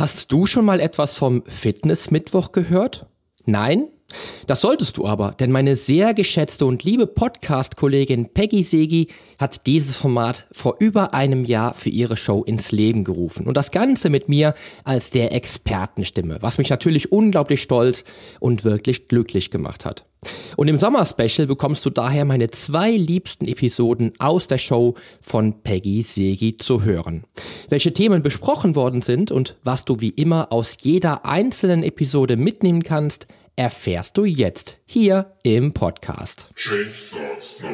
Hast 0.00 0.32
du 0.32 0.46
schon 0.46 0.64
mal 0.64 0.80
etwas 0.80 1.18
vom 1.18 1.44
Fitnessmittwoch 1.44 2.52
gehört? 2.52 3.04
Nein? 3.44 3.88
Das 4.46 4.62
solltest 4.62 4.96
du 4.96 5.06
aber, 5.06 5.32
denn 5.38 5.52
meine 5.52 5.76
sehr 5.76 6.14
geschätzte 6.14 6.64
und 6.64 6.84
liebe 6.84 7.06
Podcast-Kollegin 7.06 8.32
Peggy 8.32 8.62
Segi 8.62 9.08
hat 9.38 9.66
dieses 9.66 9.98
Format 9.98 10.46
vor 10.52 10.76
über 10.78 11.12
einem 11.12 11.44
Jahr 11.44 11.74
für 11.74 11.90
ihre 11.90 12.16
Show 12.16 12.42
ins 12.42 12.72
Leben 12.72 13.04
gerufen. 13.04 13.46
Und 13.46 13.58
das 13.58 13.72
Ganze 13.72 14.08
mit 14.08 14.30
mir 14.30 14.54
als 14.84 15.10
der 15.10 15.34
Expertenstimme, 15.34 16.38
was 16.40 16.56
mich 16.56 16.70
natürlich 16.70 17.12
unglaublich 17.12 17.60
stolz 17.60 18.04
und 18.40 18.64
wirklich 18.64 19.06
glücklich 19.06 19.50
gemacht 19.50 19.84
hat. 19.84 20.06
Und 20.56 20.68
im 20.68 20.78
Sommer-Special 20.78 21.46
bekommst 21.46 21.84
du 21.86 21.90
daher 21.90 22.24
meine 22.24 22.50
zwei 22.50 22.90
liebsten 22.90 23.46
Episoden 23.46 24.12
aus 24.18 24.48
der 24.48 24.58
Show 24.58 24.94
von 25.20 25.62
Peggy 25.62 26.02
Segi 26.02 26.56
zu 26.56 26.84
hören. 26.84 27.24
Welche 27.68 27.94
Themen 27.94 28.22
besprochen 28.22 28.74
worden 28.76 29.02
sind 29.02 29.30
und 29.30 29.56
was 29.64 29.84
du 29.84 30.00
wie 30.00 30.10
immer 30.10 30.52
aus 30.52 30.76
jeder 30.80 31.24
einzelnen 31.24 31.82
Episode 31.82 32.36
mitnehmen 32.36 32.82
kannst, 32.82 33.26
erfährst 33.56 34.18
du 34.18 34.24
jetzt 34.24 34.78
hier 34.86 35.32
im 35.42 35.72
Podcast. 35.72 36.48
Change 36.54 36.92
starts 36.92 37.56
now. 37.60 37.70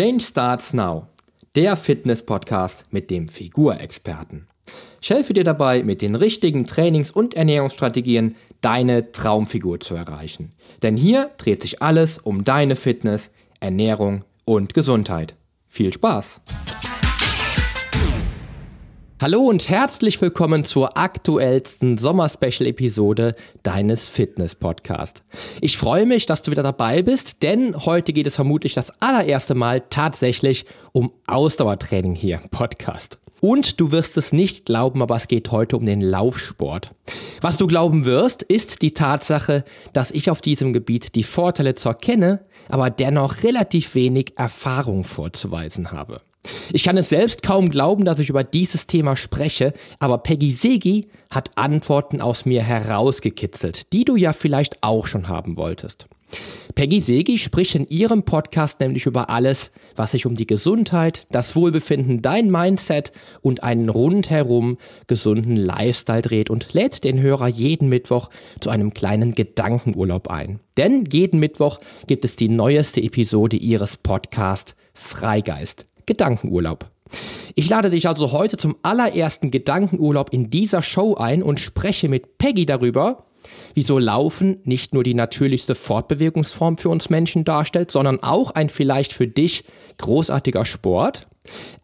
Change 0.00 0.24
Starts 0.24 0.72
Now, 0.72 1.08
der 1.54 1.76
Fitness-Podcast 1.76 2.86
mit 2.90 3.10
dem 3.10 3.28
Figurexperten. 3.28 4.48
Ich 4.98 5.10
helfe 5.10 5.34
dir 5.34 5.44
dabei, 5.44 5.82
mit 5.82 6.00
den 6.00 6.14
richtigen 6.14 6.64
Trainings- 6.64 7.10
und 7.10 7.34
Ernährungsstrategien 7.34 8.34
deine 8.62 9.12
Traumfigur 9.12 9.78
zu 9.78 9.94
erreichen. 9.94 10.54
Denn 10.82 10.96
hier 10.96 11.30
dreht 11.36 11.60
sich 11.60 11.82
alles 11.82 12.16
um 12.16 12.44
deine 12.44 12.76
Fitness, 12.76 13.30
Ernährung 13.60 14.24
und 14.46 14.72
Gesundheit. 14.72 15.34
Viel 15.66 15.92
Spaß! 15.92 16.40
Hallo 19.22 19.40
und 19.40 19.68
herzlich 19.68 20.18
willkommen 20.22 20.64
zur 20.64 20.96
aktuellsten 20.96 21.98
Sommer-Special-Episode 21.98 23.34
deines 23.62 24.08
Fitness-Podcasts. 24.08 25.22
Ich 25.60 25.76
freue 25.76 26.06
mich, 26.06 26.24
dass 26.24 26.40
du 26.40 26.50
wieder 26.50 26.62
dabei 26.62 27.02
bist, 27.02 27.42
denn 27.42 27.76
heute 27.84 28.14
geht 28.14 28.26
es 28.26 28.36
vermutlich 28.36 28.72
das 28.72 29.02
allererste 29.02 29.54
Mal 29.54 29.82
tatsächlich 29.90 30.64
um 30.92 31.12
Ausdauertraining 31.26 32.14
hier 32.14 32.40
im 32.42 32.48
Podcast. 32.48 33.20
Und 33.42 33.78
du 33.78 33.92
wirst 33.92 34.16
es 34.16 34.32
nicht 34.32 34.64
glauben, 34.64 35.02
aber 35.02 35.16
es 35.16 35.28
geht 35.28 35.52
heute 35.52 35.76
um 35.76 35.84
den 35.84 36.00
Laufsport. 36.00 36.92
Was 37.42 37.58
du 37.58 37.66
glauben 37.66 38.06
wirst, 38.06 38.42
ist 38.42 38.80
die 38.80 38.94
Tatsache, 38.94 39.64
dass 39.92 40.12
ich 40.12 40.30
auf 40.30 40.40
diesem 40.40 40.72
Gebiet 40.72 41.14
die 41.14 41.24
Vorteile 41.24 41.74
zwar 41.74 41.98
kenne, 41.98 42.40
aber 42.70 42.88
dennoch 42.88 43.42
relativ 43.42 43.94
wenig 43.94 44.32
Erfahrung 44.38 45.04
vorzuweisen 45.04 45.92
habe. 45.92 46.22
Ich 46.72 46.84
kann 46.84 46.96
es 46.96 47.08
selbst 47.08 47.42
kaum 47.42 47.68
glauben, 47.68 48.04
dass 48.04 48.18
ich 48.18 48.30
über 48.30 48.44
dieses 48.44 48.86
Thema 48.86 49.16
spreche, 49.16 49.74
aber 49.98 50.18
Peggy 50.18 50.52
Segi 50.52 51.08
hat 51.30 51.50
Antworten 51.56 52.20
aus 52.20 52.46
mir 52.46 52.62
herausgekitzelt, 52.62 53.92
die 53.92 54.04
du 54.04 54.16
ja 54.16 54.32
vielleicht 54.32 54.82
auch 54.82 55.06
schon 55.06 55.28
haben 55.28 55.56
wolltest. 55.56 56.06
Peggy 56.74 57.00
Segi 57.00 57.38
spricht 57.38 57.74
in 57.74 57.88
ihrem 57.88 58.22
Podcast 58.22 58.80
nämlich 58.80 59.06
über 59.06 59.30
alles, 59.30 59.72
was 59.96 60.12
sich 60.12 60.26
um 60.26 60.36
die 60.36 60.46
Gesundheit, 60.46 61.26
das 61.30 61.56
Wohlbefinden, 61.56 62.22
dein 62.22 62.50
Mindset 62.50 63.12
und 63.42 63.62
einen 63.64 63.88
rundherum 63.88 64.78
gesunden 65.06 65.56
Lifestyle 65.56 66.22
dreht 66.22 66.48
und 66.48 66.72
lädt 66.72 67.04
den 67.04 67.20
Hörer 67.20 67.48
jeden 67.48 67.88
Mittwoch 67.88 68.30
zu 68.60 68.70
einem 68.70 68.94
kleinen 68.94 69.34
Gedankenurlaub 69.34 70.28
ein. 70.28 70.60
Denn 70.76 71.04
jeden 71.10 71.40
Mittwoch 71.40 71.80
gibt 72.06 72.24
es 72.24 72.36
die 72.36 72.48
neueste 72.48 73.02
Episode 73.02 73.56
ihres 73.56 73.96
Podcasts 73.96 74.76
Freigeist. 74.94 75.86
Gedankenurlaub. 76.10 76.90
Ich 77.54 77.68
lade 77.68 77.88
dich 77.88 78.08
also 78.08 78.32
heute 78.32 78.56
zum 78.56 78.74
allerersten 78.82 79.52
Gedankenurlaub 79.52 80.32
in 80.32 80.50
dieser 80.50 80.82
Show 80.82 81.14
ein 81.14 81.40
und 81.40 81.60
spreche 81.60 82.08
mit 82.08 82.36
Peggy 82.36 82.66
darüber, 82.66 83.22
wieso 83.76 84.00
Laufen 84.00 84.58
nicht 84.64 84.92
nur 84.92 85.04
die 85.04 85.14
natürlichste 85.14 85.76
Fortbewegungsform 85.76 86.78
für 86.78 86.88
uns 86.88 87.10
Menschen 87.10 87.44
darstellt, 87.44 87.92
sondern 87.92 88.20
auch 88.24 88.50
ein 88.50 88.70
vielleicht 88.70 89.12
für 89.12 89.28
dich 89.28 89.62
großartiger 89.98 90.64
Sport. 90.64 91.28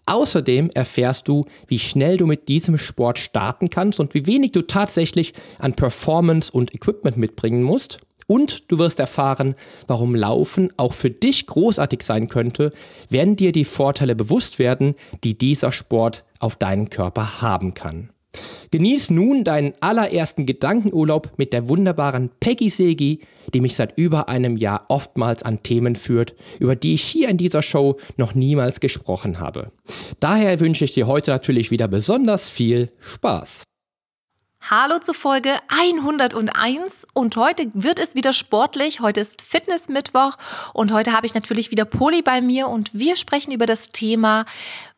Außerdem 0.06 0.70
erfährst 0.74 1.28
du, 1.28 1.44
wie 1.68 1.78
schnell 1.78 2.16
du 2.16 2.26
mit 2.26 2.48
diesem 2.48 2.78
Sport 2.78 3.20
starten 3.20 3.70
kannst 3.70 4.00
und 4.00 4.12
wie 4.12 4.26
wenig 4.26 4.50
du 4.50 4.62
tatsächlich 4.62 5.34
an 5.60 5.74
Performance 5.74 6.50
und 6.50 6.74
Equipment 6.74 7.16
mitbringen 7.16 7.62
musst. 7.62 8.00
Und 8.26 8.70
du 8.70 8.78
wirst 8.78 8.98
erfahren, 8.98 9.54
warum 9.86 10.14
Laufen 10.14 10.72
auch 10.76 10.92
für 10.92 11.10
dich 11.10 11.46
großartig 11.46 12.02
sein 12.02 12.28
könnte, 12.28 12.72
wenn 13.08 13.36
dir 13.36 13.52
die 13.52 13.64
Vorteile 13.64 14.16
bewusst 14.16 14.58
werden, 14.58 14.94
die 15.22 15.38
dieser 15.38 15.72
Sport 15.72 16.24
auf 16.40 16.56
deinen 16.56 16.90
Körper 16.90 17.40
haben 17.40 17.74
kann. 17.74 18.10
Genieß 18.70 19.10
nun 19.10 19.44
deinen 19.44 19.72
allerersten 19.80 20.44
Gedankenurlaub 20.44 21.32
mit 21.36 21.52
der 21.52 21.68
wunderbaren 21.68 22.30
Peggy 22.40 22.68
Segi, 22.68 23.20
die 23.54 23.60
mich 23.60 23.76
seit 23.76 23.96
über 23.96 24.28
einem 24.28 24.56
Jahr 24.56 24.86
oftmals 24.88 25.42
an 25.42 25.62
Themen 25.62 25.96
führt, 25.96 26.34
über 26.58 26.76
die 26.76 26.94
ich 26.94 27.02
hier 27.02 27.28
in 27.28 27.38
dieser 27.38 27.62
Show 27.62 27.96
noch 28.16 28.34
niemals 28.34 28.80
gesprochen 28.80 29.40
habe. 29.40 29.70
Daher 30.20 30.60
wünsche 30.60 30.84
ich 30.84 30.92
dir 30.92 31.06
heute 31.06 31.30
natürlich 31.30 31.70
wieder 31.70 31.88
besonders 31.88 32.50
viel 32.50 32.88
Spaß. 33.00 33.62
Hallo 34.68 34.98
zu 34.98 35.14
Folge 35.14 35.60
101 35.68 37.06
und 37.14 37.36
heute 37.36 37.70
wird 37.72 38.00
es 38.00 38.16
wieder 38.16 38.32
sportlich. 38.32 38.98
Heute 38.98 39.20
ist 39.20 39.40
Fitness-Mittwoch 39.42 40.32
und 40.72 40.92
heute 40.92 41.12
habe 41.12 41.24
ich 41.24 41.34
natürlich 41.34 41.70
wieder 41.70 41.84
Poli 41.84 42.20
bei 42.20 42.40
mir 42.40 42.66
und 42.66 42.90
wir 42.92 43.14
sprechen 43.14 43.52
über 43.52 43.66
das 43.66 43.92
Thema, 43.92 44.44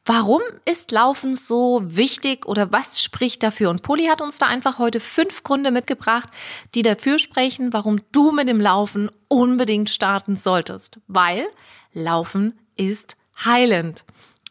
warum 0.07 0.41
ist 0.65 0.91
Laufen 0.91 1.35
so 1.35 1.83
wichtig 1.85 2.47
oder 2.47 2.73
was 2.73 3.03
spricht 3.03 3.43
dafür? 3.43 3.69
Und 3.69 3.83
Poli 3.83 4.07
hat 4.07 4.23
uns 4.23 4.39
da 4.39 4.47
einfach 4.47 4.79
heute 4.79 5.01
fünf 5.01 5.43
Gründe 5.43 5.71
mitgebracht, 5.71 6.31
die 6.75 6.83
dafür 6.83 7.19
sprechen, 7.19 7.75
warum 7.75 7.99
du 8.11 8.33
mit 8.33 8.49
dem 8.49 8.63
Laufen 8.63 9.11
unbedingt 9.29 9.91
starten 9.91 10.37
solltest. 10.37 10.99
Weil 11.09 11.47
Laufen 11.93 12.59
ist 12.75 13.19
heilend. 13.45 14.07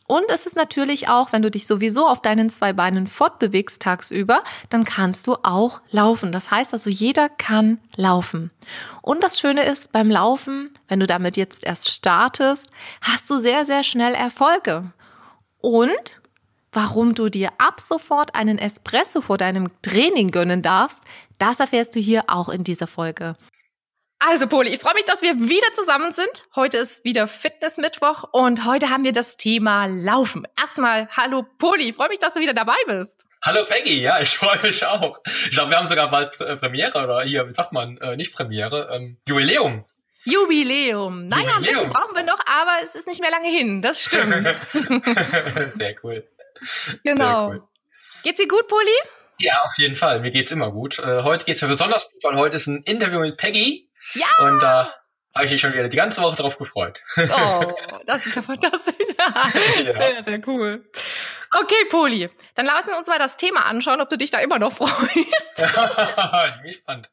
Und 0.08 0.24
es 0.30 0.46
ist 0.46 0.56
natürlich 0.56 1.10
auch, 1.10 1.34
wenn 1.34 1.42
du 1.42 1.52
dich 1.52 1.68
sowieso 1.68 2.08
auf 2.08 2.22
deinen 2.22 2.50
zwei 2.50 2.72
Beinen 2.72 3.08
fortbewegst 3.08 3.82
tagsüber, 3.82 4.42
dann 4.70 4.86
kannst 4.86 5.28
du 5.28 5.36
auch 5.44 5.82
laufen. 5.92 6.32
Das 6.32 6.50
heißt 6.50 6.72
also, 6.72 6.90
jeder 6.90 7.28
kann 7.28 7.80
laufen. 7.98 8.52
Und 9.02 9.22
das 9.22 9.38
Schöne 9.38 9.66
ist, 9.66 9.92
beim 9.92 10.10
Laufen, 10.10 10.72
wenn 10.88 11.02
du 11.02 11.08
damit 11.08 11.36
jetzt 11.36 11.66
erst 11.66 11.90
startest, 11.90 12.70
hast 13.02 13.30
du 13.30 13.38
sehr, 13.38 13.66
sehr 13.66 13.84
schnell 13.84 14.14
Erfolge. 14.14 14.92
Und 15.60 16.22
warum 16.72 17.14
du 17.14 17.28
dir 17.28 17.52
ab 17.58 17.82
sofort 17.82 18.34
einen 18.34 18.60
Espresso 18.60 19.20
vor 19.20 19.38
deinem 19.38 19.70
Training 19.82 20.32
gönnen 20.32 20.62
darfst, 20.62 21.04
das 21.38 21.60
erfährst 21.60 21.96
du 21.96 22.00
hier 22.00 22.24
auch 22.28 22.48
in 22.48 22.64
dieser 22.64 22.88
Folge. 22.88 23.36
Also 24.20 24.48
Poli, 24.48 24.74
ich 24.74 24.80
freue 24.80 24.96
mich, 24.96 25.06
dass 25.06 25.22
wir 25.22 25.36
wieder 25.36 25.72
zusammen 25.74 26.12
sind. 26.12 26.44
Heute 26.56 26.78
ist 26.80 27.04
wieder 27.04 27.28
Fitness-Mittwoch 27.28 28.24
und 28.32 28.66
heute 28.66 28.90
haben 28.90 29.04
wir 29.04 29.12
das 29.12 29.38
Thema 29.38 29.86
Laufen. 29.86 30.48
Erstmal, 30.60 31.08
hallo 31.16 31.46
Poli, 31.60 31.90
ich 31.90 31.96
freue 31.96 32.10
mich, 32.10 32.18
dass 32.18 32.34
du 32.34 32.40
wieder 32.40 32.56
dabei 32.56 32.78
bist. 32.88 33.26
Hallo 33.44 33.64
Peggy, 33.66 34.02
ja, 34.02 34.20
ich 34.20 34.36
freue 34.36 34.60
mich 34.64 34.84
auch. 34.84 35.20
Ich 35.26 35.52
glaube, 35.52 35.70
wir 35.70 35.78
haben 35.78 35.88
sogar 35.88 36.10
bald 36.10 36.40
äh, 36.42 36.56
Premiere 36.56 37.04
oder 37.04 37.22
hier, 37.22 37.48
wie 37.48 37.52
sagt 37.52 37.74
man, 37.74 37.98
äh, 37.98 38.16
nicht 38.18 38.36
Premiere, 38.36 38.90
ähm, 38.92 39.18
Jubiläum. 39.28 39.86
Jubiläum. 40.24 41.28
Naja, 41.28 41.44
Jubiläum. 41.44 41.58
ein 41.58 41.64
bisschen 41.64 41.90
brauchen 41.92 42.16
wir 42.16 42.24
noch, 42.24 42.40
aber 42.48 42.84
es 42.84 42.96
ist 42.96 43.08
nicht 43.08 43.22
mehr 43.22 43.32
lange 43.32 43.50
hin. 43.50 43.84
Das 43.84 44.02
stimmt. 44.02 44.60
Sehr 45.74 45.96
cool. 46.04 46.28
Genau. 47.04 47.52
Sehr 47.52 47.60
cool. 47.60 47.68
Geht's 48.24 48.40
dir 48.40 48.48
gut, 48.48 48.68
Poli? 48.68 48.98
Ja, 49.40 49.62
auf 49.64 49.78
jeden 49.78 49.96
Fall. 49.96 50.20
Mir 50.22 50.32
geht's 50.32 50.52
immer 50.52 50.72
gut. 50.72 50.98
Äh, 50.98 51.22
heute 51.22 51.46
geht's 51.46 51.62
mir 51.62 51.68
besonders 51.68 52.12
gut, 52.12 52.24
weil 52.24 52.36
heute 52.38 52.56
ist 52.56 52.66
ein 52.66 52.82
Interview 52.84 53.20
mit 53.20 53.38
Peggy. 53.38 53.87
Ja! 54.14 54.28
Und 54.40 54.62
da 54.62 54.94
habe 55.36 55.46
ich 55.46 55.52
mich 55.52 55.62
schon 55.62 55.74
wieder 55.74 55.88
die 55.88 55.98
ganze 55.98 56.22
Woche 56.22 56.36
drauf 56.36 56.58
gefreut. 56.58 57.04
Oh, 57.18 57.74
das 58.06 58.26
ist 58.26 58.36
ja 58.36 58.42
fantastisch. 58.42 58.96
ja. 59.20 59.94
Sehr, 59.94 60.24
sehr 60.24 60.48
cool. 60.48 60.90
Okay, 61.52 61.86
Poli, 61.90 62.30
dann 62.56 62.66
lassen 62.66 62.88
wir 62.88 62.98
uns 62.98 63.08
mal 63.08 63.20
das 63.20 63.38
Thema 63.38 63.66
anschauen, 63.66 64.02
ob 64.02 64.10
du 64.10 64.18
dich 64.18 64.32
da 64.32 64.40
immer 64.40 64.60
noch 64.60 64.72
freust. 64.78 65.04
ich 65.16 66.54
bin 66.56 66.64
gespannt. 66.64 67.10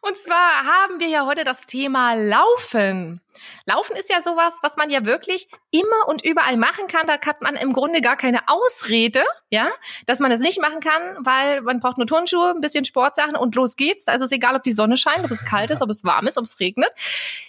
Und 0.00 0.16
zwar 0.16 0.64
haben 0.64 1.00
wir 1.00 1.08
ja 1.08 1.26
heute 1.26 1.44
das 1.44 1.66
Thema 1.66 2.14
Laufen. 2.14 3.20
Laufen 3.64 3.96
ist 3.96 4.08
ja 4.08 4.22
sowas, 4.22 4.58
was 4.62 4.76
man 4.76 4.90
ja 4.90 5.04
wirklich 5.04 5.48
immer 5.70 6.08
und 6.08 6.24
überall 6.24 6.56
machen 6.56 6.86
kann. 6.86 7.06
Da 7.06 7.20
hat 7.20 7.42
man 7.42 7.56
im 7.56 7.72
Grunde 7.72 8.00
gar 8.00 8.16
keine 8.16 8.48
Ausrede, 8.48 9.24
ja, 9.50 9.70
dass 10.06 10.20
man 10.20 10.32
es 10.32 10.40
nicht 10.40 10.60
machen 10.60 10.80
kann, 10.80 11.18
weil 11.20 11.60
man 11.62 11.80
braucht 11.80 11.98
nur 11.98 12.06
Turnschuhe, 12.06 12.50
ein 12.50 12.60
bisschen 12.60 12.84
Sportsachen 12.84 13.36
und 13.36 13.54
los 13.54 13.76
geht's. 13.76 14.06
Also 14.08 14.24
ist 14.24 14.32
egal, 14.32 14.56
ob 14.56 14.62
die 14.62 14.72
Sonne 14.72 14.96
scheint, 14.96 15.24
ob 15.24 15.30
es 15.30 15.44
kalt 15.44 15.70
ist, 15.70 15.82
ob 15.82 15.90
es 15.90 16.04
warm 16.04 16.26
ist, 16.26 16.38
ob 16.38 16.44
es 16.44 16.60
regnet. 16.60 16.90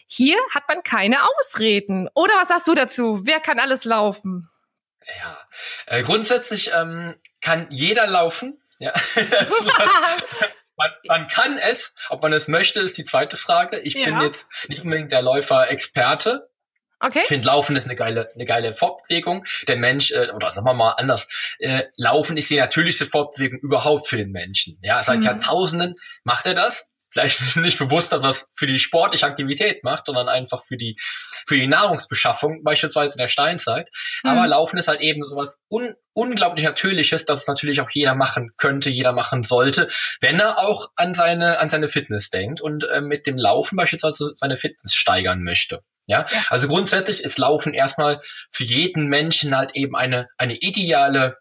Hier 0.07 0.37
hat 0.53 0.63
man 0.67 0.83
keine 0.83 1.19
Ausreden. 1.23 2.09
Oder 2.13 2.33
was 2.35 2.49
sagst 2.49 2.67
du 2.67 2.75
dazu? 2.75 3.21
Wer 3.23 3.39
kann 3.39 3.59
alles 3.59 3.85
laufen? 3.85 4.49
Ja, 5.19 5.37
äh, 5.85 6.03
grundsätzlich 6.03 6.71
ähm, 6.75 7.15
kann 7.41 7.67
jeder 7.69 8.07
laufen 8.07 8.59
Ja. 8.79 8.93
man, 10.77 10.91
man 11.07 11.27
kann 11.27 11.57
es, 11.57 11.95
ob 12.09 12.21
man 12.21 12.33
es 12.33 12.47
möchte, 12.47 12.79
ist 12.79 12.97
die 12.97 13.03
zweite 13.03 13.35
Frage. 13.35 13.79
Ich 13.79 13.95
ja. 13.95 14.05
bin 14.05 14.21
jetzt 14.21 14.47
nicht 14.69 14.83
unbedingt 14.83 15.11
der 15.11 15.21
Läufer-Experte. 15.21 16.49
Okay. 16.99 17.19
Ich 17.23 17.27
finde, 17.27 17.47
Laufen 17.47 17.75
ist 17.75 17.85
eine 17.85 17.95
geile, 17.95 18.29
eine 18.33 18.45
geile 18.45 18.73
Fortbewegung. 18.73 19.45
Der 19.67 19.75
Mensch, 19.75 20.11
äh, 20.11 20.31
oder 20.31 20.51
sagen 20.51 20.65
wir 20.65 20.73
mal 20.73 20.91
anders, 20.93 21.55
äh, 21.59 21.83
Laufen 21.95 22.37
ist 22.37 22.49
die 22.49 22.57
natürlichste 22.57 23.05
Fortbewegung 23.05 23.59
überhaupt 23.59 24.07
für 24.07 24.17
den 24.17 24.31
Menschen. 24.31 24.79
Ja, 24.83 25.03
seit 25.03 25.19
mhm. 25.19 25.25
Jahrtausenden 25.25 25.95
macht 26.23 26.45
er 26.47 26.55
das 26.55 26.89
vielleicht 27.17 27.55
nicht 27.57 27.79
bewusst, 27.79 28.11
dass 28.11 28.23
es 28.23 28.49
für 28.53 28.67
die 28.67 28.79
sportliche 28.79 29.25
Aktivität 29.25 29.83
macht, 29.83 30.05
sondern 30.05 30.29
einfach 30.29 30.63
für 30.63 30.77
die, 30.77 30.97
für 31.47 31.55
die 31.55 31.67
Nahrungsbeschaffung, 31.67 32.63
beispielsweise 32.63 33.13
in 33.13 33.19
der 33.19 33.27
Steinzeit. 33.27 33.89
Mhm. 34.23 34.29
Aber 34.29 34.47
Laufen 34.47 34.77
ist 34.77 34.87
halt 34.87 35.01
eben 35.01 35.23
sowas 35.27 35.59
un 35.69 35.93
unglaublich 36.13 36.65
Natürliches, 36.65 37.25
dass 37.25 37.41
es 37.41 37.47
natürlich 37.47 37.79
auch 37.79 37.91
jeder 37.91 38.15
machen 38.15 38.49
könnte, 38.57 38.89
jeder 38.89 39.13
machen 39.13 39.43
sollte, 39.43 39.87
wenn 40.19 40.39
er 40.39 40.57
auch 40.57 40.89
an 40.95 41.13
seine, 41.13 41.59
an 41.59 41.69
seine 41.69 41.87
Fitness 41.87 42.31
denkt 42.31 42.59
und 42.59 42.85
äh, 42.85 43.01
mit 43.01 43.27
dem 43.27 43.37
Laufen 43.37 43.75
beispielsweise 43.75 44.31
seine 44.33 44.57
Fitness 44.57 44.95
steigern 44.95 45.43
möchte. 45.43 45.83
Ja? 46.07 46.25
ja, 46.31 46.45
also 46.49 46.67
grundsätzlich 46.67 47.23
ist 47.23 47.37
Laufen 47.37 47.75
erstmal 47.75 48.19
für 48.49 48.63
jeden 48.63 49.07
Menschen 49.07 49.55
halt 49.55 49.75
eben 49.75 49.95
eine, 49.95 50.25
eine 50.39 50.55
ideale 50.55 51.37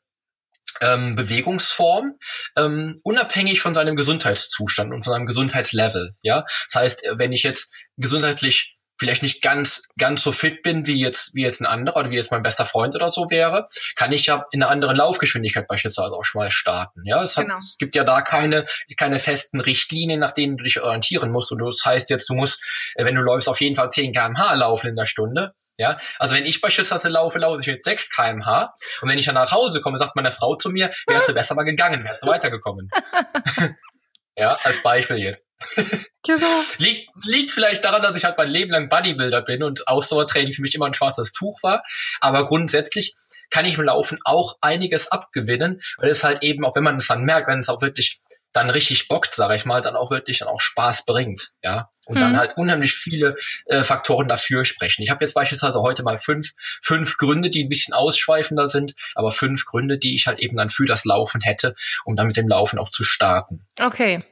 ähm, 0.81 1.17
Bewegungsform, 1.17 2.19
ähm, 2.57 2.97
unabhängig 3.03 3.61
von 3.61 3.75
seinem 3.75 3.97
Gesundheitszustand 3.97 4.93
und 4.93 5.05
von 5.05 5.13
seinem 5.13 5.27
Gesundheitslevel. 5.27 6.15
Ja, 6.23 6.45
das 6.67 6.81
heißt, 6.81 7.03
wenn 7.17 7.33
ich 7.33 7.43
jetzt 7.43 7.73
gesundheitlich 7.97 8.76
vielleicht 8.99 9.23
nicht 9.23 9.43
ganz 9.43 9.83
ganz 9.99 10.23
so 10.23 10.33
fit 10.33 10.63
bin 10.63 10.87
wie 10.87 11.01
jetzt 11.01 11.35
wie 11.35 11.43
jetzt 11.43 11.61
ein 11.61 11.67
anderer 11.67 12.01
oder 12.01 12.11
wie 12.11 12.17
jetzt 12.17 12.31
mein 12.31 12.43
bester 12.43 12.65
Freund 12.65 12.95
oder 12.95 13.11
so 13.11 13.27
wäre, 13.31 13.69
kann 13.95 14.13
ich 14.13 14.27
ja 14.27 14.45
in 14.53 14.63
einer 14.63 14.71
anderen 14.71 14.97
Laufgeschwindigkeit 14.97 15.67
beispielsweise 15.69 16.13
auch 16.13 16.25
schon 16.25 16.41
mal 16.41 16.51
starten. 16.51 17.03
Ja, 17.05 17.23
es, 17.23 17.37
hat, 17.37 17.45
genau. 17.45 17.59
es 17.59 17.77
gibt 17.79 17.95
ja 17.95 18.05
da 18.05 18.23
keine 18.23 18.65
keine 18.97 19.19
festen 19.19 19.61
Richtlinien, 19.61 20.21
nach 20.21 20.33
denen 20.33 20.57
du 20.57 20.65
dich 20.65 20.81
orientieren 20.81 21.31
musst. 21.31 21.53
Und 21.53 21.59
das 21.59 21.85
heißt 21.85 22.11
jetzt, 22.11 22.29
du 22.29 22.35
musst, 22.35 22.63
wenn 22.97 23.15
du 23.15 23.21
läufst, 23.21 23.49
auf 23.49 23.61
jeden 23.61 23.77
Fall 23.77 23.91
10 23.91 24.13
km/h 24.13 24.55
laufen 24.55 24.89
in 24.89 24.97
der 24.97 25.07
Stunde. 25.07 25.53
Ja, 25.79 25.99
also 26.19 26.35
wenn 26.35 26.47
ich 26.47 26.63
beispielsweise 26.63 27.11
laufe, 27.11 27.39
laufe 27.39 27.61
ich 27.61 27.67
mit 27.67 27.85
6 27.85 28.11
kmh 28.11 28.73
und 29.03 29.11
wenn 29.11 29.19
ich 29.19 29.27
dann 29.27 29.35
nach 29.35 29.53
Hause 29.53 29.83
komme, 29.83 29.99
sagt 29.99 30.17
meine 30.17 30.33
Frau 30.33 30.57
zu 30.57 30.71
mir, 30.71 30.91
wärst 31.07 31.29
du 31.29 31.35
besser 31.35 31.55
mal 31.55 31.65
gegangen, 31.65 32.03
wärst 32.05 32.23
du 32.23 32.29
weitergekommen. 32.29 32.91
ja, 34.37 34.59
als 34.63 34.83
Beispiel 34.83 35.19
jetzt. 35.19 35.45
Genau. 36.27 36.61
liegt, 36.79 37.09
liegt 37.23 37.53
vielleicht 37.53 37.85
daran, 37.85 38.03
dass 38.03 38.17
ich 38.17 38.25
halt 38.25 38.37
mein 38.37 38.51
Leben 38.51 38.73
lang 38.73 38.89
Bodybuilder 38.89 39.43
bin 39.43 39.63
und 39.63 39.87
Ausdauertraining 39.87 40.53
für 40.53 40.61
mich 40.61 40.75
immer 40.75 40.87
ein 40.87 40.93
schwarzes 40.93 41.33
Tuch 41.33 41.63
war, 41.63 41.85
aber 42.21 42.49
grundsätzlich 42.49 43.15
kann 43.51 43.65
ich 43.65 43.79
im 43.79 43.85
Laufen 43.85 44.19
auch 44.25 44.57
einiges 44.61 45.13
abgewinnen, 45.13 45.81
weil 45.99 46.11
es 46.11 46.25
halt 46.25 46.43
eben, 46.43 46.65
auch 46.65 46.75
wenn 46.75 46.83
man 46.83 46.97
es 46.97 47.07
dann 47.07 47.23
merkt, 47.23 47.47
wenn 47.47 47.61
es 47.61 47.69
auch 47.69 47.81
wirklich 47.81 48.19
dann 48.53 48.71
richtig 48.71 49.07
bockt, 49.07 49.37
sage 49.37 49.55
ich 49.55 49.65
mal, 49.65 49.83
dann 49.83 49.95
auch 49.95 50.11
wirklich 50.11 50.41
dann 50.41 50.49
auch 50.49 50.61
Spaß 50.61 51.05
bringt, 51.05 51.53
ja. 51.63 51.91
Und 52.07 52.21
dann 52.21 52.39
halt 52.39 52.57
unheimlich 52.57 52.95
viele 52.95 53.35
äh, 53.67 53.83
Faktoren 53.83 54.29
dafür 54.29 54.65
sprechen. 54.65 55.03
Ich 55.03 55.11
habe 55.11 55.25
jetzt 55.25 55.35
beispielsweise 55.35 55.81
heute 55.81 56.05
mal 56.05 56.19
fünf, 56.19 56.53
fünf 56.81 57.17
Gründe, 57.17 57.51
die 57.51 57.65
ein 57.65 57.69
bisschen 57.69 57.95
ausschweifender 57.95 58.69
sind, 58.69 58.95
aber 59.15 59.33
fünf 59.33 59.65
Gründe, 59.67 59.99
die 59.99 60.15
ich 60.15 60.27
halt 60.27 60.39
eben 60.39 60.57
dann 60.57 60.71
für 60.71 60.87
das 60.87 61.05
Laufen 61.05 61.41
hätte, 61.41 61.75
um 62.05 62.15
dann 62.15 62.29
mit 62.29 62.37
dem 62.37 62.49
Laufen 62.49 62.79
auch 62.79 62.91
zu 62.91 63.03
starten. 63.03 63.67
Okay. 63.81 64.25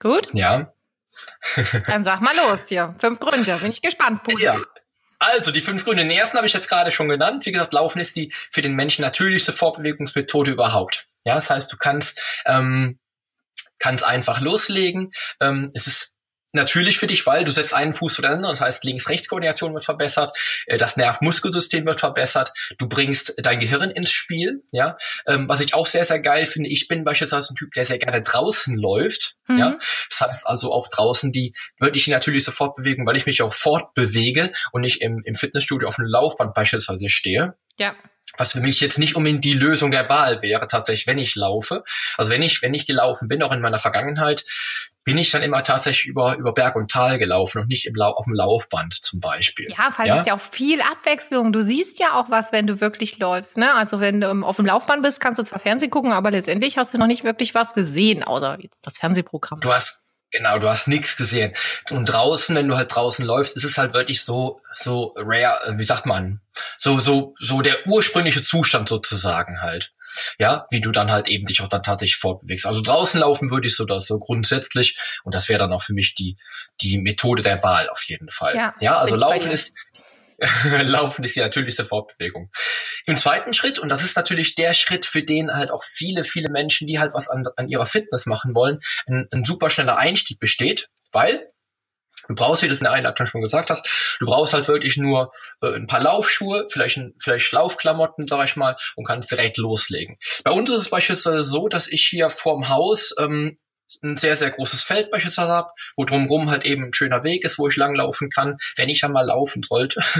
Gut. 0.00 0.28
Ja. 0.34 0.72
Dann 1.86 2.04
sag 2.04 2.20
mal 2.20 2.34
los 2.36 2.68
hier. 2.68 2.94
Fünf 2.98 3.20
Gründe. 3.20 3.56
Bin 3.56 3.70
ich 3.70 3.80
gespannt, 3.80 4.22
Puli. 4.24 4.44
Ja. 4.44 4.56
Also, 5.18 5.50
die 5.50 5.62
fünf 5.62 5.84
Gründe. 5.84 6.02
Den 6.02 6.10
ersten 6.10 6.36
habe 6.36 6.46
ich 6.46 6.52
jetzt 6.52 6.68
gerade 6.68 6.90
schon 6.90 7.08
genannt. 7.08 7.46
Wie 7.46 7.52
gesagt, 7.52 7.72
Laufen 7.72 8.00
ist 8.00 8.16
die 8.16 8.32
für 8.50 8.62
den 8.62 8.74
Menschen 8.74 9.02
natürlichste 9.02 9.52
Fortbewegungsmethode 9.52 10.50
überhaupt. 10.50 11.06
Ja, 11.24 11.36
das 11.36 11.48
heißt, 11.48 11.72
du 11.72 11.76
kannst, 11.76 12.20
ähm, 12.44 12.98
kannst 13.78 14.04
einfach 14.04 14.40
loslegen. 14.40 15.12
Ähm, 15.40 15.68
es 15.72 15.86
ist 15.86 16.15
natürlich 16.56 16.98
für 16.98 17.06
dich, 17.06 17.24
weil 17.26 17.44
du 17.44 17.52
setzt 17.52 17.74
einen 17.74 17.92
Fuß 17.92 18.16
vor 18.16 18.22
den 18.22 18.32
anderen, 18.32 18.54
das 18.54 18.60
heißt 18.60 18.84
Links-Rechts-Koordination 18.84 19.72
wird 19.74 19.84
verbessert, 19.84 20.36
äh, 20.66 20.76
das 20.76 20.96
Nerv-Muskelsystem 20.96 21.86
wird 21.86 22.00
verbessert, 22.00 22.52
du 22.78 22.88
bringst 22.88 23.34
dein 23.38 23.60
Gehirn 23.60 23.90
ins 23.90 24.10
Spiel, 24.10 24.64
ja, 24.72 24.98
ähm, 25.26 25.48
was 25.48 25.60
ich 25.60 25.74
auch 25.74 25.86
sehr, 25.86 26.04
sehr 26.04 26.20
geil 26.20 26.46
finde, 26.46 26.68
ich 26.68 26.88
bin 26.88 27.04
beispielsweise 27.04 27.52
ein 27.52 27.56
Typ, 27.56 27.72
der 27.74 27.84
sehr 27.84 27.98
gerne 27.98 28.22
draußen 28.22 28.76
läuft, 28.76 29.36
mhm. 29.46 29.58
ja, 29.58 29.78
das 30.10 30.20
heißt 30.20 30.46
also 30.46 30.72
auch 30.72 30.88
draußen 30.88 31.30
die 31.30 31.54
wirklich 31.78 32.08
natürliche 32.08 32.50
Fortbewegung, 32.50 33.06
weil 33.06 33.16
ich 33.16 33.26
mich 33.26 33.42
auch 33.42 33.52
fortbewege 33.52 34.52
und 34.72 34.80
nicht 34.80 35.00
im, 35.02 35.22
im 35.24 35.34
Fitnessstudio 35.34 35.86
auf 35.86 35.98
einem 35.98 36.08
Laufband 36.08 36.54
beispielsweise 36.54 37.08
stehe. 37.08 37.54
Ja 37.78 37.94
was 38.38 38.52
für 38.52 38.60
mich 38.60 38.80
jetzt 38.80 38.98
nicht 38.98 39.16
unbedingt 39.16 39.44
die 39.44 39.52
Lösung 39.52 39.90
der 39.90 40.08
Wahl 40.08 40.42
wäre, 40.42 40.66
tatsächlich, 40.66 41.06
wenn 41.06 41.18
ich 41.18 41.36
laufe. 41.36 41.84
Also 42.16 42.30
wenn 42.30 42.42
ich, 42.42 42.62
wenn 42.62 42.74
ich 42.74 42.86
gelaufen 42.86 43.28
bin, 43.28 43.42
auch 43.42 43.52
in 43.52 43.60
meiner 43.60 43.78
Vergangenheit, 43.78 44.44
bin 45.06 45.18
ich 45.18 45.30
dann 45.30 45.42
immer 45.42 45.62
tatsächlich 45.62 46.08
über, 46.08 46.36
über 46.36 46.52
Berg 46.52 46.74
und 46.74 46.90
Tal 46.90 47.16
gelaufen 47.18 47.62
und 47.62 47.68
nicht 47.68 47.86
im 47.86 47.94
Lau 47.94 48.10
auf 48.10 48.24
dem 48.24 48.34
Laufband 48.34 48.92
zum 48.92 49.20
Beispiel. 49.20 49.68
Ja, 49.70 49.92
vor 49.92 50.00
allem 50.00 50.14
ja? 50.14 50.20
ist 50.20 50.26
ja 50.26 50.34
auch 50.34 50.40
viel 50.40 50.80
Abwechslung. 50.80 51.52
Du 51.52 51.62
siehst 51.62 52.00
ja 52.00 52.14
auch 52.14 52.28
was, 52.28 52.50
wenn 52.50 52.66
du 52.66 52.80
wirklich 52.80 53.16
läufst. 53.20 53.56
Ne? 53.56 53.72
Also 53.72 54.00
wenn 54.00 54.20
du 54.20 54.28
auf 54.42 54.56
dem 54.56 54.66
Laufband 54.66 55.04
bist, 55.04 55.20
kannst 55.20 55.38
du 55.38 55.44
zwar 55.44 55.60
Fernsehen 55.60 55.92
gucken, 55.92 56.10
aber 56.10 56.32
letztendlich 56.32 56.76
hast 56.76 56.92
du 56.92 56.98
noch 56.98 57.06
nicht 57.06 57.22
wirklich 57.22 57.54
was 57.54 57.72
gesehen, 57.72 58.24
außer 58.24 58.58
jetzt 58.60 58.84
das 58.84 58.98
Fernsehprogramm. 58.98 59.60
Du 59.60 59.72
hast, 59.72 60.02
Genau, 60.32 60.58
du 60.58 60.68
hast 60.68 60.88
nichts 60.88 61.16
gesehen. 61.16 61.54
Und 61.90 62.06
draußen, 62.06 62.54
wenn 62.56 62.66
du 62.66 62.76
halt 62.76 62.94
draußen 62.94 63.24
läufst, 63.24 63.56
ist 63.56 63.64
es 63.64 63.78
halt 63.78 63.92
wirklich 63.94 64.24
so, 64.24 64.60
so 64.74 65.14
rare, 65.16 65.78
wie 65.78 65.84
sagt 65.84 66.04
man, 66.04 66.40
so, 66.76 66.98
so, 66.98 67.34
so 67.38 67.62
der 67.62 67.86
ursprüngliche 67.86 68.42
Zustand 68.42 68.88
sozusagen 68.88 69.60
halt. 69.60 69.92
Ja, 70.38 70.66
wie 70.70 70.80
du 70.80 70.92
dann 70.92 71.12
halt 71.12 71.28
eben 71.28 71.46
dich 71.46 71.60
auch 71.62 71.68
dann 71.68 71.82
tatsächlich 71.82 72.16
fortbewegst. 72.16 72.66
Also 72.66 72.80
draußen 72.80 73.20
laufen 73.20 73.50
würde 73.50 73.68
ich 73.68 73.76
so 73.76 73.84
das 73.84 74.06
so 74.06 74.18
grundsätzlich. 74.18 74.98
Und 75.24 75.34
das 75.34 75.48
wäre 75.48 75.60
dann 75.60 75.72
auch 75.72 75.82
für 75.82 75.94
mich 75.94 76.14
die, 76.14 76.36
die 76.80 76.98
Methode 76.98 77.42
der 77.42 77.62
Wahl 77.62 77.88
auf 77.88 78.02
jeden 78.04 78.30
Fall. 78.30 78.56
Ja, 78.56 78.74
ja 78.80 78.96
also 78.98 79.14
Laufen 79.14 79.50
ist, 79.50 79.74
Laufen 80.64 81.24
ist 81.24 81.36
die 81.36 81.40
natürlichste 81.40 81.84
Fortbewegung. 81.84 82.50
Im 83.06 83.16
zweiten 83.16 83.52
Schritt, 83.52 83.78
und 83.78 83.90
das 83.90 84.02
ist 84.02 84.16
natürlich 84.16 84.54
der 84.54 84.74
Schritt, 84.74 85.06
für 85.06 85.22
den 85.22 85.52
halt 85.52 85.70
auch 85.70 85.82
viele, 85.82 86.24
viele 86.24 86.50
Menschen, 86.50 86.86
die 86.86 86.98
halt 86.98 87.14
was 87.14 87.28
an, 87.28 87.42
an 87.56 87.68
ihrer 87.68 87.86
Fitness 87.86 88.26
machen 88.26 88.54
wollen, 88.54 88.80
ein, 89.06 89.26
ein 89.32 89.44
super 89.44 89.70
schneller 89.70 89.96
Einstieg 89.96 90.38
besteht, 90.38 90.88
weil 91.12 91.50
Du 92.28 92.34
brauchst, 92.34 92.62
wie 92.62 92.66
du 92.66 92.72
es 92.72 92.80
in 92.80 92.84
der 92.84 92.92
Einleitung 92.92 93.26
schon 93.26 93.40
gesagt 93.40 93.70
hast, 93.70 93.86
du 94.18 94.26
brauchst 94.26 94.52
halt 94.52 94.66
wirklich 94.68 94.96
nur 94.96 95.30
äh, 95.62 95.74
ein 95.74 95.86
paar 95.86 96.02
Laufschuhe, 96.02 96.66
vielleicht, 96.68 96.96
ein, 96.96 97.14
vielleicht 97.20 97.52
Laufklamotten, 97.52 98.26
sag 98.26 98.44
ich 98.44 98.56
mal, 98.56 98.76
und 98.96 99.06
kannst 99.06 99.30
direkt 99.30 99.58
loslegen. 99.58 100.16
Bei 100.42 100.50
uns 100.50 100.70
ist 100.70 100.80
es 100.80 100.90
beispielsweise 100.90 101.44
so, 101.44 101.68
dass 101.68 101.88
ich 101.88 102.06
hier 102.08 102.30
vorm 102.30 102.68
Haus 102.68 103.14
ähm, 103.18 103.56
ein 104.02 104.16
sehr, 104.16 104.36
sehr 104.36 104.50
großes 104.50 104.82
Feld 104.82 105.10
beispielsweise 105.10 105.52
habe, 105.52 105.70
wo 105.96 106.04
drumherum 106.04 106.50
halt 106.50 106.64
eben 106.64 106.84
ein 106.84 106.94
schöner 106.94 107.24
Weg 107.24 107.44
ist, 107.44 107.58
wo 107.58 107.68
ich 107.68 107.76
langlaufen 107.76 108.30
kann, 108.30 108.58
wenn 108.76 108.88
ich 108.88 109.04
einmal 109.04 109.26
laufen 109.26 109.62
sollte. 109.62 110.02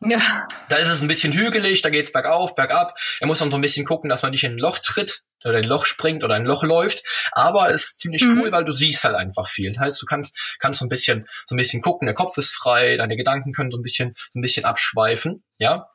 Ja. 0.00 0.46
Da 0.70 0.76
ist 0.76 0.88
es 0.88 1.02
ein 1.02 1.08
bisschen 1.08 1.32
hügelig, 1.32 1.82
da 1.82 1.90
geht's 1.90 2.12
bergauf, 2.12 2.54
bergab. 2.54 2.98
Er 3.20 3.26
muss 3.26 3.40
dann 3.40 3.50
so 3.50 3.58
ein 3.58 3.60
bisschen 3.60 3.84
gucken, 3.84 4.08
dass 4.08 4.22
man 4.22 4.30
nicht 4.30 4.42
in 4.42 4.52
ein 4.52 4.58
Loch 4.58 4.78
tritt 4.78 5.22
oder 5.44 5.58
ein 5.58 5.64
Loch 5.64 5.84
springt 5.84 6.24
oder 6.24 6.34
ein 6.34 6.46
Loch 6.46 6.62
läuft. 6.62 7.04
Aber 7.32 7.68
es 7.68 7.84
ist 7.84 8.00
ziemlich 8.00 8.24
mhm. 8.24 8.40
cool, 8.40 8.52
weil 8.52 8.64
du 8.64 8.72
siehst 8.72 9.04
halt 9.04 9.16
einfach 9.16 9.48
viel. 9.48 9.72
Das 9.72 9.82
heißt, 9.82 10.02
du 10.02 10.06
kannst, 10.06 10.36
kannst 10.58 10.80
so 10.80 10.86
ein 10.86 10.88
bisschen, 10.88 11.28
so 11.46 11.54
ein 11.54 11.58
bisschen 11.58 11.82
gucken, 11.82 12.06
der 12.06 12.14
Kopf 12.14 12.38
ist 12.38 12.54
frei, 12.54 12.96
deine 12.96 13.16
Gedanken 13.16 13.52
können 13.52 13.70
so 13.70 13.78
ein 13.78 13.82
bisschen, 13.82 14.14
so 14.30 14.38
ein 14.38 14.42
bisschen 14.42 14.64
abschweifen, 14.64 15.44
ja. 15.58 15.88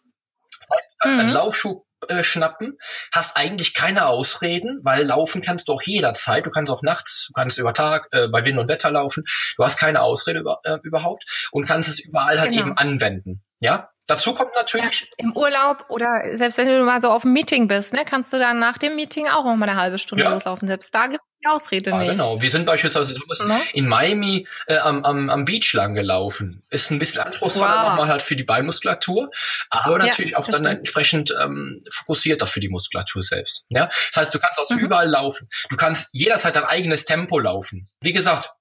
Das 0.60 0.78
heißt, 0.78 0.90
du 0.92 0.96
kannst 1.00 1.20
mhm. 1.20 1.26
einen 1.26 1.34
Laufschuh 1.34 1.87
schnappen, 2.22 2.78
hast 3.14 3.38
eigentlich 3.38 3.74
keine 3.74 4.08
Ausreden, 4.08 4.80
weil 4.84 5.06
laufen 5.06 5.42
kannst 5.42 5.68
du 5.68 5.74
auch 5.74 5.82
jederzeit. 5.82 6.46
Du 6.46 6.50
kannst 6.50 6.72
auch 6.72 6.84
nachts, 6.84 7.28
du 7.28 7.34
kannst 7.34 7.58
über 7.58 7.74
Tag 7.74 8.08
äh, 8.12 8.28
bei 8.28 8.46
Wind 8.46 8.60
und 8.60 8.70
Wetter 8.70 8.92
laufen. 8.92 9.24
Du 9.56 9.64
hast 9.64 9.78
keine 9.78 10.02
Ausrede 10.02 10.40
über, 10.40 10.60
äh, 10.64 10.78
überhaupt 10.84 11.24
und 11.52 11.66
kannst 11.66 11.90
es 11.90 12.00
überall 12.00 12.40
halt 12.40 12.52
genau. 12.52 12.62
eben 12.62 12.78
anwenden. 12.78 13.44
Ja, 13.60 13.90
Dazu 14.08 14.34
kommt 14.34 14.56
natürlich. 14.56 15.02
Ja, 15.02 15.08
Im 15.18 15.36
Urlaub 15.36 15.86
oder 15.90 16.22
selbst 16.34 16.58
wenn 16.58 16.68
du 16.68 16.84
mal 16.84 17.02
so 17.02 17.10
auf 17.10 17.26
einem 17.26 17.34
Meeting 17.34 17.68
bist, 17.68 17.94
ne, 17.94 18.06
kannst 18.06 18.32
du 18.32 18.40
dann 18.40 18.58
nach 18.58 18.78
dem 18.78 18.96
Meeting 18.96 19.28
auch 19.28 19.44
noch 19.44 19.56
mal 19.58 19.68
eine 19.68 19.80
halbe 19.80 20.00
Stunde 20.00 20.24
ja. 20.24 20.32
loslaufen. 20.32 20.66
Selbst 20.68 20.96
da 20.96 21.08
gibt 21.08 21.22
es 21.22 21.40
die 21.44 21.48
Ausrede 21.48 21.90
ja, 21.90 21.98
nicht. 21.98 22.12
Genau. 22.12 22.42
Wir 22.42 22.50
sind 22.50 22.66
beispielsweise 22.66 23.14
mhm. 23.16 23.62
in 23.74 23.88
Miami 23.88 24.48
äh, 24.68 24.78
am, 24.78 25.04
am, 25.04 25.30
am 25.30 25.44
Beach 25.44 25.74
lang 25.74 25.94
gelaufen. 25.94 26.64
Ist 26.70 26.90
ein 26.90 27.00
bisschen 27.00 27.22
anspruchsvoller 27.22 27.70
wow. 27.70 27.90
nochmal 27.90 28.08
halt 28.08 28.22
für 28.22 28.38
die 28.38 28.46
Beinmuskulatur, 28.46 29.30
aber 29.70 29.98
natürlich 29.98 30.38
auch 30.38 30.48
dann 30.48 30.64
stimmt. 30.64 30.80
entsprechend 30.80 31.36
ähm, 31.40 31.82
fokussierter 31.92 32.48
für 32.48 32.62
die 32.62 32.70
Muskulatur 32.70 33.22
selbst. 33.22 33.66
Ja, 33.68 33.90
das 34.12 34.22
heißt, 34.22 34.34
du 34.34 34.40
kannst 34.40 34.58
also 34.58 34.76
mhm. 34.76 34.80
überall 34.80 35.10
laufen. 35.10 35.50
Du 35.70 35.76
kannst 35.76 36.08
jederzeit 36.14 36.56
dein 36.56 36.64
eigenes 36.64 37.04
Tempo 37.04 37.40
laufen. 37.40 37.90
Wie 38.02 38.14
gesagt, 38.14 38.54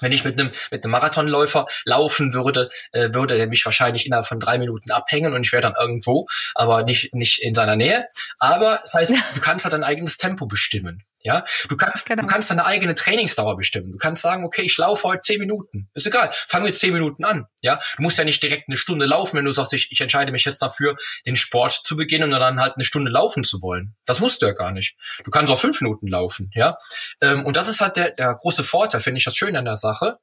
wenn 0.00 0.12
ich 0.12 0.24
mit 0.24 0.38
einem 0.38 0.52
mit 0.70 0.84
einem 0.84 0.92
Marathonläufer 0.92 1.66
laufen 1.84 2.34
würde, 2.34 2.66
äh, 2.92 3.12
würde 3.12 3.38
er 3.38 3.46
mich 3.46 3.64
wahrscheinlich 3.64 4.06
innerhalb 4.06 4.26
von 4.26 4.40
drei 4.40 4.58
Minuten 4.58 4.90
abhängen 4.90 5.34
und 5.34 5.44
ich 5.44 5.52
wäre 5.52 5.62
dann 5.62 5.74
irgendwo, 5.78 6.26
aber 6.54 6.82
nicht 6.82 7.14
nicht 7.14 7.42
in 7.42 7.54
seiner 7.54 7.76
Nähe. 7.76 8.06
Aber 8.38 8.80
das 8.82 8.94
heißt, 8.94 9.12
du 9.34 9.40
kannst 9.40 9.64
halt 9.64 9.74
dein 9.74 9.84
eigenes 9.84 10.16
Tempo 10.16 10.46
bestimmen. 10.46 11.02
Ja, 11.28 11.44
du 11.68 11.76
kannst, 11.76 12.06
genau. 12.06 12.22
du 12.22 12.26
kannst 12.26 12.50
deine 12.50 12.64
eigene 12.64 12.94
Trainingsdauer 12.94 13.58
bestimmen. 13.58 13.92
Du 13.92 13.98
kannst 13.98 14.22
sagen, 14.22 14.46
okay, 14.46 14.62
ich 14.62 14.78
laufe 14.78 15.06
heute 15.06 15.20
zehn 15.20 15.38
Minuten. 15.38 15.90
Ist 15.92 16.06
egal. 16.06 16.32
Fang 16.48 16.62
mit 16.62 16.74
zehn 16.74 16.94
Minuten 16.94 17.22
an. 17.22 17.44
Ja, 17.60 17.78
du 17.98 18.02
musst 18.02 18.16
ja 18.16 18.24
nicht 18.24 18.42
direkt 18.42 18.64
eine 18.68 18.78
Stunde 18.78 19.04
laufen, 19.04 19.36
wenn 19.36 19.44
du 19.44 19.52
sagst, 19.52 19.74
ich, 19.74 19.88
ich 19.90 20.00
entscheide 20.00 20.32
mich 20.32 20.46
jetzt 20.46 20.62
dafür, 20.62 20.96
den 21.26 21.36
Sport 21.36 21.72
zu 21.84 21.96
beginnen 21.96 22.32
und 22.32 22.40
dann 22.40 22.60
halt 22.60 22.76
eine 22.76 22.84
Stunde 22.84 23.10
laufen 23.10 23.44
zu 23.44 23.60
wollen. 23.60 23.94
Das 24.06 24.20
musst 24.20 24.40
du 24.40 24.46
ja 24.46 24.52
gar 24.52 24.72
nicht. 24.72 24.96
Du 25.22 25.30
kannst 25.30 25.52
auch 25.52 25.58
fünf 25.58 25.82
Minuten 25.82 26.08
laufen. 26.08 26.50
Ja, 26.54 26.78
ähm, 27.20 27.44
und 27.44 27.56
das 27.56 27.68
ist 27.68 27.82
halt 27.82 27.96
der, 27.96 28.12
der 28.12 28.34
große 28.34 28.64
Vorteil, 28.64 29.02
finde 29.02 29.18
ich 29.18 29.24
das 29.24 29.36
schön 29.36 29.54
an 29.54 29.66
der 29.66 29.76
Sache 29.76 30.16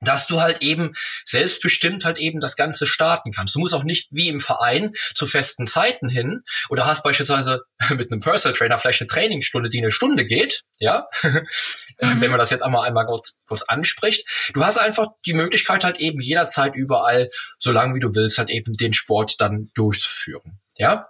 dass 0.00 0.26
du 0.26 0.40
halt 0.40 0.62
eben 0.62 0.92
selbstbestimmt 1.24 2.04
halt 2.04 2.18
eben 2.18 2.40
das 2.40 2.56
Ganze 2.56 2.86
starten 2.86 3.32
kannst. 3.32 3.54
Du 3.54 3.60
musst 3.60 3.74
auch 3.74 3.84
nicht 3.84 4.08
wie 4.10 4.28
im 4.28 4.40
Verein 4.40 4.92
zu 5.14 5.26
festen 5.26 5.66
Zeiten 5.66 6.08
hin 6.08 6.42
oder 6.68 6.86
hast 6.86 7.02
beispielsweise 7.02 7.62
mit 7.90 8.10
einem 8.10 8.20
Personal 8.20 8.56
Trainer 8.56 8.78
vielleicht 8.78 9.00
eine 9.00 9.08
Trainingsstunde, 9.08 9.70
die 9.70 9.78
eine 9.78 9.90
Stunde 9.90 10.24
geht, 10.24 10.62
ja, 10.78 11.08
mhm. 11.22 12.20
wenn 12.20 12.30
man 12.30 12.38
das 12.38 12.50
jetzt 12.50 12.62
einmal 12.62 12.86
einmal 12.86 13.06
kurz, 13.06 13.38
kurz 13.46 13.62
anspricht. 13.62 14.26
Du 14.54 14.64
hast 14.64 14.78
einfach 14.78 15.08
die 15.26 15.34
Möglichkeit 15.34 15.84
halt 15.84 15.98
eben 15.98 16.20
jederzeit 16.20 16.74
überall, 16.74 17.30
so 17.58 17.72
lange 17.72 17.94
wie 17.94 18.00
du 18.00 18.14
willst, 18.14 18.38
halt 18.38 18.50
eben 18.50 18.72
den 18.72 18.92
Sport 18.92 19.40
dann 19.40 19.70
durchzuführen, 19.74 20.60
ja. 20.76 21.08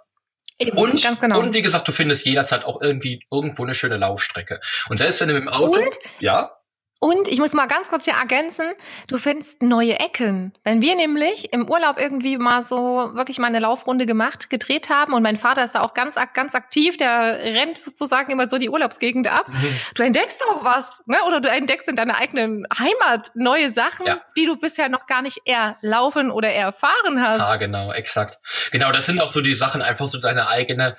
Eben, 0.61 0.77
und, 0.77 1.21
genau. 1.21 1.39
und 1.39 1.53
wie 1.53 1.61
gesagt, 1.61 1.87
du 1.87 1.93
findest 1.93 2.25
jederzeit 2.25 2.65
auch 2.65 2.81
irgendwie 2.81 3.21
irgendwo 3.31 3.63
eine 3.63 3.73
schöne 3.73 3.95
Laufstrecke. 3.95 4.59
Und 4.89 4.97
selbst 4.97 5.21
wenn 5.21 5.29
du 5.29 5.35
mit 5.35 5.43
dem 5.43 5.49
Auto, 5.49 5.79
und? 5.79 5.97
ja. 6.19 6.51
Und 6.99 7.29
ich 7.29 7.39
muss 7.39 7.53
mal 7.53 7.67
ganz 7.67 7.89
kurz 7.89 8.03
hier 8.03 8.15
ergänzen, 8.15 8.65
du 9.07 9.17
findest 9.17 9.61
neue 9.63 9.97
Ecken. 9.99 10.53
Wenn 10.65 10.81
wir 10.81 10.95
nämlich 10.95 11.53
im 11.53 11.69
Urlaub 11.69 11.97
irgendwie 11.97 12.37
mal 12.37 12.61
so 12.61 13.11
wirklich 13.13 13.39
mal 13.39 13.47
eine 13.47 13.59
Laufrunde 13.59 14.05
gemacht, 14.05 14.49
gedreht 14.49 14.89
haben 14.89 15.13
und 15.13 15.23
mein 15.23 15.37
Vater 15.37 15.63
ist 15.63 15.75
da 15.75 15.81
auch 15.81 15.93
ganz, 15.93 16.15
ganz 16.33 16.55
aktiv, 16.55 16.97
der 16.97 17.39
rennt 17.39 17.77
sozusagen 17.77 18.31
immer 18.31 18.49
so 18.49 18.57
die 18.57 18.69
Urlaubsgegend 18.69 19.27
ab. 19.27 19.45
Du 19.95 20.03
entdeckst 20.03 20.41
auch 20.49 20.63
was, 20.63 21.01
ne? 21.07 21.17
oder 21.25 21.41
du 21.41 21.49
entdeckst 21.49 21.87
in 21.87 21.95
deiner 21.95 22.17
eigenen 22.17 22.65
Heimat 22.77 23.31
neue 23.33 23.71
Sachen, 23.71 24.05
ja. 24.05 24.21
die 24.37 24.45
du 24.45 24.55
bisher 24.55 24.89
noch 24.89 25.07
gar 25.07 25.21
nicht 25.21 25.41
erlaufen 25.45 26.31
oder 26.31 26.49
erfahren 26.49 27.21
hast. 27.21 27.41
Ah, 27.41 27.57
genau, 27.57 27.91
exakt. 27.91 28.39
Genau, 28.71 28.91
das 28.91 29.05
sind 29.05 29.21
auch 29.21 29.29
so 29.29 29.41
die 29.41 29.53
Sachen, 29.53 29.81
einfach 29.81 30.05
so 30.05 30.19
deine 30.19 30.47
eigene 30.47 30.95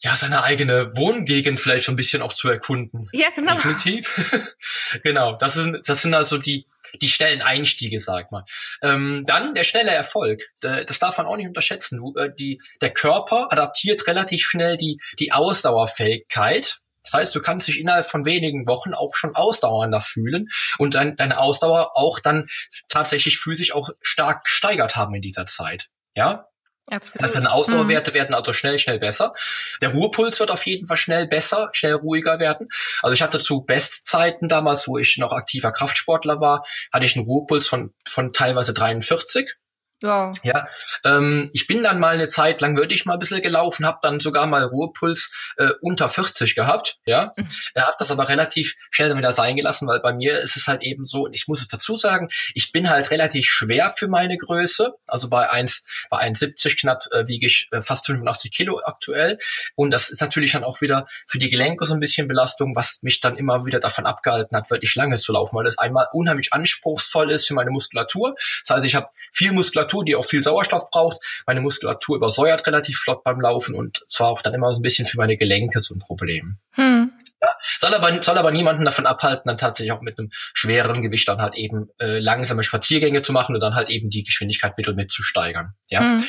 ja, 0.00 0.14
seine 0.14 0.42
eigene 0.42 0.96
Wohngegend 0.96 1.58
vielleicht 1.58 1.84
so 1.84 1.92
ein 1.92 1.96
bisschen 1.96 2.22
auch 2.22 2.32
zu 2.32 2.48
erkunden. 2.48 3.08
Ja, 3.12 3.30
genau. 3.34 3.54
Definitiv. 3.54 4.54
genau. 5.02 5.36
Das 5.36 5.54
sind, 5.54 5.88
das 5.88 6.02
sind 6.02 6.14
also 6.14 6.36
die, 6.36 6.66
die 7.00 7.08
schnellen 7.08 7.40
Einstiege, 7.42 7.98
sag 7.98 8.30
mal. 8.30 8.44
Ähm, 8.82 9.24
dann 9.26 9.54
der 9.54 9.64
schnelle 9.64 9.90
Erfolg. 9.90 10.42
Das 10.60 10.98
darf 10.98 11.16
man 11.18 11.26
auch 11.26 11.36
nicht 11.36 11.48
unterschätzen. 11.48 11.98
Du, 11.98 12.14
äh, 12.16 12.30
die, 12.34 12.60
der 12.82 12.90
Körper 12.90 13.50
adaptiert 13.50 14.06
relativ 14.06 14.46
schnell 14.46 14.76
die, 14.76 14.98
die 15.18 15.32
Ausdauerfähigkeit. 15.32 16.80
Das 17.02 17.14
heißt, 17.14 17.34
du 17.34 17.40
kannst 17.40 17.68
dich 17.68 17.78
innerhalb 17.78 18.06
von 18.06 18.24
wenigen 18.24 18.66
Wochen 18.66 18.92
auch 18.92 19.14
schon 19.14 19.34
ausdauernder 19.34 20.00
fühlen 20.00 20.48
und 20.76 20.94
dein, 20.94 21.14
deine 21.14 21.38
Ausdauer 21.38 21.92
auch 21.94 22.18
dann 22.18 22.48
tatsächlich 22.88 23.38
physisch 23.38 23.72
auch 23.72 23.90
stark 24.02 24.44
gesteigert 24.44 24.96
haben 24.96 25.14
in 25.14 25.22
dieser 25.22 25.46
Zeit. 25.46 25.86
Ja, 26.16 26.48
Absolut. 26.88 27.24
Das 27.24 27.36
heißt, 27.36 27.46
Ausdauerwerte 27.46 28.12
mhm. 28.12 28.14
werden 28.14 28.34
also 28.34 28.52
schnell, 28.52 28.78
schnell 28.78 29.00
besser. 29.00 29.34
Der 29.82 29.90
Ruhepuls 29.90 30.38
wird 30.38 30.50
auf 30.50 30.64
jeden 30.66 30.86
Fall 30.86 30.96
schnell 30.96 31.26
besser, 31.26 31.68
schnell 31.72 31.94
ruhiger 31.94 32.38
werden. 32.38 32.68
Also 33.02 33.14
ich 33.14 33.22
hatte 33.22 33.40
zu 33.40 33.62
Bestzeiten 33.62 34.48
damals, 34.48 34.86
wo 34.86 34.96
ich 34.96 35.16
noch 35.16 35.32
aktiver 35.32 35.72
Kraftsportler 35.72 36.40
war, 36.40 36.64
hatte 36.92 37.04
ich 37.04 37.16
einen 37.16 37.26
Ruhepuls 37.26 37.66
von, 37.66 37.92
von 38.06 38.32
teilweise 38.32 38.72
43. 38.72 39.56
Ja. 40.02 40.32
Ja. 40.42 40.68
Ähm, 41.04 41.48
ich 41.54 41.66
bin 41.66 41.82
dann 41.82 41.98
mal 41.98 42.14
eine 42.14 42.28
Zeit 42.28 42.60
lang 42.60 42.76
wirklich 42.76 43.06
mal 43.06 43.14
ein 43.14 43.18
bisschen 43.18 43.40
gelaufen, 43.40 43.86
habe 43.86 43.98
dann 44.02 44.20
sogar 44.20 44.46
mal 44.46 44.64
Ruhepuls 44.64 45.32
äh, 45.56 45.70
unter 45.80 46.10
40 46.10 46.54
gehabt. 46.54 46.98
Ja. 47.06 47.32
Mhm. 47.36 47.48
Hat 47.76 47.96
das 47.98 48.10
aber 48.10 48.28
relativ 48.28 48.76
schnell 48.90 49.16
wieder 49.16 49.32
sein 49.32 49.56
gelassen, 49.56 49.88
weil 49.88 50.00
bei 50.00 50.12
mir 50.12 50.38
ist 50.40 50.56
es 50.56 50.66
halt 50.66 50.82
eben 50.82 51.06
so, 51.06 51.28
ich 51.32 51.48
muss 51.48 51.62
es 51.62 51.68
dazu 51.68 51.96
sagen, 51.96 52.28
ich 52.54 52.72
bin 52.72 52.90
halt 52.90 53.10
relativ 53.10 53.46
schwer 53.46 53.88
für 53.88 54.06
meine 54.06 54.36
Größe. 54.36 54.92
Also 55.06 55.30
bei 55.30 55.48
1, 55.48 55.84
bei 56.10 56.18
1,70 56.18 56.78
knapp 56.78 57.02
äh, 57.12 57.26
wiege 57.26 57.46
ich 57.46 57.68
äh, 57.72 57.80
fast 57.80 58.04
85 58.06 58.52
Kilo 58.52 58.80
aktuell. 58.84 59.38
Und 59.76 59.92
das 59.92 60.10
ist 60.10 60.20
natürlich 60.20 60.52
dann 60.52 60.64
auch 60.64 60.82
wieder 60.82 61.06
für 61.26 61.38
die 61.38 61.48
Gelenke 61.48 61.86
so 61.86 61.94
ein 61.94 62.00
bisschen 62.00 62.28
Belastung, 62.28 62.76
was 62.76 63.02
mich 63.02 63.20
dann 63.20 63.38
immer 63.38 63.64
wieder 63.64 63.80
davon 63.80 64.04
abgehalten 64.04 64.54
hat, 64.56 64.70
wirklich 64.70 64.94
lange 64.94 65.16
zu 65.16 65.32
laufen, 65.32 65.56
weil 65.56 65.64
das 65.64 65.78
einmal 65.78 66.06
unheimlich 66.12 66.52
anspruchsvoll 66.52 67.30
ist 67.30 67.46
für 67.46 67.54
meine 67.54 67.70
Muskulatur. 67.70 68.34
Das 68.62 68.76
heißt, 68.76 68.84
ich 68.84 68.94
habe 68.94 69.08
viel 69.32 69.52
Muskulatur 69.52 69.85
Muskulatur, 69.86 70.04
die 70.04 70.16
auch 70.16 70.24
viel 70.24 70.42
Sauerstoff 70.42 70.90
braucht. 70.90 71.18
Meine 71.46 71.60
Muskulatur 71.60 72.16
übersäuert 72.16 72.66
relativ 72.66 72.98
flott 72.98 73.24
beim 73.24 73.40
Laufen 73.40 73.74
und 73.74 74.02
zwar 74.08 74.28
auch 74.28 74.42
dann 74.42 74.54
immer 74.54 74.72
so 74.72 74.80
ein 74.80 74.82
bisschen 74.82 75.06
für 75.06 75.18
meine 75.18 75.36
Gelenke 75.36 75.80
so 75.80 75.94
ein 75.94 75.98
Problem. 75.98 76.58
Hm. 76.72 77.12
Ja, 77.42 77.50
soll 77.78 77.94
aber 77.94 78.22
soll 78.22 78.38
aber 78.38 78.50
niemanden 78.50 78.84
davon 78.84 79.06
abhalten, 79.06 79.42
dann 79.46 79.58
tatsächlich 79.58 79.92
auch 79.92 80.00
mit 80.00 80.18
einem 80.18 80.30
schwereren 80.32 81.02
Gewicht 81.02 81.28
dann 81.28 81.40
halt 81.40 81.54
eben 81.54 81.88
äh, 82.00 82.18
langsame 82.18 82.62
Spaziergänge 82.62 83.22
zu 83.22 83.32
machen 83.32 83.54
und 83.54 83.60
dann 83.60 83.74
halt 83.74 83.90
eben 83.90 84.08
die 84.10 84.24
Geschwindigkeit 84.24 84.76
mit 84.76 84.88
und 84.88 84.96
mit 84.96 85.12
zu 85.12 85.22
steigern. 85.22 85.74
Ja. 85.90 86.00
Hm. 86.00 86.24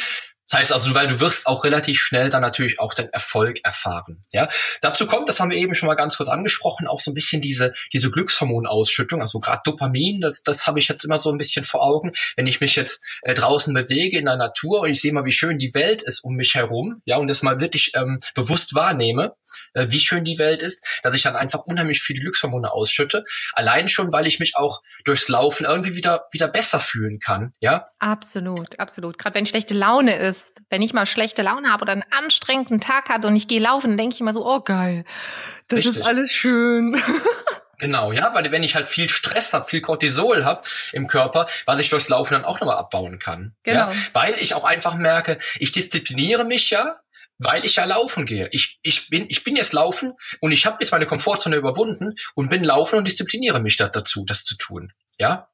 Das 0.50 0.60
heißt 0.60 0.74
also, 0.74 0.96
weil 0.96 1.08
du 1.08 1.20
wirst 1.20 1.46
auch 1.46 1.63
relativ 1.66 2.00
schnell 2.00 2.30
dann 2.30 2.42
natürlich 2.42 2.80
auch 2.80 2.94
den 2.94 3.10
Erfolg 3.10 3.60
erfahren. 3.63 4.24
Ja, 4.32 4.48
dazu 4.82 5.06
kommt, 5.06 5.27
das 5.27 5.39
haben 5.39 5.51
wir 5.51 5.58
eben 5.58 5.75
schon 5.75 5.88
mal 5.88 5.96
ganz 5.96 6.18
kurz 6.18 6.30
angesprochen, 6.30 6.88
auch 6.88 7.00
so 7.01 7.12
ein 7.12 7.13
bisschen 7.13 7.42
diese 7.42 7.74
diese 7.92 8.10
Glückshormonausschüttung, 8.12 9.22
also 9.22 9.39
gerade 9.39 9.62
Dopamin, 9.66 10.22
das 10.22 10.44
das 10.44 10.66
habe 10.66 10.80
ich 10.80 10.88
jetzt 10.88 11.04
immer 11.04 11.20
so 11.20 11.32
ein 11.32 11.38
bisschen 11.38 11.66
vor 11.66 11.84
Augen, 11.84 12.13
wenn 12.38 12.48
ich 12.48 12.62
mich 12.62 12.75
jetzt 12.75 13.01
äh, 13.24 13.34
draußen 13.34 13.74
bewege 13.74 14.18
in 14.18 14.25
der 14.25 14.38
Natur 14.38 14.82
und 14.82 14.89
ich 14.89 15.01
sehe 15.01 15.12
mal, 15.12 15.25
wie 15.25 15.32
schön 15.32 15.58
die 15.58 15.74
Welt 15.74 16.01
ist 16.01 16.24
um 16.24 16.36
mich 16.36 16.56
herum, 16.56 17.01
ja, 17.06 17.18
und 17.18 17.27
das 17.27 17.44
mal 17.44 17.60
wirklich 17.60 17.92
ähm, 17.96 18.20
bewusst 18.34 18.74
wahrnehme, 18.74 19.34
äh, 19.74 19.88
wie 19.89 20.00
schön 20.00 20.24
die 20.24 20.39
Welt 20.39 20.63
ist, 20.63 20.84
dass 21.04 21.16
ich 21.16 21.24
dann 21.24 21.36
einfach 21.36 21.62
unheimlich 21.66 22.01
viele 22.01 22.22
Glückshormone 22.22 22.72
ausschütte, 22.72 23.24
allein 23.54 23.89
schon, 23.89 24.13
weil 24.13 24.27
ich 24.27 24.39
mich 24.39 24.56
auch 24.56 24.82
durchs 25.04 25.27
Laufen 25.27 25.66
irgendwie 25.66 25.96
wieder 25.96 26.25
wieder 26.32 26.48
besser 26.48 26.80
fühlen 26.80 27.20
kann, 27.20 27.54
ja? 27.60 27.88
Absolut, 28.00 28.80
absolut. 28.80 29.18
Gerade 29.18 29.36
wenn 29.36 29.46
schlechte 29.46 29.74
Laune 29.74 30.16
ist 30.16 30.37
ist, 30.38 30.53
wenn 30.70 30.82
ich 30.82 30.94
mal 30.94 31.06
schlechte 31.06 31.41
Laune 31.41 31.72
habe 31.72 31.82
oder 31.82 31.94
einen 31.94 32.03
anstrengenden 32.12 32.79
Tag 32.79 33.10
hatte 33.10 33.27
und 33.27 33.36
ich 33.36 33.48
gehe 33.48 33.60
laufen, 33.60 33.98
denke 33.98 34.15
ich 34.15 34.22
immer 34.22 34.34
so, 34.34 34.46
oh 34.46 34.62
geil, 34.62 35.03
das 35.67 35.79
Richtig. 35.79 35.98
ist 35.98 36.06
alles 36.06 36.32
schön. 36.32 37.01
Genau, 37.79 38.12
ja, 38.12 38.34
weil 38.34 38.51
wenn 38.51 38.63
ich 38.63 38.74
halt 38.74 38.88
viel 38.88 39.08
Stress 39.08 39.53
habe, 39.53 39.67
viel 39.67 39.82
Cortisol 39.82 40.46
habe 40.46 40.63
im 40.94 41.06
Körper, 41.06 41.46
was 41.67 41.79
ich 41.79 41.89
durchs 41.89 42.10
Laufen 42.10 42.34
dann 42.34 42.44
auch 42.44 42.60
nochmal 42.60 42.77
abbauen 42.77 43.20
kann. 43.20 43.56
Genau. 43.62 43.91
Ja? 43.91 43.94
Weil 44.13 44.34
ich 44.39 44.56
auch 44.56 44.63
einfach 44.63 44.96
merke, 44.96 45.38
ich 45.60 45.74
diszipliniere 45.74 46.44
mich 46.44 46.72
ja, 46.72 47.00
weil 47.38 47.63
ich 47.65 47.75
ja 47.75 47.86
laufen 47.86 48.25
gehe. 48.25 48.50
Ich, 48.51 48.79
ich, 48.82 49.10
bin, 49.10 49.27
ich 49.29 49.44
bin 49.44 49.56
jetzt 49.56 49.74
laufen 49.74 50.13
und 50.39 50.53
ich 50.53 50.65
habe 50.65 50.77
jetzt 50.79 50.89
meine 50.91 51.06
Komfortzone 51.06 51.56
überwunden 51.56 52.15
und 52.34 52.50
bin 52.50 52.63
laufen 52.63 52.98
und 52.98 53.08
diszipliniere 53.08 53.62
mich 53.62 53.77
da 53.77 53.89
dazu, 53.89 54.25
das 54.25 54.44
zu 54.44 54.58
tun. 54.58 54.91
Ja, 55.20 55.50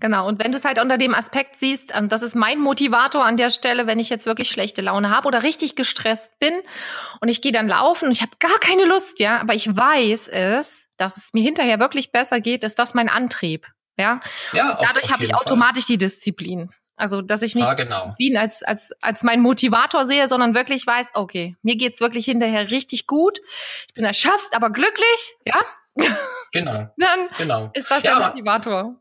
Genau, 0.00 0.28
und 0.28 0.42
wenn 0.42 0.52
du 0.52 0.58
es 0.58 0.64
halt 0.64 0.78
unter 0.80 0.96
dem 0.96 1.12
Aspekt 1.12 1.58
siehst, 1.58 1.92
ähm, 1.94 2.08
das 2.08 2.22
ist 2.22 2.36
mein 2.36 2.60
Motivator 2.60 3.24
an 3.24 3.36
der 3.36 3.50
Stelle, 3.50 3.88
wenn 3.88 3.98
ich 3.98 4.10
jetzt 4.10 4.26
wirklich 4.26 4.48
schlechte 4.48 4.80
Laune 4.80 5.10
habe 5.10 5.26
oder 5.26 5.42
richtig 5.42 5.74
gestresst 5.74 6.38
bin 6.38 6.54
und 7.20 7.28
ich 7.28 7.42
gehe 7.42 7.50
dann 7.50 7.66
laufen 7.66 8.06
und 8.06 8.12
ich 8.12 8.22
habe 8.22 8.32
gar 8.38 8.58
keine 8.60 8.84
Lust, 8.84 9.18
ja, 9.18 9.40
aber 9.40 9.54
ich 9.54 9.76
weiß 9.76 10.28
es, 10.28 10.88
dass 10.96 11.16
es 11.16 11.32
mir 11.32 11.42
hinterher 11.42 11.80
wirklich 11.80 12.12
besser 12.12 12.40
geht, 12.40 12.62
ist 12.62 12.78
das 12.78 12.94
mein 12.94 13.08
Antrieb, 13.08 13.66
ja. 13.96 14.20
ja 14.52 14.76
auf, 14.76 14.86
dadurch 14.86 15.12
habe 15.12 15.24
ich 15.24 15.34
automatisch 15.34 15.86
Fall. 15.86 15.94
die 15.94 15.98
Disziplin. 15.98 16.70
Also, 16.94 17.22
dass 17.22 17.42
ich 17.42 17.54
nicht 17.54 17.68
ah, 17.68 17.74
genau. 17.74 18.14
Wien 18.18 18.36
als, 18.36 18.64
als, 18.64 18.92
als 19.02 19.22
mein 19.22 19.40
Motivator 19.40 20.04
sehe, 20.04 20.26
sondern 20.26 20.54
wirklich 20.56 20.84
weiß, 20.84 21.10
okay, 21.14 21.54
mir 21.62 21.76
geht's 21.76 22.00
wirklich 22.00 22.24
hinterher 22.24 22.72
richtig 22.72 23.06
gut. 23.06 23.38
Ich 23.86 23.94
bin 23.94 24.04
erschöpft, 24.04 24.54
aber 24.54 24.70
glücklich, 24.70 25.36
ja? 25.44 25.60
Genau. 26.52 26.72
Dann 26.96 27.28
genau. 27.36 27.70
ist 27.72 27.88
das 27.88 28.02
ja, 28.02 28.18
der 28.18 28.28
Motivator. 28.28 28.96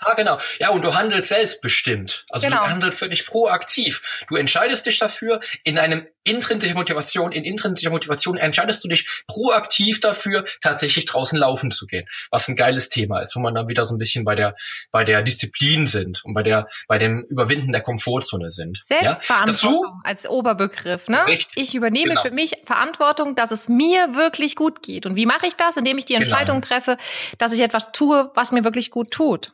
Ah, 0.00 0.14
genau. 0.14 0.38
Ja, 0.58 0.70
und 0.70 0.82
du 0.84 0.94
handelst 0.94 1.28
selbstbestimmt. 1.28 2.24
Also 2.30 2.48
genau. 2.48 2.64
du 2.64 2.70
handelst 2.70 3.00
wirklich 3.00 3.26
proaktiv. 3.26 4.24
Du 4.28 4.36
entscheidest 4.36 4.86
dich 4.86 4.98
dafür 4.98 5.40
in 5.64 5.78
einem 5.78 6.06
intrinsischer 6.24 6.74
Motivation, 6.74 7.32
in 7.32 7.44
intrinsischer 7.44 7.90
Motivation 7.90 8.36
entscheidest 8.36 8.84
du 8.84 8.88
dich 8.88 9.08
proaktiv 9.26 10.00
dafür, 10.00 10.44
tatsächlich 10.60 11.06
draußen 11.06 11.38
laufen 11.38 11.70
zu 11.70 11.86
gehen. 11.86 12.06
Was 12.30 12.48
ein 12.48 12.56
geiles 12.56 12.88
Thema 12.88 13.20
ist, 13.20 13.34
wo 13.36 13.40
man 13.40 13.54
dann 13.54 13.68
wieder 13.68 13.84
so 13.86 13.94
ein 13.94 13.98
bisschen 13.98 14.24
bei 14.24 14.34
der, 14.34 14.54
bei 14.90 15.04
der 15.04 15.22
Disziplin 15.22 15.86
sind 15.86 16.24
und 16.24 16.34
bei 16.34 16.42
der, 16.42 16.68
bei 16.88 16.98
dem 16.98 17.24
Überwinden 17.28 17.72
der 17.72 17.80
Komfortzone 17.80 18.50
sind. 18.50 18.80
Selbstverantwortung 18.84 19.84
ja? 19.84 20.00
als 20.04 20.26
Oberbegriff, 20.26 21.08
ne? 21.08 21.26
Richtig. 21.26 21.52
Ich 21.56 21.74
übernehme 21.74 22.10
genau. 22.10 22.22
für 22.22 22.30
mich 22.30 22.52
Verantwortung, 22.64 23.34
dass 23.34 23.50
es 23.50 23.68
mir 23.68 24.14
wirklich 24.14 24.56
gut 24.56 24.82
geht. 24.82 25.06
Und 25.06 25.16
wie 25.16 25.26
mache 25.26 25.46
ich 25.46 25.54
das? 25.54 25.76
Indem 25.76 25.98
ich 25.98 26.04
die 26.04 26.14
genau. 26.14 26.24
Entscheidung 26.24 26.60
genau. 26.60 26.74
treffe, 26.74 26.96
dass 27.38 27.52
ich 27.52 27.60
etwas 27.60 27.92
tue, 27.92 28.30
was 28.34 28.52
mir 28.52 28.64
wirklich 28.64 28.90
gut 28.90 29.10
tut. 29.10 29.52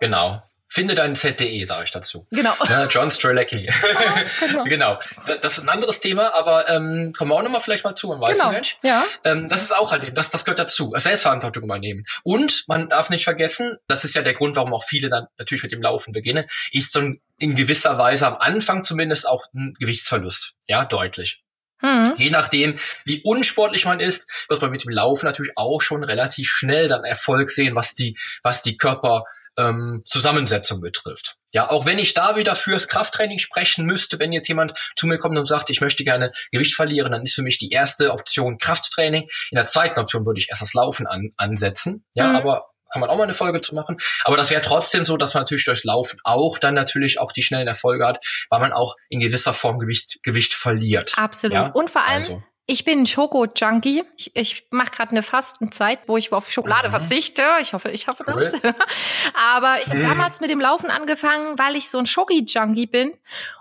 Genau. 0.00 0.42
Finde 0.72 0.94
dein 0.94 1.16
ZDE, 1.16 1.64
sage 1.64 1.82
ich 1.82 1.90
dazu. 1.90 2.28
Genau. 2.30 2.54
Ja, 2.68 2.86
John 2.86 3.10
Strelecki. 3.10 3.68
genau. 4.40 4.64
genau. 4.64 4.98
Das 5.42 5.58
ist 5.58 5.64
ein 5.64 5.68
anderes 5.68 5.98
Thema, 5.98 6.32
aber 6.32 6.68
ähm, 6.68 7.10
kommen 7.18 7.32
wir 7.32 7.34
auch 7.34 7.42
nochmal 7.42 7.60
vielleicht 7.60 7.82
mal 7.82 7.96
zu, 7.96 8.06
man 8.06 8.20
weiß 8.20 8.38
genau. 8.38 8.52
es 8.52 8.58
nicht. 8.58 8.78
Ja. 8.84 9.04
Ähm, 9.24 9.48
das 9.48 9.62
ist 9.62 9.76
auch 9.76 9.90
halt 9.90 10.04
eben, 10.04 10.14
das, 10.14 10.30
das 10.30 10.44
gehört 10.44 10.60
dazu. 10.60 10.92
Selbstverantwortung 10.94 11.64
übernehmen. 11.64 12.04
Und 12.22 12.64
man 12.68 12.88
darf 12.88 13.10
nicht 13.10 13.24
vergessen, 13.24 13.78
das 13.88 14.04
ist 14.04 14.14
ja 14.14 14.22
der 14.22 14.34
Grund, 14.34 14.54
warum 14.54 14.72
auch 14.72 14.84
viele 14.84 15.10
dann 15.10 15.26
natürlich 15.38 15.64
mit 15.64 15.72
dem 15.72 15.82
Laufen 15.82 16.12
beginnen, 16.12 16.44
ist 16.70 16.92
so 16.92 17.00
ein, 17.00 17.20
in 17.40 17.56
gewisser 17.56 17.98
Weise 17.98 18.28
am 18.28 18.36
Anfang 18.36 18.84
zumindest 18.84 19.26
auch 19.26 19.46
ein 19.52 19.74
Gewichtsverlust. 19.80 20.54
Ja, 20.68 20.84
deutlich. 20.84 21.42
Mhm. 21.82 22.14
Je 22.16 22.30
nachdem, 22.30 22.76
wie 23.04 23.22
unsportlich 23.24 23.86
man 23.86 23.98
ist, 23.98 24.30
wird 24.48 24.62
man 24.62 24.70
mit 24.70 24.84
dem 24.84 24.92
Laufen 24.92 25.26
natürlich 25.26 25.54
auch 25.56 25.80
schon 25.80 26.04
relativ 26.04 26.48
schnell 26.48 26.86
dann 26.86 27.02
Erfolg 27.02 27.50
sehen, 27.50 27.74
was 27.74 27.94
die, 27.96 28.16
was 28.44 28.62
die 28.62 28.76
Körper 28.76 29.24
ähm, 29.58 30.02
Zusammensetzung 30.04 30.80
betrifft. 30.80 31.36
Ja, 31.52 31.70
auch 31.70 31.86
wenn 31.86 31.98
ich 31.98 32.14
da 32.14 32.36
wieder 32.36 32.54
fürs 32.54 32.88
Krafttraining 32.88 33.38
sprechen 33.38 33.84
müsste, 33.84 34.18
wenn 34.18 34.32
jetzt 34.32 34.48
jemand 34.48 34.74
zu 34.96 35.06
mir 35.06 35.18
kommt 35.18 35.36
und 35.36 35.46
sagt, 35.46 35.70
ich 35.70 35.80
möchte 35.80 36.04
gerne 36.04 36.32
Gewicht 36.52 36.74
verlieren, 36.74 37.12
dann 37.12 37.22
ist 37.22 37.34
für 37.34 37.42
mich 37.42 37.58
die 37.58 37.70
erste 37.70 38.12
Option 38.12 38.58
Krafttraining. 38.58 39.22
In 39.50 39.56
der 39.56 39.66
zweiten 39.66 39.98
Option 39.98 40.24
würde 40.24 40.40
ich 40.40 40.48
erst 40.50 40.62
das 40.62 40.74
Laufen 40.74 41.06
an, 41.06 41.30
ansetzen. 41.36 42.04
Ja, 42.14 42.28
mhm. 42.28 42.36
aber 42.36 42.66
kann 42.92 43.00
man 43.00 43.10
auch 43.10 43.16
mal 43.16 43.24
eine 43.24 43.34
Folge 43.34 43.60
zu 43.60 43.74
machen. 43.74 43.96
Aber 44.24 44.36
das 44.36 44.50
wäre 44.50 44.62
trotzdem 44.62 45.04
so, 45.04 45.16
dass 45.16 45.34
man 45.34 45.42
natürlich 45.42 45.64
durchs 45.64 45.84
Laufen 45.84 46.18
auch 46.24 46.58
dann 46.58 46.74
natürlich 46.74 47.20
auch 47.20 47.32
die 47.32 47.42
schnellen 47.42 47.68
Erfolge 47.68 48.04
hat, 48.06 48.18
weil 48.50 48.60
man 48.60 48.72
auch 48.72 48.96
in 49.08 49.20
gewisser 49.20 49.54
Form 49.54 49.78
Gewicht, 49.78 50.18
Gewicht 50.22 50.54
verliert. 50.54 51.12
Absolut. 51.16 51.54
Ja? 51.54 51.66
Und 51.68 51.90
vor 51.90 52.04
allem, 52.04 52.18
also. 52.18 52.42
Ich 52.70 52.84
bin 52.84 53.04
Schoko-Junkie. 53.04 54.04
Ich, 54.16 54.30
ich 54.36 54.66
mache 54.70 54.92
gerade 54.92 55.10
eine 55.10 55.24
Fastenzeit, 55.24 55.98
wo 56.06 56.16
ich 56.16 56.32
auf 56.32 56.52
Schokolade 56.52 56.86
mhm. 56.86 56.92
verzichte. 56.92 57.42
Ich 57.60 57.72
hoffe, 57.72 57.90
ich 57.90 58.06
hoffe 58.06 58.22
cool. 58.28 58.52
das. 58.62 58.74
Aber 59.34 59.78
ich 59.82 59.88
habe 59.88 59.98
mhm. 59.98 60.08
damals 60.08 60.40
mit 60.40 60.50
dem 60.50 60.60
Laufen 60.60 60.88
angefangen, 60.88 61.58
weil 61.58 61.74
ich 61.74 61.90
so 61.90 61.98
ein 61.98 62.06
Schoki-Junkie 62.06 62.86
bin 62.86 63.12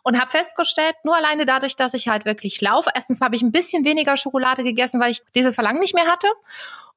und 0.04 0.22
habe 0.22 0.30
festgestellt, 0.30 0.94
nur 1.04 1.16
alleine 1.16 1.48
dadurch, 1.48 1.75
dass 1.75 1.96
ich 1.96 2.08
halt 2.08 2.25
wirklich 2.25 2.62
laufe. 2.62 2.92
Erstens 2.94 3.20
habe 3.20 3.36
ich 3.36 3.42
ein 3.42 3.51
bisschen 3.51 3.84
weniger 3.84 4.16
Schokolade 4.16 4.63
gegessen, 4.63 5.00
weil 5.00 5.10
ich 5.10 5.24
dieses 5.34 5.56
Verlangen 5.56 5.80
nicht 5.80 5.96
mehr 5.96 6.06
hatte. 6.06 6.28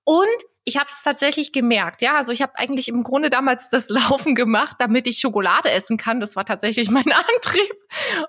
Und 0.05 0.29
ich 0.65 0.77
habe 0.77 0.89
es 0.89 1.03
tatsächlich 1.03 1.51
gemerkt, 1.51 2.03
ja. 2.03 2.17
Also 2.17 2.31
ich 2.31 2.43
habe 2.43 2.59
eigentlich 2.59 2.89
im 2.89 3.05
Grunde 3.05 3.31
damals 3.31 3.71
das 3.71 3.89
Laufen 3.89 4.35
gemacht, 4.35 4.77
damit 4.81 5.07
ich 5.07 5.19
Schokolade 5.19 5.71
essen 5.71 5.97
kann. 5.97 6.21
Das 6.21 6.37
war 6.37 6.45
tatsächlich 6.45 6.91
mein 6.91 7.11
Antrieb. 7.37 7.73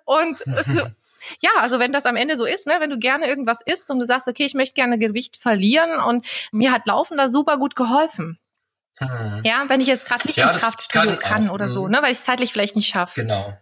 Und 0.05 0.39
es, 0.57 0.69
ja, 1.39 1.51
also 1.57 1.79
wenn 1.79 1.91
das 1.91 2.05
am 2.05 2.15
Ende 2.15 2.37
so 2.37 2.45
ist, 2.45 2.67
ne, 2.67 2.75
wenn 2.79 2.89
du 2.89 2.97
gerne 2.97 3.27
irgendwas 3.27 3.61
isst 3.65 3.89
und 3.89 3.99
du 3.99 4.05
sagst, 4.05 4.27
okay, 4.27 4.45
ich 4.45 4.53
möchte 4.53 4.75
gerne 4.75 4.97
Gewicht 4.97 5.37
verlieren 5.37 5.99
und 5.99 6.25
mir 6.51 6.71
hat 6.71 6.85
Laufen 6.85 7.17
da 7.17 7.29
super 7.29 7.57
gut 7.57 7.75
geholfen. 7.75 8.39
Hm. 8.97 9.41
Ja, 9.43 9.65
wenn 9.67 9.81
ich 9.81 9.87
jetzt 9.87 10.05
gerade 10.07 10.27
nicht 10.27 10.37
ja, 10.37 10.49
ins 10.49 10.61
Kraftstudio 10.61 11.17
kann, 11.17 11.19
kann 11.19 11.49
oder 11.49 11.69
so, 11.69 11.85
hm. 11.85 11.91
ne, 11.91 12.01
weil 12.01 12.11
ich 12.11 12.19
es 12.19 12.23
zeitlich 12.23 12.51
vielleicht 12.51 12.75
nicht 12.75 12.87
schaffe. 12.87 13.19
Genau. 13.19 13.57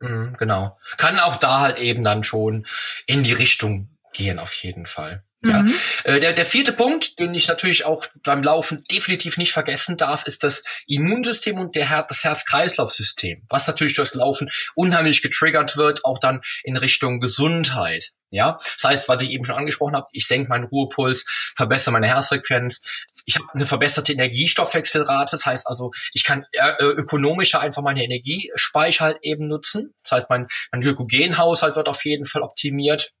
Mhm, 0.00 0.36
genau. 0.38 0.78
Kann 0.96 1.18
auch 1.18 1.36
da 1.36 1.60
halt 1.60 1.78
eben 1.78 2.04
dann 2.04 2.22
schon 2.22 2.66
in 3.06 3.22
die 3.22 3.32
Richtung 3.32 3.88
gehen, 4.12 4.38
auf 4.38 4.54
jeden 4.54 4.86
Fall. 4.86 5.24
Ja. 5.44 5.62
Mhm. 5.62 5.74
Äh, 6.04 6.20
der, 6.20 6.32
der 6.32 6.44
vierte 6.44 6.72
Punkt, 6.72 7.18
den 7.20 7.32
ich 7.34 7.46
natürlich 7.46 7.84
auch 7.84 8.06
beim 8.24 8.42
Laufen 8.42 8.82
definitiv 8.90 9.36
nicht 9.36 9.52
vergessen 9.52 9.96
darf, 9.96 10.26
ist 10.26 10.42
das 10.42 10.64
Immunsystem 10.88 11.58
und 11.58 11.76
der 11.76 11.88
Her 11.88 12.04
das 12.08 12.24
Herz-Kreislauf-System, 12.24 13.42
was 13.48 13.66
natürlich 13.68 13.94
durchs 13.94 14.14
Laufen 14.14 14.50
unheimlich 14.74 15.22
getriggert 15.22 15.76
wird, 15.76 16.04
auch 16.04 16.18
dann 16.18 16.40
in 16.64 16.76
Richtung 16.76 17.20
Gesundheit. 17.20 18.12
Ja, 18.30 18.58
das 18.76 18.84
heißt, 18.84 19.08
was 19.08 19.22
ich 19.22 19.30
eben 19.30 19.44
schon 19.44 19.54
angesprochen 19.54 19.96
habe, 19.96 20.08
ich 20.12 20.26
senke 20.26 20.50
meinen 20.50 20.64
Ruhepuls, 20.64 21.24
verbessere 21.56 21.92
meine 21.92 22.08
Herzfrequenz, 22.08 22.82
ich 23.24 23.36
habe 23.36 23.46
eine 23.54 23.64
verbesserte 23.64 24.12
Energiestoffwechselrate, 24.12 25.30
das 25.30 25.46
heißt 25.46 25.66
also, 25.66 25.92
ich 26.12 26.24
kann 26.24 26.44
äh, 26.52 26.82
ökonomischer 26.82 27.60
einfach 27.60 27.82
meine 27.82 28.04
Energiespeicher 28.04 29.04
halt 29.04 29.18
eben 29.22 29.48
nutzen. 29.48 29.94
Das 30.02 30.12
heißt, 30.12 30.30
mein, 30.30 30.46
mein 30.72 30.82
Glykogenhaushalt 30.82 31.76
wird 31.76 31.88
auf 31.88 32.04
jeden 32.04 32.26
Fall 32.26 32.42
optimiert 32.42 33.12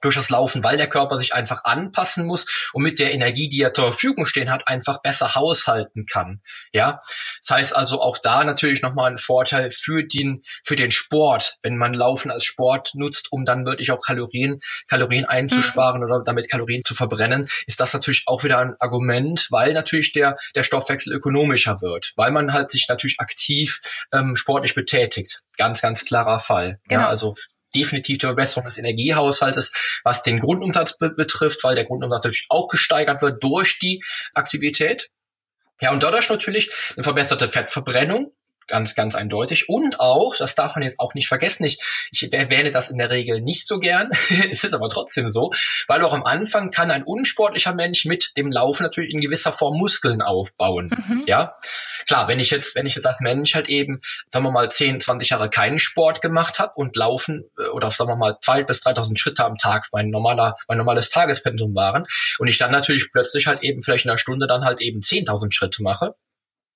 durch 0.00 0.16
das 0.16 0.30
Laufen, 0.30 0.64
weil 0.64 0.76
der 0.76 0.88
Körper 0.88 1.18
sich 1.18 1.34
einfach 1.34 1.64
anpassen 1.64 2.26
muss 2.26 2.70
und 2.72 2.82
mit 2.82 2.98
der 2.98 3.12
Energie, 3.12 3.48
die 3.48 3.62
er 3.62 3.74
zur 3.74 3.86
Verfügung 3.86 4.26
stehen 4.26 4.50
hat, 4.50 4.68
einfach 4.68 5.00
besser 5.00 5.34
haushalten 5.34 6.06
kann. 6.06 6.40
Ja, 6.72 7.00
das 7.40 7.50
heißt 7.50 7.76
also 7.76 8.00
auch 8.00 8.18
da 8.18 8.44
natürlich 8.44 8.82
nochmal 8.82 9.10
ein 9.10 9.18
Vorteil 9.18 9.70
für 9.70 10.04
den 10.04 10.42
für 10.64 10.76
den 10.76 10.90
Sport, 10.90 11.58
wenn 11.62 11.76
man 11.76 11.94
Laufen 11.94 12.30
als 12.30 12.44
Sport 12.44 12.92
nutzt, 12.94 13.30
um 13.30 13.44
dann 13.44 13.64
wirklich 13.64 13.90
auch 13.90 14.00
Kalorien 14.00 14.60
Kalorien 14.88 15.24
einzusparen 15.24 16.00
mhm. 16.00 16.06
oder 16.06 16.24
damit 16.24 16.50
Kalorien 16.50 16.82
zu 16.84 16.94
verbrennen, 16.94 17.48
ist 17.66 17.80
das 17.80 17.92
natürlich 17.92 18.24
auch 18.26 18.44
wieder 18.44 18.58
ein 18.58 18.74
Argument, 18.78 19.46
weil 19.50 19.72
natürlich 19.72 20.12
der 20.12 20.36
der 20.54 20.62
Stoffwechsel 20.62 21.12
ökonomischer 21.12 21.80
wird, 21.80 22.12
weil 22.16 22.30
man 22.30 22.52
halt 22.52 22.70
sich 22.70 22.86
natürlich 22.88 23.20
aktiv 23.20 23.80
ähm, 24.12 24.36
sportlich 24.36 24.74
betätigt. 24.74 25.42
Ganz 25.56 25.80
ganz 25.80 26.04
klarer 26.04 26.40
Fall. 26.40 26.80
Genau. 26.88 27.02
Ja, 27.02 27.08
also 27.08 27.34
definitiv 27.74 28.18
die 28.18 28.26
Verbesserung 28.26 28.64
des 28.64 28.78
Energiehaushaltes, 28.78 29.72
was 30.04 30.22
den 30.22 30.38
Grundumsatz 30.38 30.98
be 30.98 31.10
betrifft, 31.10 31.62
weil 31.64 31.74
der 31.74 31.84
Grundumsatz 31.84 32.24
natürlich 32.24 32.46
auch 32.48 32.68
gesteigert 32.68 33.22
wird 33.22 33.42
durch 33.42 33.78
die 33.78 34.02
Aktivität. 34.34 35.10
Ja, 35.80 35.92
und 35.92 36.02
dadurch 36.02 36.28
natürlich 36.28 36.70
eine 36.94 37.02
verbesserte 37.02 37.48
Fettverbrennung, 37.48 38.32
ganz, 38.66 38.94
ganz 38.94 39.14
eindeutig. 39.14 39.68
Und 39.68 40.00
auch, 40.00 40.36
das 40.36 40.54
darf 40.54 40.76
man 40.76 40.82
jetzt 40.82 41.00
auch 41.00 41.14
nicht 41.14 41.28
vergessen, 41.28 41.64
ich, 41.64 41.78
ich 42.10 42.32
erwähne 42.32 42.70
das 42.70 42.90
in 42.90 42.98
der 42.98 43.10
Regel 43.10 43.40
nicht 43.40 43.66
so 43.66 43.78
gern, 43.78 44.10
es 44.50 44.64
ist 44.64 44.74
aber 44.74 44.88
trotzdem 44.88 45.28
so, 45.28 45.50
weil 45.88 46.02
auch 46.02 46.14
am 46.14 46.24
Anfang 46.24 46.70
kann 46.70 46.90
ein 46.90 47.02
unsportlicher 47.02 47.74
Mensch 47.74 48.04
mit 48.04 48.32
dem 48.36 48.50
Laufen 48.50 48.82
natürlich 48.82 49.12
in 49.12 49.20
gewisser 49.20 49.52
Form 49.52 49.78
Muskeln 49.78 50.22
aufbauen. 50.22 50.90
Mhm. 51.08 51.24
Ja, 51.26 51.56
klar, 52.06 52.28
wenn 52.28 52.40
ich 52.40 52.50
jetzt, 52.50 52.74
wenn 52.74 52.86
ich 52.86 52.94
jetzt 52.94 53.06
als 53.06 53.20
Mensch 53.20 53.54
halt 53.54 53.68
eben, 53.68 54.00
sagen 54.32 54.44
wir 54.44 54.50
mal, 54.50 54.70
10, 54.70 55.00
20 55.00 55.30
Jahre 55.30 55.50
keinen 55.50 55.78
Sport 55.78 56.20
gemacht 56.20 56.58
habe 56.58 56.72
und 56.76 56.96
Laufen 56.96 57.44
äh, 57.58 57.68
oder 57.68 57.90
sagen 57.90 58.10
wir 58.10 58.16
mal 58.16 58.38
zwei 58.40 58.62
bis 58.62 58.80
3000 58.80 59.18
Schritte 59.18 59.44
am 59.44 59.56
Tag 59.56 59.86
mein 59.92 60.10
normaler, 60.10 60.56
mein 60.68 60.78
normales 60.78 61.10
Tagespensum 61.10 61.74
waren 61.74 62.04
und 62.38 62.48
ich 62.48 62.58
dann 62.58 62.70
natürlich 62.70 63.10
plötzlich 63.12 63.46
halt 63.46 63.62
eben 63.62 63.82
vielleicht 63.82 64.04
in 64.04 64.10
einer 64.10 64.18
Stunde 64.18 64.46
dann 64.46 64.64
halt 64.64 64.80
eben 64.80 65.00
10.000 65.00 65.52
Schritte 65.52 65.82
mache, 65.82 66.14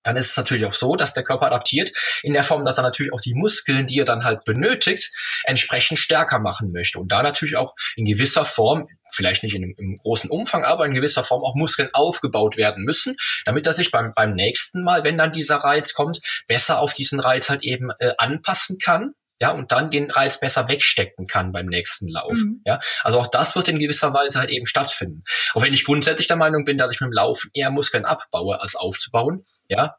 dann 0.06 0.16
ist 0.16 0.30
es 0.30 0.36
natürlich 0.36 0.64
auch 0.66 0.72
so, 0.72 0.94
dass 0.94 1.12
der 1.12 1.24
Körper 1.24 1.46
adaptiert 1.46 1.90
in 2.22 2.32
der 2.32 2.44
Form, 2.44 2.64
dass 2.64 2.78
er 2.78 2.84
natürlich 2.84 3.12
auch 3.12 3.20
die 3.20 3.34
Muskeln, 3.34 3.86
die 3.86 3.98
er 3.98 4.04
dann 4.04 4.22
halt 4.22 4.44
benötigt, 4.44 5.10
entsprechend 5.44 5.98
stärker 5.98 6.38
machen 6.38 6.70
möchte 6.70 7.00
und 7.00 7.10
da 7.10 7.22
natürlich 7.24 7.56
auch 7.56 7.74
in 7.96 8.04
gewisser 8.04 8.44
Form, 8.44 8.88
vielleicht 9.10 9.42
nicht 9.42 9.56
in 9.56 9.64
einem, 9.64 9.74
im 9.76 9.98
großen 9.98 10.30
Umfang, 10.30 10.64
aber 10.64 10.86
in 10.86 10.94
gewisser 10.94 11.24
Form 11.24 11.42
auch 11.42 11.56
Muskeln 11.56 11.88
aufgebaut 11.92 12.56
werden 12.56 12.84
müssen, 12.84 13.16
damit 13.44 13.66
er 13.66 13.72
sich 13.72 13.90
beim, 13.90 14.12
beim 14.14 14.34
nächsten 14.34 14.84
Mal, 14.84 15.02
wenn 15.02 15.18
dann 15.18 15.32
dieser 15.32 15.56
Reiz 15.56 15.92
kommt, 15.92 16.20
besser 16.46 16.78
auf 16.78 16.92
diesen 16.92 17.18
Reiz 17.18 17.48
halt 17.48 17.64
eben 17.64 17.90
äh, 17.98 18.12
anpassen 18.16 18.78
kann 18.78 19.14
ja, 19.40 19.50
und 19.50 19.72
dann 19.72 19.90
den 19.90 20.10
Reiz 20.10 20.40
besser 20.40 20.68
wegstecken 20.68 21.26
kann 21.26 21.52
beim 21.52 21.66
nächsten 21.66 22.08
Lauf. 22.08 22.36
Mhm. 22.36 22.62
Ja, 22.64 22.80
also 23.02 23.20
auch 23.20 23.26
das 23.26 23.54
wird 23.54 23.68
in 23.68 23.78
gewisser 23.78 24.14
Weise 24.14 24.38
halt 24.38 24.50
eben 24.50 24.66
stattfinden. 24.66 25.22
Auch 25.54 25.62
wenn 25.62 25.74
ich 25.74 25.84
grundsätzlich 25.84 26.26
der 26.26 26.36
Meinung 26.36 26.64
bin, 26.64 26.78
dass 26.78 26.94
ich 26.94 27.00
mit 27.00 27.08
dem 27.08 27.12
Laufen 27.12 27.50
eher 27.52 27.70
Muskeln 27.70 28.04
abbaue, 28.04 28.60
als 28.60 28.76
aufzubauen. 28.76 29.44
Ja, 29.68 29.96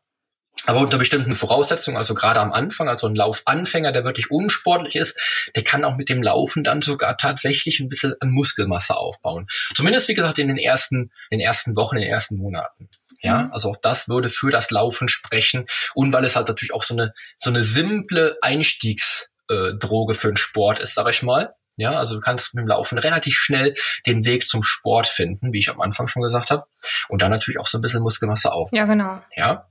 aber 0.65 0.82
unter 0.82 0.97
bestimmten 0.97 1.36
Voraussetzungen, 1.36 1.97
also 1.97 2.13
gerade 2.13 2.39
am 2.39 2.52
Anfang, 2.52 2.89
also 2.89 3.08
ein 3.08 3.15
Laufanfänger, 3.15 3.91
der 3.91 4.04
wirklich 4.04 4.32
unsportlich 4.32 4.95
ist, 4.95 5.17
der 5.56 5.63
kann 5.63 5.84
auch 5.86 5.95
mit 5.95 6.10
dem 6.10 6.23
Laufen 6.23 6.63
dann 6.63 6.82
sogar 6.82 7.15
tatsächlich 7.17 7.80
ein 7.80 7.89
bisschen 7.89 8.15
an 8.19 8.32
Muskelmasse 8.32 8.97
aufbauen. 8.97 9.47
Zumindest, 9.76 10.08
wie 10.08 10.13
gesagt, 10.13 10.39
in 10.39 10.47
den 10.47 10.58
ersten, 10.58 11.12
in 11.30 11.39
den 11.39 11.47
ersten 11.47 11.76
Wochen, 11.76 11.97
in 11.97 12.02
den 12.02 12.12
ersten 12.12 12.38
Monaten. 12.38 12.89
Ja, 13.21 13.49
also 13.51 13.71
auch 13.71 13.77
das 13.77 14.08
würde 14.08 14.30
für 14.30 14.51
das 14.51 14.71
Laufen 14.71 15.08
sprechen. 15.08 15.65
Und 15.93 16.13
weil 16.13 16.25
es 16.25 16.36
halt 16.36 16.47
natürlich 16.47 16.73
auch 16.73 16.84
so 16.84 16.93
eine, 16.93 17.13
so 17.38 17.49
eine 17.49 17.63
simple 17.63 18.38
Einstiegsdroge 18.41 20.13
für 20.13 20.27
den 20.27 20.38
Sport 20.38 20.80
ist, 20.80 20.93
sag 20.93 21.10
ich 21.10 21.23
mal. 21.23 21.53
Ja, 21.80 21.91
also 21.91 22.15
du 22.15 22.21
kannst 22.21 22.56
mit 22.56 22.63
dem 22.63 22.67
Laufen 22.67 22.97
relativ 22.97 23.36
schnell 23.36 23.75
den 24.08 24.25
Weg 24.25 24.47
zum 24.47 24.63
Sport 24.63 25.06
finden, 25.06 25.53
wie 25.53 25.60
ich 25.60 25.69
am 25.69 25.80
Anfang 25.80 26.08
schon 26.08 26.23
gesagt 26.23 26.49
habe. 26.49 26.65
Und 27.08 27.21
dann 27.21 27.30
natürlich 27.30 27.60
auch 27.60 27.67
so 27.67 27.77
ein 27.77 27.82
bisschen 27.82 28.01
Muskelmasse 28.01 28.51
auf. 28.51 28.69
Ja, 28.73 28.86
genau. 28.86 29.21
Ja. 29.36 29.67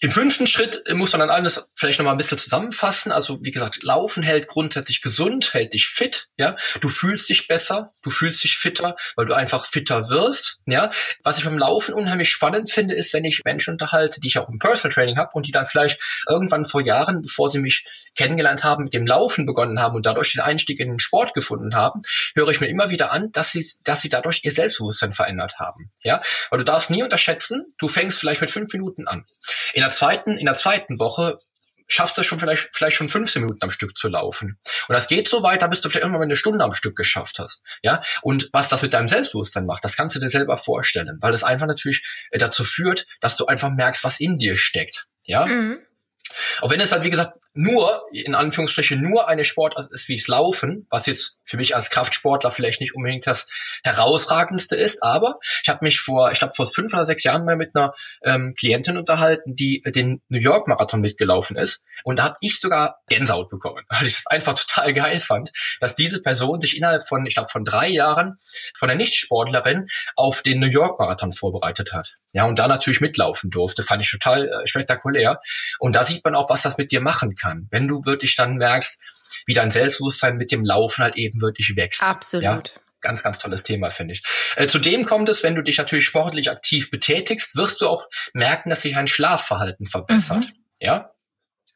Im 0.00 0.10
fünften 0.10 0.46
Schritt 0.46 0.82
muss 0.92 1.12
man 1.12 1.20
dann 1.20 1.30
alles 1.30 1.68
vielleicht 1.74 1.98
nochmal 1.98 2.14
ein 2.14 2.18
bisschen 2.18 2.36
zusammenfassen. 2.38 3.12
Also 3.12 3.38
wie 3.42 3.52
gesagt, 3.52 3.82
Laufen 3.82 4.22
hält 4.22 4.48
grundsätzlich 4.48 5.00
gesund, 5.00 5.54
hält 5.54 5.72
dich 5.72 5.86
fit, 5.86 6.28
ja. 6.36 6.56
Du 6.80 6.88
fühlst 6.88 7.28
dich 7.28 7.46
besser, 7.46 7.92
du 8.02 8.10
fühlst 8.10 8.42
dich 8.42 8.58
fitter, 8.58 8.96
weil 9.16 9.26
du 9.26 9.34
einfach 9.34 9.66
fitter 9.66 10.10
wirst, 10.10 10.58
ja. 10.66 10.90
Was 11.22 11.38
ich 11.38 11.44
beim 11.44 11.58
Laufen 11.58 11.94
unheimlich 11.94 12.30
spannend 12.30 12.70
finde, 12.70 12.94
ist, 12.94 13.12
wenn 13.12 13.24
ich 13.24 13.42
Menschen 13.44 13.72
unterhalte, 13.72 14.20
die 14.20 14.26
ich 14.26 14.38
auch 14.38 14.48
im 14.48 14.58
Personal 14.58 14.92
Training 14.92 15.16
habe 15.16 15.30
und 15.34 15.46
die 15.46 15.52
dann 15.52 15.66
vielleicht 15.66 16.00
irgendwann 16.28 16.66
vor 16.66 16.82
Jahren, 16.82 17.22
bevor 17.22 17.48
sie 17.48 17.60
mich 17.60 17.84
kennengelernt 18.16 18.64
haben, 18.64 18.84
mit 18.84 18.92
dem 18.92 19.06
Laufen 19.06 19.46
begonnen 19.46 19.80
haben 19.80 19.96
und 19.96 20.06
dadurch 20.06 20.32
den 20.32 20.40
Einstieg 20.40 20.80
in 20.80 20.88
den 20.88 20.98
Sport 20.98 21.34
gefunden 21.34 21.74
haben, 21.74 22.00
höre 22.34 22.48
ich 22.48 22.60
mir 22.60 22.68
immer 22.68 22.90
wieder 22.90 23.12
an, 23.12 23.30
dass 23.32 23.50
sie, 23.52 23.66
dass 23.84 24.00
sie 24.00 24.08
dadurch 24.08 24.40
ihr 24.44 24.52
Selbstbewusstsein 24.52 25.12
verändert 25.12 25.58
haben. 25.58 25.90
Ja, 26.02 26.22
weil 26.50 26.58
du 26.58 26.64
darfst 26.64 26.90
nie 26.90 27.02
unterschätzen, 27.02 27.74
du 27.78 27.88
fängst 27.88 28.18
vielleicht 28.18 28.40
mit 28.40 28.50
fünf 28.50 28.72
Minuten 28.72 29.06
an. 29.06 29.26
In 29.72 29.83
der 29.84 29.92
zweiten, 29.92 30.36
in 30.38 30.46
der 30.46 30.54
zweiten 30.54 30.98
Woche 30.98 31.38
schaffst 31.86 32.16
du 32.16 32.22
schon 32.22 32.40
vielleicht, 32.40 32.70
vielleicht 32.72 32.96
schon 32.96 33.08
15 33.08 33.42
Minuten 33.42 33.62
am 33.62 33.70
Stück 33.70 33.96
zu 33.96 34.08
laufen. 34.08 34.58
Und 34.88 34.94
das 34.94 35.06
geht 35.06 35.28
so 35.28 35.42
weiter, 35.42 35.68
bis 35.68 35.80
du 35.80 35.88
vielleicht 35.88 36.04
irgendwann 36.04 36.22
eine 36.22 36.36
Stunde 36.36 36.64
am 36.64 36.72
Stück 36.72 36.96
geschafft 36.96 37.38
hast. 37.38 37.62
Ja, 37.82 38.02
und 38.22 38.48
was 38.52 38.68
das 38.68 38.82
mit 38.82 38.94
deinem 38.94 39.08
Selbstbewusstsein 39.08 39.66
macht, 39.66 39.84
das 39.84 39.96
kannst 39.96 40.16
du 40.16 40.20
dir 40.20 40.28
selber 40.28 40.56
vorstellen, 40.56 41.18
weil 41.20 41.34
es 41.34 41.44
einfach 41.44 41.66
natürlich 41.66 42.02
dazu 42.32 42.64
führt, 42.64 43.06
dass 43.20 43.36
du 43.36 43.46
einfach 43.46 43.70
merkst, 43.70 44.02
was 44.02 44.20
in 44.20 44.38
dir 44.38 44.56
steckt. 44.56 45.06
Ja. 45.24 45.46
Mhm. 45.46 45.78
Auch 46.62 46.70
wenn 46.70 46.80
es 46.80 46.92
halt, 46.92 47.04
wie 47.04 47.10
gesagt, 47.10 47.38
nur, 47.54 48.02
in 48.12 48.34
Anführungsstrichen, 48.34 49.00
nur 49.00 49.28
eine 49.28 49.44
Sportart 49.44 49.90
ist 49.92 50.08
wie 50.08 50.14
es 50.14 50.26
Laufen, 50.26 50.86
was 50.90 51.06
jetzt 51.06 51.38
für 51.44 51.56
mich 51.56 51.76
als 51.76 51.88
Kraftsportler 51.90 52.50
vielleicht 52.50 52.80
nicht 52.80 52.94
unbedingt 52.94 53.26
das 53.26 53.48
herausragendste 53.84 54.74
ist, 54.74 55.02
aber 55.02 55.38
ich 55.62 55.68
habe 55.68 55.84
mich 55.84 56.00
vor, 56.00 56.32
ich 56.32 56.40
glaube 56.40 56.54
vor 56.54 56.66
fünf 56.66 56.92
oder 56.92 57.06
sechs 57.06 57.22
Jahren 57.22 57.44
mal 57.44 57.56
mit 57.56 57.76
einer 57.76 57.94
ähm, 58.24 58.54
Klientin 58.58 58.96
unterhalten, 58.96 59.54
die 59.54 59.82
den 59.86 60.20
New 60.28 60.40
York 60.40 60.66
Marathon 60.66 61.00
mitgelaufen 61.00 61.56
ist 61.56 61.84
und 62.02 62.18
da 62.18 62.24
habe 62.24 62.36
ich 62.40 62.58
sogar 62.58 63.00
Gänsehaut 63.08 63.50
bekommen, 63.50 63.84
weil 63.88 64.06
ich 64.06 64.18
es 64.18 64.26
einfach 64.26 64.54
total 64.54 64.92
geil 64.92 65.20
fand, 65.20 65.52
dass 65.80 65.94
diese 65.94 66.20
Person 66.22 66.60
sich 66.60 66.76
innerhalb 66.76 67.06
von, 67.06 67.24
ich 67.24 67.34
glaube 67.34 67.48
von 67.48 67.64
drei 67.64 67.88
Jahren 67.88 68.36
von 68.76 68.88
der 68.88 68.96
Nichtsportlerin 68.96 69.86
auf 70.16 70.42
den 70.42 70.58
New 70.58 70.66
York 70.66 70.98
Marathon 70.98 71.30
vorbereitet 71.30 71.92
hat. 71.92 72.16
Ja, 72.32 72.46
und 72.46 72.58
da 72.58 72.66
natürlich 72.66 73.00
mitlaufen 73.00 73.50
durfte, 73.50 73.84
fand 73.84 74.02
ich 74.02 74.10
total 74.10 74.48
äh, 74.48 74.66
spektakulär. 74.66 75.40
Und 75.78 75.94
da 75.94 76.02
sieht 76.02 76.24
man 76.24 76.34
auch, 76.34 76.50
was 76.50 76.62
das 76.62 76.78
mit 76.78 76.90
dir 76.90 77.00
machen 77.00 77.36
kann, 77.36 77.43
wenn 77.70 77.88
du 77.88 78.04
wirklich 78.04 78.36
dann 78.36 78.56
merkst, 78.56 79.00
wie 79.46 79.54
dein 79.54 79.70
Selbstbewusstsein 79.70 80.36
mit 80.36 80.52
dem 80.52 80.64
Laufen 80.64 81.02
halt 81.02 81.16
eben 81.16 81.40
wirklich 81.40 81.74
wächst. 81.76 82.02
Absolut. 82.02 82.44
Ja? 82.44 82.62
Ganz, 83.00 83.22
ganz 83.22 83.38
tolles 83.38 83.62
Thema, 83.62 83.90
finde 83.90 84.14
ich. 84.14 84.22
Äh, 84.56 84.66
zudem 84.66 85.04
kommt 85.04 85.28
es, 85.28 85.42
wenn 85.42 85.54
du 85.54 85.62
dich 85.62 85.76
natürlich 85.76 86.06
sportlich 86.06 86.50
aktiv 86.50 86.90
betätigst, 86.90 87.54
wirst 87.54 87.80
du 87.82 87.88
auch 87.88 88.06
merken, 88.32 88.70
dass 88.70 88.82
sich 88.82 88.96
ein 88.96 89.06
Schlafverhalten 89.06 89.86
verbessert. 89.86 90.38
Mhm. 90.38 90.52
Ja, 90.80 91.10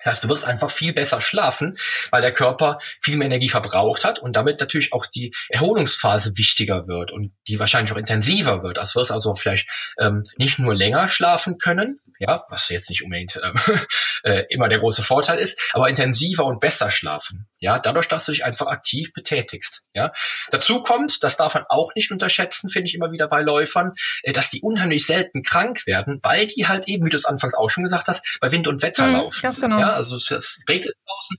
das 0.04 0.12
heißt, 0.12 0.24
du 0.24 0.28
wirst 0.28 0.44
einfach 0.44 0.70
viel 0.70 0.92
besser 0.92 1.20
schlafen, 1.20 1.76
weil 2.10 2.22
der 2.22 2.32
Körper 2.32 2.78
viel 3.00 3.16
mehr 3.16 3.26
Energie 3.26 3.48
verbraucht 3.48 4.04
hat 4.04 4.18
und 4.18 4.36
damit 4.36 4.60
natürlich 4.60 4.92
auch 4.92 5.06
die 5.06 5.34
Erholungsphase 5.48 6.36
wichtiger 6.36 6.86
wird 6.86 7.10
und 7.10 7.32
die 7.46 7.58
wahrscheinlich 7.58 7.92
auch 7.92 7.96
intensiver 7.96 8.62
wird. 8.62 8.76
Das 8.76 8.94
wirst 8.94 9.12
also 9.12 9.34
vielleicht 9.34 9.68
ähm, 9.98 10.24
nicht 10.36 10.58
nur 10.58 10.74
länger 10.74 11.08
schlafen 11.08 11.58
können, 11.58 12.00
ja, 12.18 12.42
was 12.50 12.68
jetzt 12.68 12.90
nicht 12.90 13.04
unbedingt 13.04 13.36
äh, 13.36 13.78
äh, 14.24 14.44
immer 14.48 14.68
der 14.68 14.80
große 14.80 15.02
Vorteil 15.02 15.38
ist, 15.38 15.60
aber 15.72 15.88
intensiver 15.88 16.44
und 16.46 16.60
besser 16.60 16.90
schlafen, 16.90 17.46
ja, 17.60 17.78
dadurch, 17.78 18.08
dass 18.08 18.24
du 18.26 18.32
dich 18.32 18.44
einfach 18.44 18.66
aktiv 18.66 19.12
betätigst, 19.12 19.84
ja. 19.94 20.12
Dazu 20.50 20.82
kommt, 20.82 21.22
das 21.22 21.36
darf 21.36 21.54
man 21.54 21.64
auch 21.68 21.94
nicht 21.94 22.10
unterschätzen, 22.10 22.70
finde 22.70 22.88
ich 22.88 22.94
immer 22.94 23.12
wieder 23.12 23.28
bei 23.28 23.42
Läufern, 23.42 23.92
äh, 24.22 24.32
dass 24.32 24.50
die 24.50 24.60
unheimlich 24.62 25.06
selten 25.06 25.42
krank 25.42 25.86
werden, 25.86 26.18
weil 26.22 26.46
die 26.46 26.66
halt 26.66 26.88
eben, 26.88 27.06
wie 27.06 27.10
du 27.10 27.16
es 27.16 27.24
anfangs 27.24 27.54
auch 27.54 27.70
schon 27.70 27.84
gesagt 27.84 28.08
hast, 28.08 28.24
bei 28.40 28.50
Wind 28.50 28.66
und 28.66 28.82
Wetter 28.82 29.06
mhm, 29.06 29.14
laufen. 29.14 29.42
Ganz 29.42 29.60
genau. 29.60 29.78
Ja, 29.78 29.92
also 29.98 30.16
es, 30.16 30.30
es 30.30 30.64
regnet 30.68 30.94
draußen. 31.06 31.36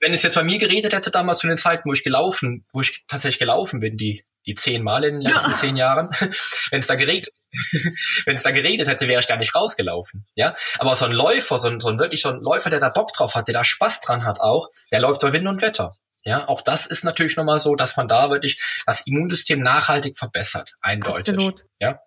Wenn 0.00 0.12
es 0.12 0.22
jetzt 0.22 0.34
bei 0.34 0.44
mir 0.44 0.58
geredet 0.58 0.92
hätte 0.92 1.10
damals 1.10 1.40
zu 1.40 1.48
den 1.48 1.58
Zeiten, 1.58 1.88
wo 1.88 1.92
ich 1.92 2.04
gelaufen, 2.04 2.64
wo 2.72 2.80
ich 2.80 3.04
tatsächlich 3.08 3.38
gelaufen 3.38 3.80
bin, 3.80 3.96
die 3.96 4.24
die 4.46 4.54
zehn 4.54 4.82
Mal 4.82 5.04
in 5.04 5.20
den 5.20 5.22
letzten 5.22 5.52
ja. 5.52 5.56
zehn 5.56 5.76
Jahren, 5.76 6.10
wenn 6.70 6.80
es 6.80 6.86
da 6.86 6.94
geregnet 6.96 7.32
wenn 8.24 8.36
es 8.36 8.42
da 8.42 8.50
geredet 8.50 8.88
hätte, 8.88 9.08
wäre 9.08 9.20
ich 9.20 9.28
gar 9.28 9.36
nicht 9.36 9.54
rausgelaufen. 9.54 10.26
Ja, 10.34 10.56
aber 10.78 10.94
so 10.94 11.04
ein 11.04 11.12
Läufer, 11.12 11.58
so 11.58 11.68
ein, 11.68 11.80
so 11.80 11.90
ein 11.90 11.98
wirklich 11.98 12.22
so 12.22 12.30
ein 12.30 12.40
Läufer, 12.40 12.70
der 12.70 12.80
da 12.80 12.88
Bock 12.88 13.12
drauf 13.12 13.34
hat, 13.34 13.48
der 13.48 13.54
da 13.54 13.64
Spaß 13.64 14.00
dran 14.00 14.24
hat 14.24 14.40
auch, 14.40 14.68
der 14.90 15.00
läuft 15.00 15.20
bei 15.20 15.32
Wind 15.32 15.46
und 15.46 15.62
Wetter. 15.62 15.96
Ja, 16.24 16.48
auch 16.48 16.62
das 16.62 16.86
ist 16.86 17.04
natürlich 17.04 17.36
nochmal 17.36 17.60
so, 17.60 17.74
dass 17.74 17.96
man 17.96 18.06
da 18.06 18.30
wirklich 18.30 18.60
das 18.86 19.06
Immunsystem 19.06 19.60
nachhaltig 19.60 20.16
verbessert, 20.16 20.74
eindeutig. 20.80 21.34
Absolut. 21.34 21.62
Ja. 21.80 22.00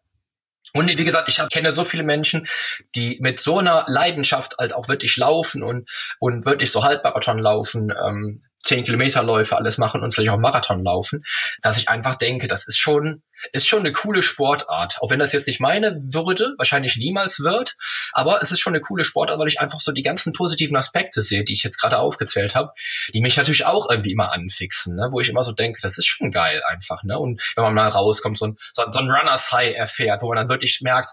Und 0.73 0.89
wie 0.97 1.03
gesagt, 1.05 1.29
ich 1.29 1.41
kenne 1.49 1.73
so 1.73 1.83
viele 1.83 2.03
Menschen, 2.03 2.47
die 2.95 3.17
mit 3.21 3.39
so 3.39 3.59
einer 3.59 3.85
Leidenschaft 3.87 4.55
halt 4.59 4.73
auch 4.73 4.87
wirklich 4.87 5.15
laufen 5.17 5.63
und, 5.63 5.89
und 6.19 6.45
wirklich 6.45 6.71
so 6.71 6.83
Halbmarathon 6.83 7.39
laufen, 7.39 7.93
ähm, 8.05 8.41
10 8.65 8.83
Kilometerläufe 8.83 9.55
alles 9.55 9.77
machen 9.77 10.01
und 10.01 10.13
vielleicht 10.13 10.31
auch 10.31 10.37
Marathon 10.37 10.83
laufen, 10.83 11.23
dass 11.61 11.77
ich 11.77 11.87
einfach 11.87 12.15
denke, 12.15 12.47
das 12.47 12.67
ist 12.67 12.77
schon, 12.77 13.23
ist 13.51 13.67
schon 13.67 13.79
eine 13.79 13.93
coole 13.93 14.23
Sportart. 14.23 14.97
Auch 15.01 15.11
wenn 15.11 15.19
das 15.19 15.33
jetzt 15.33 15.47
nicht 15.47 15.59
meine 15.59 16.01
Würde, 16.11 16.55
wahrscheinlich 16.57 16.97
niemals 16.97 17.39
wird, 17.39 17.75
aber 18.11 18.39
es 18.41 18.51
ist 18.51 18.59
schon 18.59 18.73
eine 18.73 18.81
coole 18.81 19.03
Sportart, 19.03 19.39
weil 19.39 19.47
ich 19.47 19.61
einfach 19.61 19.79
so 19.79 19.91
die 19.91 20.01
ganzen 20.01 20.33
positiven 20.33 20.75
Aspekte 20.75 21.21
sehe, 21.21 21.43
die 21.43 21.53
ich 21.53 21.63
jetzt 21.63 21.79
gerade 21.79 21.99
aufgezählt 21.99 22.55
habe, 22.55 22.71
die 23.13 23.21
mich 23.21 23.37
natürlich 23.37 23.65
auch 23.65 23.89
irgendwie 23.89 24.11
immer 24.11 24.31
anfixen, 24.31 24.95
ne? 24.95 25.09
wo 25.11 25.19
ich 25.19 25.29
immer 25.29 25.43
so 25.43 25.51
denke, 25.51 25.79
das 25.81 25.97
ist 25.97 26.07
schon 26.07 26.31
geil 26.31 26.61
einfach. 26.67 27.03
Ne? 27.03 27.19
Und 27.19 27.41
wenn 27.55 27.63
man 27.63 27.73
mal 27.75 27.87
rauskommt, 27.87 28.37
so 28.37 28.47
ein, 28.47 28.57
so 28.73 28.83
ein 28.83 29.11
Runners 29.11 29.51
High 29.51 29.75
erfährt, 29.75 30.21
wo 30.21 30.27
man 30.27 30.37
dann 30.37 30.49
wirklich 30.49 30.81
merkt, 30.81 31.09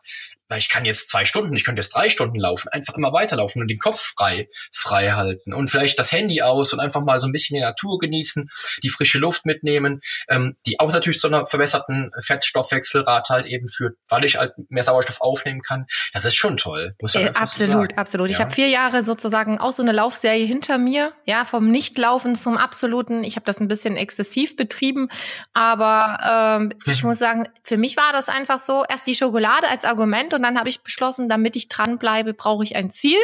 weil 0.53 0.59
ich 0.59 0.69
kann 0.69 0.85
jetzt 0.85 1.09
zwei 1.09 1.25
Stunden, 1.25 1.57
ich 1.57 1.65
könnte 1.65 1.81
jetzt 1.81 1.95
drei 1.97 2.11
Stunden 2.11 2.39
laufen, 2.39 2.69
einfach 2.69 2.95
immer 2.95 3.15
weiterlaufen 3.15 3.63
und 3.63 3.69
den 3.69 3.79
Kopf 3.79 4.13
frei, 4.19 4.51
frei 4.71 5.13
halten 5.13 5.55
und 5.55 5.69
vielleicht 5.69 5.99
das 5.99 6.13
Handy 6.13 6.43
aus 6.43 6.75
und 6.75 6.81
einfach 6.81 7.01
mal 7.01 7.21
so 7.21 7.27
ein 7.27 7.33
bisschen 7.33 7.55
die 7.55 7.63
Natur 7.63 7.99
genießen, 7.99 8.51
die 8.83 8.91
frische 8.91 9.19
Luft 9.19 9.47
mitnehmen, 9.47 10.03
ähm, 10.29 10.55
die 10.67 10.79
auch 10.79 10.93
natürlich 10.93 11.21
zu 11.21 11.29
einer 11.29 11.47
verbesserten 11.47 12.11
Fettstoffwechselrate 12.23 13.33
halt 13.33 13.47
eben 13.47 13.67
führt, 13.67 13.97
weil 14.11 14.25
ich 14.25 14.37
halt 14.37 14.53
mehr 14.69 14.85
Sauerstoff 14.85 15.23
aufnehmen 15.23 15.63
kann. 15.63 15.87
Das 16.13 16.27
ist 16.27 16.35
schon 16.35 16.59
toll. 16.59 16.95
Muss 17.01 17.15
äh, 17.15 17.33
absolut, 17.35 17.93
so 17.93 17.97
absolut. 17.97 18.29
Ja. 18.29 18.33
Ich 18.33 18.41
habe 18.41 18.51
vier 18.51 18.69
Jahre 18.69 19.05
sozusagen 19.05 19.59
auch 19.59 19.73
so 19.73 19.83
eine 19.83 19.93
Laufserie 19.93 20.45
hinter 20.45 20.77
mir, 20.77 21.15
ja, 21.25 21.47
vom 21.47 21.71
Nichtlaufen 21.71 22.35
zum 22.35 22.59
absoluten. 22.59 23.25
Ich 23.25 23.37
habe 23.37 23.47
das 23.47 23.59
ein 23.59 23.69
bisschen 23.69 23.97
exzessiv 23.97 24.55
betrieben, 24.57 25.09
aber 25.55 26.59
ähm, 26.61 26.75
ich 26.85 27.03
muss 27.05 27.19
sagen, 27.19 27.49
für 27.63 27.79
mich 27.79 27.97
war 27.97 28.13
das 28.13 28.29
einfach 28.29 28.59
so, 28.59 28.85
erst 28.87 29.07
die 29.07 29.15
Schokolade 29.15 29.67
als 29.67 29.87
Argument 29.87 30.35
und 30.35 30.42
und 30.43 30.49
dann 30.49 30.59
habe 30.59 30.69
ich 30.69 30.83
beschlossen, 30.83 31.29
damit 31.29 31.55
ich 31.55 31.69
dranbleibe, 31.69 32.35
brauche 32.35 32.65
ich 32.65 32.75
ein 32.75 32.91
Ziel. 32.91 33.19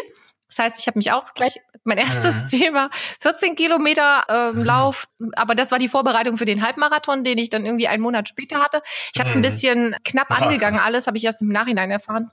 Das 0.48 0.60
heißt, 0.60 0.78
ich 0.78 0.86
habe 0.86 0.96
mich 0.96 1.10
auch 1.10 1.34
gleich, 1.34 1.60
mein 1.82 1.98
erstes 1.98 2.34
mhm. 2.34 2.48
Ziel 2.48 2.74
war 2.74 2.90
14 3.20 3.56
Kilometer 3.56 4.24
ähm, 4.28 4.60
mhm. 4.60 4.64
Lauf, 4.64 5.08
aber 5.34 5.56
das 5.56 5.72
war 5.72 5.80
die 5.80 5.88
Vorbereitung 5.88 6.38
für 6.38 6.44
den 6.44 6.64
Halbmarathon, 6.64 7.24
den 7.24 7.36
ich 7.38 7.50
dann 7.50 7.66
irgendwie 7.66 7.88
einen 7.88 8.02
Monat 8.02 8.28
später 8.28 8.60
hatte. 8.60 8.82
Ich 9.12 9.18
habe 9.18 9.28
es 9.28 9.34
ein 9.34 9.40
mhm. 9.40 9.42
bisschen 9.42 9.96
knapp 10.04 10.30
angegangen, 10.30 10.80
alles 10.80 11.08
habe 11.08 11.16
ich 11.16 11.24
erst 11.24 11.42
im 11.42 11.48
Nachhinein 11.48 11.90
erfahren. 11.90 12.30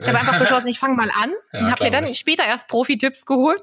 Ich 0.00 0.08
habe 0.08 0.18
einfach 0.20 0.38
beschlossen, 0.38 0.68
ich 0.68 0.78
fange 0.78 0.96
mal 0.96 1.10
an 1.10 1.32
ja, 1.52 1.60
und 1.60 1.70
habe 1.70 1.84
mir 1.84 1.90
dann 1.90 2.04
ich. 2.04 2.18
später 2.18 2.44
erst 2.46 2.68
Profi-Tipps 2.68 3.26
geholt. 3.26 3.62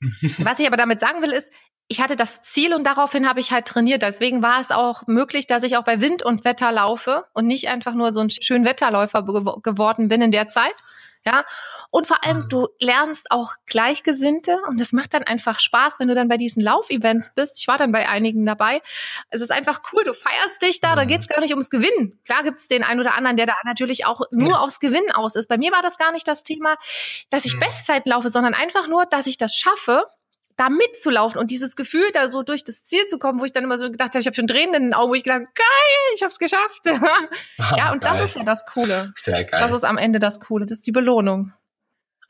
Was 0.38 0.58
ich 0.58 0.66
aber 0.66 0.76
damit 0.76 1.00
sagen 1.00 1.22
will, 1.22 1.32
ist, 1.32 1.52
ich 1.88 2.00
hatte 2.00 2.16
das 2.16 2.42
Ziel 2.42 2.72
und 2.72 2.84
daraufhin 2.84 3.28
habe 3.28 3.40
ich 3.40 3.52
halt 3.52 3.66
trainiert. 3.66 4.02
Deswegen 4.02 4.42
war 4.42 4.60
es 4.60 4.70
auch 4.70 5.06
möglich, 5.06 5.46
dass 5.46 5.62
ich 5.62 5.76
auch 5.76 5.84
bei 5.84 6.00
Wind 6.00 6.24
und 6.24 6.44
Wetter 6.44 6.72
laufe 6.72 7.26
und 7.34 7.46
nicht 7.46 7.68
einfach 7.68 7.94
nur 7.94 8.12
so 8.14 8.20
ein 8.20 8.30
schön 8.30 8.64
Wetterläufer 8.64 9.22
geworden 9.22 10.08
bin 10.08 10.22
in 10.22 10.30
der 10.30 10.46
Zeit. 10.46 10.74
Ja, 11.26 11.44
und 11.90 12.06
vor 12.06 12.22
allem, 12.22 12.44
mhm. 12.44 12.48
du 12.50 12.68
lernst 12.80 13.30
auch 13.30 13.52
Gleichgesinnte 13.66 14.60
und 14.68 14.78
das 14.78 14.92
macht 14.92 15.14
dann 15.14 15.22
einfach 15.22 15.58
Spaß, 15.58 15.98
wenn 15.98 16.08
du 16.08 16.14
dann 16.14 16.28
bei 16.28 16.36
diesen 16.36 16.62
Laufevents 16.62 17.32
bist. 17.34 17.60
Ich 17.60 17.68
war 17.68 17.78
dann 17.78 17.92
bei 17.92 18.08
einigen 18.08 18.44
dabei. 18.44 18.82
Es 19.30 19.40
ist 19.40 19.50
einfach 19.50 19.80
cool, 19.92 20.04
du 20.04 20.12
feierst 20.12 20.60
dich 20.60 20.80
da, 20.80 20.94
da 20.94 21.04
mhm. 21.04 21.08
geht's 21.08 21.28
gar 21.28 21.40
nicht 21.40 21.52
ums 21.52 21.70
Gewinnen. 21.70 22.20
Klar 22.24 22.42
gibt's 22.42 22.68
den 22.68 22.84
einen 22.84 23.00
oder 23.00 23.14
anderen, 23.14 23.36
der 23.36 23.46
da 23.46 23.54
natürlich 23.64 24.04
auch 24.04 24.20
nur 24.30 24.50
ja. 24.52 24.58
aufs 24.58 24.80
Gewinnen 24.80 25.10
aus 25.12 25.34
ist. 25.34 25.48
Bei 25.48 25.56
mir 25.56 25.72
war 25.72 25.82
das 25.82 25.96
gar 25.96 26.12
nicht 26.12 26.28
das 26.28 26.44
Thema, 26.44 26.76
dass 27.30 27.44
ich 27.44 27.54
mhm. 27.54 27.60
Bestzeit 27.60 28.06
laufe, 28.06 28.28
sondern 28.28 28.54
einfach 28.54 28.86
nur, 28.86 29.06
dass 29.06 29.26
ich 29.26 29.38
das 29.38 29.56
schaffe, 29.56 30.06
da 30.56 30.68
mitzulaufen 30.68 31.38
und 31.40 31.50
dieses 31.50 31.76
Gefühl, 31.76 32.10
da 32.12 32.28
so 32.28 32.42
durch 32.42 32.64
das 32.64 32.84
Ziel 32.84 33.04
zu 33.06 33.18
kommen, 33.18 33.40
wo 33.40 33.44
ich 33.44 33.52
dann 33.52 33.64
immer 33.64 33.78
so 33.78 33.90
gedacht 33.90 34.10
habe, 34.10 34.20
ich 34.20 34.26
habe 34.26 34.36
schon 34.36 34.46
Tränen 34.46 34.74
in 34.74 34.82
den 34.84 34.94
Augen, 34.94 35.10
wo 35.10 35.14
ich 35.14 35.24
gedacht 35.24 35.42
geil, 35.54 36.14
ich 36.14 36.22
habe 36.22 36.30
es 36.30 36.38
geschafft. 36.38 36.80
ja, 37.76 37.92
und 37.92 38.00
geil. 38.00 38.16
das 38.16 38.20
ist 38.20 38.36
ja 38.36 38.44
das 38.44 38.64
Coole. 38.66 39.12
Sehr 39.16 39.44
geil. 39.44 39.60
Das 39.60 39.72
ist 39.72 39.84
am 39.84 39.98
Ende 39.98 40.18
das 40.18 40.40
Coole, 40.40 40.66
das 40.66 40.78
ist 40.78 40.86
die 40.86 40.92
Belohnung. 40.92 41.52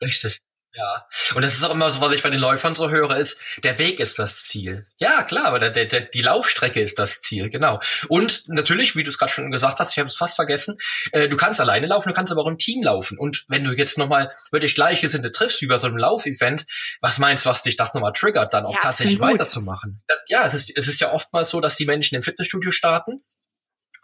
Richtig. 0.01 0.41
Ja. 0.75 1.07
Und 1.35 1.43
das 1.43 1.53
ist 1.53 1.63
auch 1.63 1.73
immer 1.73 1.89
so, 1.89 2.01
was 2.01 2.13
ich 2.13 2.23
bei 2.23 2.29
den 2.29 2.39
Läufern 2.39 2.75
so 2.75 2.89
höre, 2.89 3.15
ist, 3.17 3.41
der 3.63 3.79
Weg 3.79 3.99
ist 3.99 4.19
das 4.19 4.43
Ziel. 4.43 4.85
Ja, 4.97 5.23
klar, 5.23 5.45
aber 5.45 5.59
der, 5.59 5.69
der, 5.69 5.85
der, 5.85 6.01
die 6.01 6.21
Laufstrecke 6.21 6.81
ist 6.81 6.99
das 6.99 7.21
Ziel, 7.21 7.49
genau. 7.49 7.79
Und 8.09 8.43
natürlich, 8.47 8.95
wie 8.95 9.03
du 9.03 9.09
es 9.09 9.17
gerade 9.17 9.31
schon 9.31 9.51
gesagt 9.51 9.79
hast, 9.79 9.91
ich 9.91 9.99
habe 9.99 10.07
es 10.07 10.17
fast 10.17 10.35
vergessen, 10.35 10.77
äh, 11.13 11.29
du 11.29 11.37
kannst 11.37 11.61
alleine 11.61 11.87
laufen, 11.87 12.09
du 12.09 12.15
kannst 12.15 12.31
aber 12.31 12.41
auch 12.41 12.47
im 12.47 12.57
Team 12.57 12.83
laufen. 12.83 13.17
Und 13.17 13.45
wenn 13.47 13.63
du 13.63 13.71
jetzt 13.71 13.97
nochmal 13.97 14.31
wirklich 14.51 14.75
Gleichgesinnte 14.75 15.31
triffst, 15.31 15.61
wie 15.61 15.67
bei 15.67 15.77
so 15.77 15.87
einem 15.87 15.97
Laufevent, 15.97 16.65
was 16.99 17.19
meinst 17.19 17.45
du, 17.45 17.49
was 17.49 17.63
dich 17.63 17.77
das 17.77 17.93
nochmal 17.93 18.13
triggert, 18.13 18.53
dann 18.53 18.65
auch 18.65 18.73
ja, 18.73 18.79
tatsächlich 18.81 19.19
weiterzumachen? 19.19 20.03
Das, 20.07 20.19
ja, 20.27 20.45
es 20.45 20.53
ist, 20.53 20.77
es 20.77 20.87
ist 20.87 20.99
ja 20.99 21.13
oftmals 21.13 21.49
so, 21.49 21.61
dass 21.61 21.75
die 21.75 21.85
Menschen 21.85 22.15
im 22.15 22.21
Fitnessstudio 22.21 22.71
starten 22.71 23.23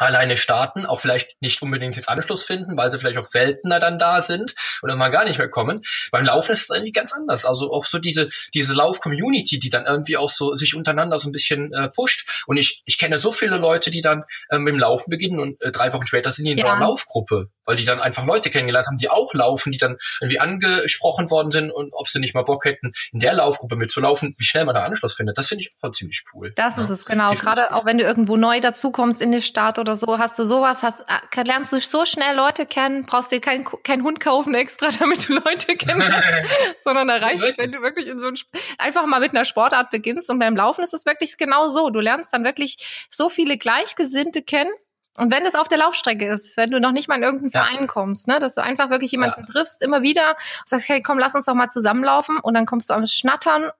alleine 0.01 0.37
starten, 0.37 0.85
auch 0.85 0.99
vielleicht 0.99 1.41
nicht 1.41 1.61
unbedingt 1.61 1.95
jetzt 1.95 2.09
Anschluss 2.09 2.43
finden, 2.43 2.77
weil 2.77 2.91
sie 2.91 2.99
vielleicht 2.99 3.17
auch 3.17 3.25
seltener 3.25 3.79
dann 3.79 3.97
da 3.97 4.21
sind 4.21 4.53
oder 4.81 4.95
mal 4.95 5.09
gar 5.09 5.25
nicht 5.25 5.37
mehr 5.37 5.49
kommen. 5.49 5.81
Beim 6.11 6.25
Laufen 6.25 6.51
ist 6.51 6.63
es 6.63 6.69
irgendwie 6.69 6.91
ganz 6.91 7.13
anders. 7.13 7.45
Also 7.45 7.71
auch 7.71 7.85
so 7.85 7.99
diese, 7.99 8.27
diese 8.53 8.73
Lauf-Community, 8.73 9.59
die 9.59 9.69
dann 9.69 9.85
irgendwie 9.85 10.17
auch 10.17 10.29
so 10.29 10.55
sich 10.55 10.75
untereinander 10.75 11.19
so 11.19 11.29
ein 11.29 11.31
bisschen 11.31 11.73
äh, 11.73 11.89
pusht. 11.89 12.43
Und 12.47 12.57
ich, 12.57 12.81
ich 12.85 12.97
kenne 12.97 13.17
so 13.17 13.31
viele 13.31 13.57
Leute, 13.57 13.91
die 13.91 14.01
dann 14.01 14.23
ähm, 14.51 14.63
mit 14.63 14.73
dem 14.73 14.79
Laufen 14.79 15.09
beginnen 15.09 15.39
und 15.39 15.61
äh, 15.61 15.71
drei 15.71 15.93
Wochen 15.93 16.07
später 16.07 16.31
sind 16.31 16.45
die 16.45 16.51
in 16.51 16.57
ja. 16.57 16.65
so 16.65 16.71
einer 16.71 16.81
Laufgruppe 16.81 17.49
weil 17.65 17.75
die 17.75 17.85
dann 17.85 17.99
einfach 17.99 18.25
Leute 18.25 18.49
kennengelernt 18.49 18.87
haben, 18.87 18.97
die 18.97 19.09
auch 19.09 19.33
laufen, 19.33 19.71
die 19.71 19.77
dann 19.77 19.97
irgendwie 20.19 20.39
angesprochen 20.39 21.29
worden 21.29 21.51
sind 21.51 21.71
und 21.71 21.93
ob 21.93 22.07
sie 22.07 22.19
nicht 22.19 22.33
mal 22.33 22.43
Bock 22.43 22.65
hätten, 22.65 22.91
in 23.11 23.19
der 23.19 23.33
Laufgruppe 23.33 23.75
mitzulaufen, 23.75 24.33
wie 24.37 24.43
schnell 24.43 24.65
man 24.65 24.75
da 24.75 24.83
Anschluss 24.83 25.13
findet. 25.13 25.37
Das 25.37 25.47
finde 25.47 25.63
ich 25.63 25.71
auch 25.81 25.91
ziemlich 25.91 26.23
cool. 26.33 26.51
Das 26.55 26.77
ja. 26.77 26.83
ist 26.83 26.89
es, 26.89 27.05
genau. 27.05 27.33
Gerade 27.33 27.73
auch 27.73 27.85
wenn 27.85 27.97
du 27.97 28.03
irgendwo 28.03 28.37
neu 28.37 28.59
dazukommst 28.59 29.21
in 29.21 29.31
die 29.31 29.41
Stadt 29.41 29.79
oder 29.79 29.90
so, 29.95 30.17
hast 30.17 30.37
du 30.39 30.43
sowas, 30.43 30.83
hast, 30.83 31.01
äh, 31.07 31.43
lernst 31.43 31.73
du 31.73 31.79
so 31.79 32.05
schnell 32.05 32.35
Leute 32.35 32.65
kennen, 32.65 33.03
brauchst 33.03 33.31
dir 33.31 33.41
keinen 33.41 33.65
kein 33.83 34.03
Hund 34.03 34.19
kaufen 34.19 34.53
extra, 34.53 34.89
damit 34.99 35.27
du 35.27 35.33
Leute 35.33 35.75
kennenlernst, 35.75 36.51
sondern 36.79 37.09
reicht 37.09 37.43
es, 37.43 37.57
wenn 37.57 37.71
du 37.71 37.81
wirklich 37.81 38.07
in 38.07 38.19
so 38.19 38.27
ein, 38.27 38.35
einfach 38.77 39.05
mal 39.05 39.19
mit 39.19 39.31
einer 39.31 39.45
Sportart 39.45 39.91
beginnst 39.91 40.29
und 40.29 40.39
beim 40.39 40.55
Laufen 40.55 40.83
ist 40.83 40.93
es 40.93 41.05
wirklich 41.05 41.37
genau 41.37 41.69
so. 41.69 41.89
Du 41.89 41.99
lernst 41.99 42.33
dann 42.33 42.43
wirklich 42.43 43.07
so 43.09 43.29
viele 43.29 43.57
Gleichgesinnte 43.57 44.41
kennen 44.41 44.71
und 45.17 45.31
wenn 45.31 45.43
das 45.43 45.55
auf 45.55 45.67
der 45.67 45.77
Laufstrecke 45.77 46.25
ist, 46.25 46.55
wenn 46.55 46.71
du 46.71 46.79
noch 46.79 46.91
nicht 46.91 47.07
mal 47.07 47.15
in 47.15 47.23
irgendeinen 47.23 47.51
ja. 47.51 47.63
Verein 47.63 47.87
kommst, 47.87 48.27
ne, 48.27 48.39
dass 48.39 48.55
du 48.55 48.63
einfach 48.63 48.89
wirklich 48.89 49.11
jemanden 49.11 49.41
ja. 49.41 49.45
triffst, 49.45 49.81
immer 49.81 50.01
wieder, 50.01 50.37
sagst, 50.65 50.87
hey, 50.87 51.01
komm, 51.01 51.19
lass 51.19 51.35
uns 51.35 51.45
doch 51.45 51.53
mal 51.53 51.69
zusammenlaufen 51.69 52.39
und 52.39 52.53
dann 52.53 52.65
kommst 52.65 52.89
du 52.89 52.93
am 52.93 53.05
Schnattern 53.05 53.71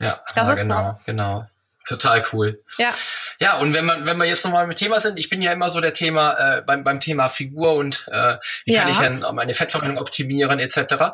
Ja, 0.00 0.20
das 0.34 0.48
ah, 0.48 0.52
ist 0.52 0.62
genau, 0.62 0.74
wahr. 0.74 1.00
genau. 1.04 1.46
Total 1.88 2.22
cool. 2.32 2.62
Ja. 2.76 2.92
Ja, 3.40 3.56
und 3.56 3.72
wenn 3.72 3.86
man, 3.86 4.04
wenn 4.04 4.18
wir 4.18 4.26
jetzt 4.26 4.44
nochmal 4.44 4.66
mit 4.66 4.76
Thema 4.76 5.00
sind, 5.00 5.18
ich 5.18 5.30
bin 5.30 5.40
ja 5.40 5.52
immer 5.52 5.70
so 5.70 5.80
der 5.80 5.94
Thema 5.94 6.58
äh, 6.58 6.62
beim, 6.62 6.84
beim 6.84 7.00
Thema 7.00 7.28
Figur 7.28 7.76
und 7.76 8.06
äh, 8.12 8.36
wie 8.66 8.74
ja. 8.74 8.82
kann 8.82 8.90
ich 8.90 8.98
denn 8.98 9.24
meine 9.32 9.54
Fettverbrennung 9.54 9.96
optimieren 9.96 10.58
etc. 10.58 11.12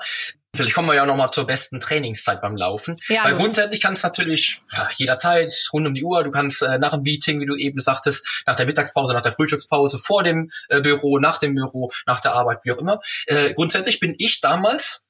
Vielleicht 0.55 0.75
kommen 0.75 0.89
wir 0.89 0.95
ja 0.95 1.07
nochmal 1.07 1.31
zur 1.31 1.47
besten 1.47 1.79
Trainingszeit 1.79 2.41
beim 2.41 2.57
Laufen. 2.57 2.97
Ja, 3.09 3.25
Weil 3.25 3.35
grundsätzlich 3.35 3.81
kannst 3.81 4.03
du 4.03 4.09
natürlich 4.09 4.61
ja, 4.73 4.89
jederzeit, 4.97 5.53
rund 5.73 5.87
um 5.87 5.95
die 5.95 6.03
Uhr, 6.03 6.25
du 6.25 6.33
kannst 6.33 6.63
äh, 6.63 6.79
nach 6.79 6.91
dem 6.91 7.03
Meeting, 7.03 7.41
wie 7.41 7.47
du 7.47 7.55
eben 7.55 7.81
sagtest, 7.81 8.43
nach 8.47 8.57
der 8.57 8.67
Mittagspause, 8.67 9.15
nach 9.15 9.23
der 9.23 9.33
Frühstückspause, 9.33 9.99
vor 9.99 10.25
dem 10.25 10.51
äh, 10.71 10.81
Büro, 10.81 11.21
nach 11.21 11.39
dem 11.39 11.55
Büro, 11.55 11.93
nach 12.07 12.19
der 12.19 12.33
Arbeit, 12.33 12.61
wie 12.65 12.73
auch 12.73 12.79
immer. 12.79 13.01
Äh, 13.27 13.55
grundsätzlich 13.55 14.01
bin 14.01 14.17
ich 14.19 14.41
damals 14.41 15.04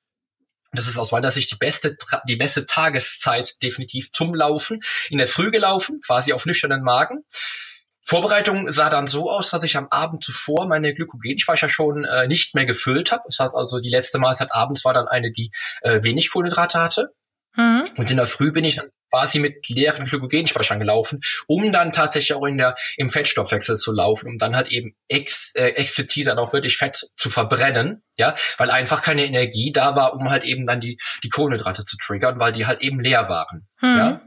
das 0.75 0.89
ist 0.89 0.99
aus 0.99 1.13
meiner 1.13 1.31
Sicht 1.31 1.51
die 1.51 1.57
beste, 1.57 1.97
die 2.29 2.37
beste 2.37 2.67
Tageszeit 2.67 3.63
definitiv 3.63 4.13
zum 4.13 4.35
Laufen. 4.35 4.81
In 5.11 5.19
der 5.19 5.27
Früh 5.27 5.51
gelaufen, 5.51 6.01
quasi 6.05 6.33
auf 6.33 6.47
nüchternen 6.47 6.83
Magen. 6.83 7.25
Vorbereitung 8.07 8.71
sah 8.71 8.91
dann 8.91 9.07
so 9.07 9.31
aus, 9.31 9.51
dass 9.51 9.65
ich 9.65 9.79
am 9.79 9.89
Abend 9.91 10.23
zuvor 10.23 10.67
meine 10.69 10.93
Glykogenspeicher 10.93 11.71
schon 11.71 12.05
äh, 12.05 12.27
nicht 12.27 12.55
mehr 12.55 12.67
gefüllt 12.67 13.11
habe. 13.13 13.23
Das 13.27 13.39
heißt 13.39 13.55
also, 13.55 13.81
die 13.81 13.89
letzte 13.89 14.19
Mahlzeit 14.19 14.53
abends 14.53 14.85
war 14.85 14.93
dann 14.93 15.09
eine, 15.09 15.33
die 15.33 15.51
äh, 15.81 16.03
wenig 16.03 16.31
Kohlenhydrate 16.31 16.79
hatte. 16.79 17.15
Mhm. 17.57 17.85
Und 17.97 18.11
in 18.11 18.17
der 18.17 18.27
Früh 18.27 18.53
bin 18.53 18.65
ich 18.65 18.77
dann 18.77 18.89
quasi 19.11 19.39
mit 19.39 19.69
leeren 19.69 20.07
Glykogenspeichern 20.07 20.81
gelaufen, 20.81 21.21
um 21.47 21.71
dann 21.73 21.93
tatsächlich 21.93 22.35
auch 22.35 22.45
in 22.47 22.59
der, 22.59 22.75
im 22.97 23.11
Fettstoffwechsel 23.11 23.77
zu 23.77 23.93
laufen, 23.93 24.29
um 24.29 24.39
dann 24.39 24.57
halt 24.57 24.69
eben 24.69 24.97
ex, 25.09 25.53
äh, 25.55 25.69
explizit 25.69 26.27
dann 26.27 26.39
auch 26.39 26.53
wirklich 26.53 26.77
Fett 26.77 27.11
zu 27.17 27.31
verbrennen, 27.31 28.03
ja, 28.17 28.35
weil 28.59 28.71
einfach 28.71 29.03
keine 29.03 29.25
Energie 29.25 29.71
da 29.73 29.95
war, 29.95 30.15
um 30.15 30.31
halt 30.31 30.43
eben 30.43 30.67
dann 30.67 30.81
die, 30.81 30.99
die 31.23 31.29
Kohlenhydrate 31.29 31.85
zu 31.85 31.97
triggern, 31.97 32.41
weil 32.41 32.53
die 32.53 32.67
halt 32.67 32.83
eben 32.83 33.01
leer 33.01 33.29
waren, 33.29 33.69
hm. 33.79 33.97
ja. 33.97 34.21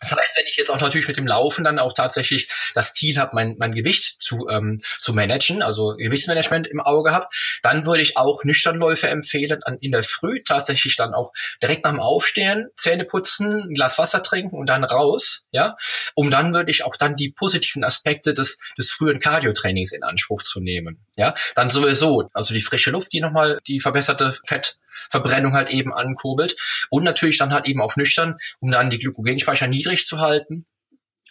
Das 0.00 0.12
heißt, 0.12 0.36
wenn 0.36 0.46
ich 0.46 0.56
jetzt 0.56 0.70
auch 0.70 0.80
natürlich 0.80 1.08
mit 1.08 1.16
dem 1.16 1.26
Laufen 1.26 1.64
dann 1.64 1.78
auch 1.78 1.92
tatsächlich 1.92 2.48
das 2.74 2.92
Ziel 2.92 3.16
habe, 3.16 3.30
mein, 3.34 3.56
mein 3.58 3.74
Gewicht 3.74 4.22
zu, 4.22 4.46
ähm, 4.48 4.78
zu 4.98 5.14
managen, 5.14 5.62
also 5.62 5.94
Gewichtsmanagement 5.96 6.66
im 6.66 6.80
Auge 6.80 7.12
habe, 7.12 7.26
dann 7.62 7.86
würde 7.86 8.02
ich 8.02 8.16
auch 8.16 8.44
Nüchternläufe 8.44 9.08
empfehlen, 9.08 9.62
an, 9.62 9.78
in 9.80 9.92
der 9.92 10.02
Früh 10.02 10.42
tatsächlich 10.42 10.96
dann 10.96 11.14
auch 11.14 11.32
direkt 11.62 11.84
nach 11.84 11.92
dem 11.92 12.00
Aufstehen, 12.00 12.68
Zähne 12.76 13.04
putzen, 13.04 13.68
ein 13.68 13.74
Glas 13.74 13.98
Wasser 13.98 14.22
trinken 14.22 14.56
und 14.56 14.66
dann 14.66 14.84
raus, 14.84 15.46
ja, 15.50 15.76
um 16.14 16.30
dann 16.30 16.52
würde 16.52 16.70
ich 16.70 16.84
auch 16.84 16.96
dann 16.96 17.16
die 17.16 17.30
positiven 17.30 17.84
Aspekte 17.84 18.34
des, 18.34 18.58
des 18.76 18.90
frühen 18.90 19.18
Cardio-Trainings 19.18 19.92
in 19.92 20.02
Anspruch 20.02 20.42
zu 20.42 20.60
nehmen, 20.60 21.06
ja, 21.16 21.34
dann 21.54 21.70
sowieso, 21.70 22.28
also 22.34 22.52
die 22.52 22.60
frische 22.60 22.90
Luft, 22.90 23.12
die 23.12 23.20
nochmal 23.20 23.58
die 23.66 23.80
verbesserte 23.80 24.36
Fett 24.44 24.78
Verbrennung 25.10 25.54
halt 25.54 25.70
eben 25.70 25.92
ankurbelt. 25.92 26.56
Und 26.90 27.04
natürlich 27.04 27.38
dann 27.38 27.52
halt 27.52 27.66
eben 27.66 27.80
auf 27.80 27.96
nüchtern, 27.96 28.36
um 28.60 28.70
dann 28.70 28.90
die 28.90 28.98
Glykogenspeicher 28.98 29.66
niedrig 29.66 30.06
zu 30.06 30.20
halten 30.20 30.66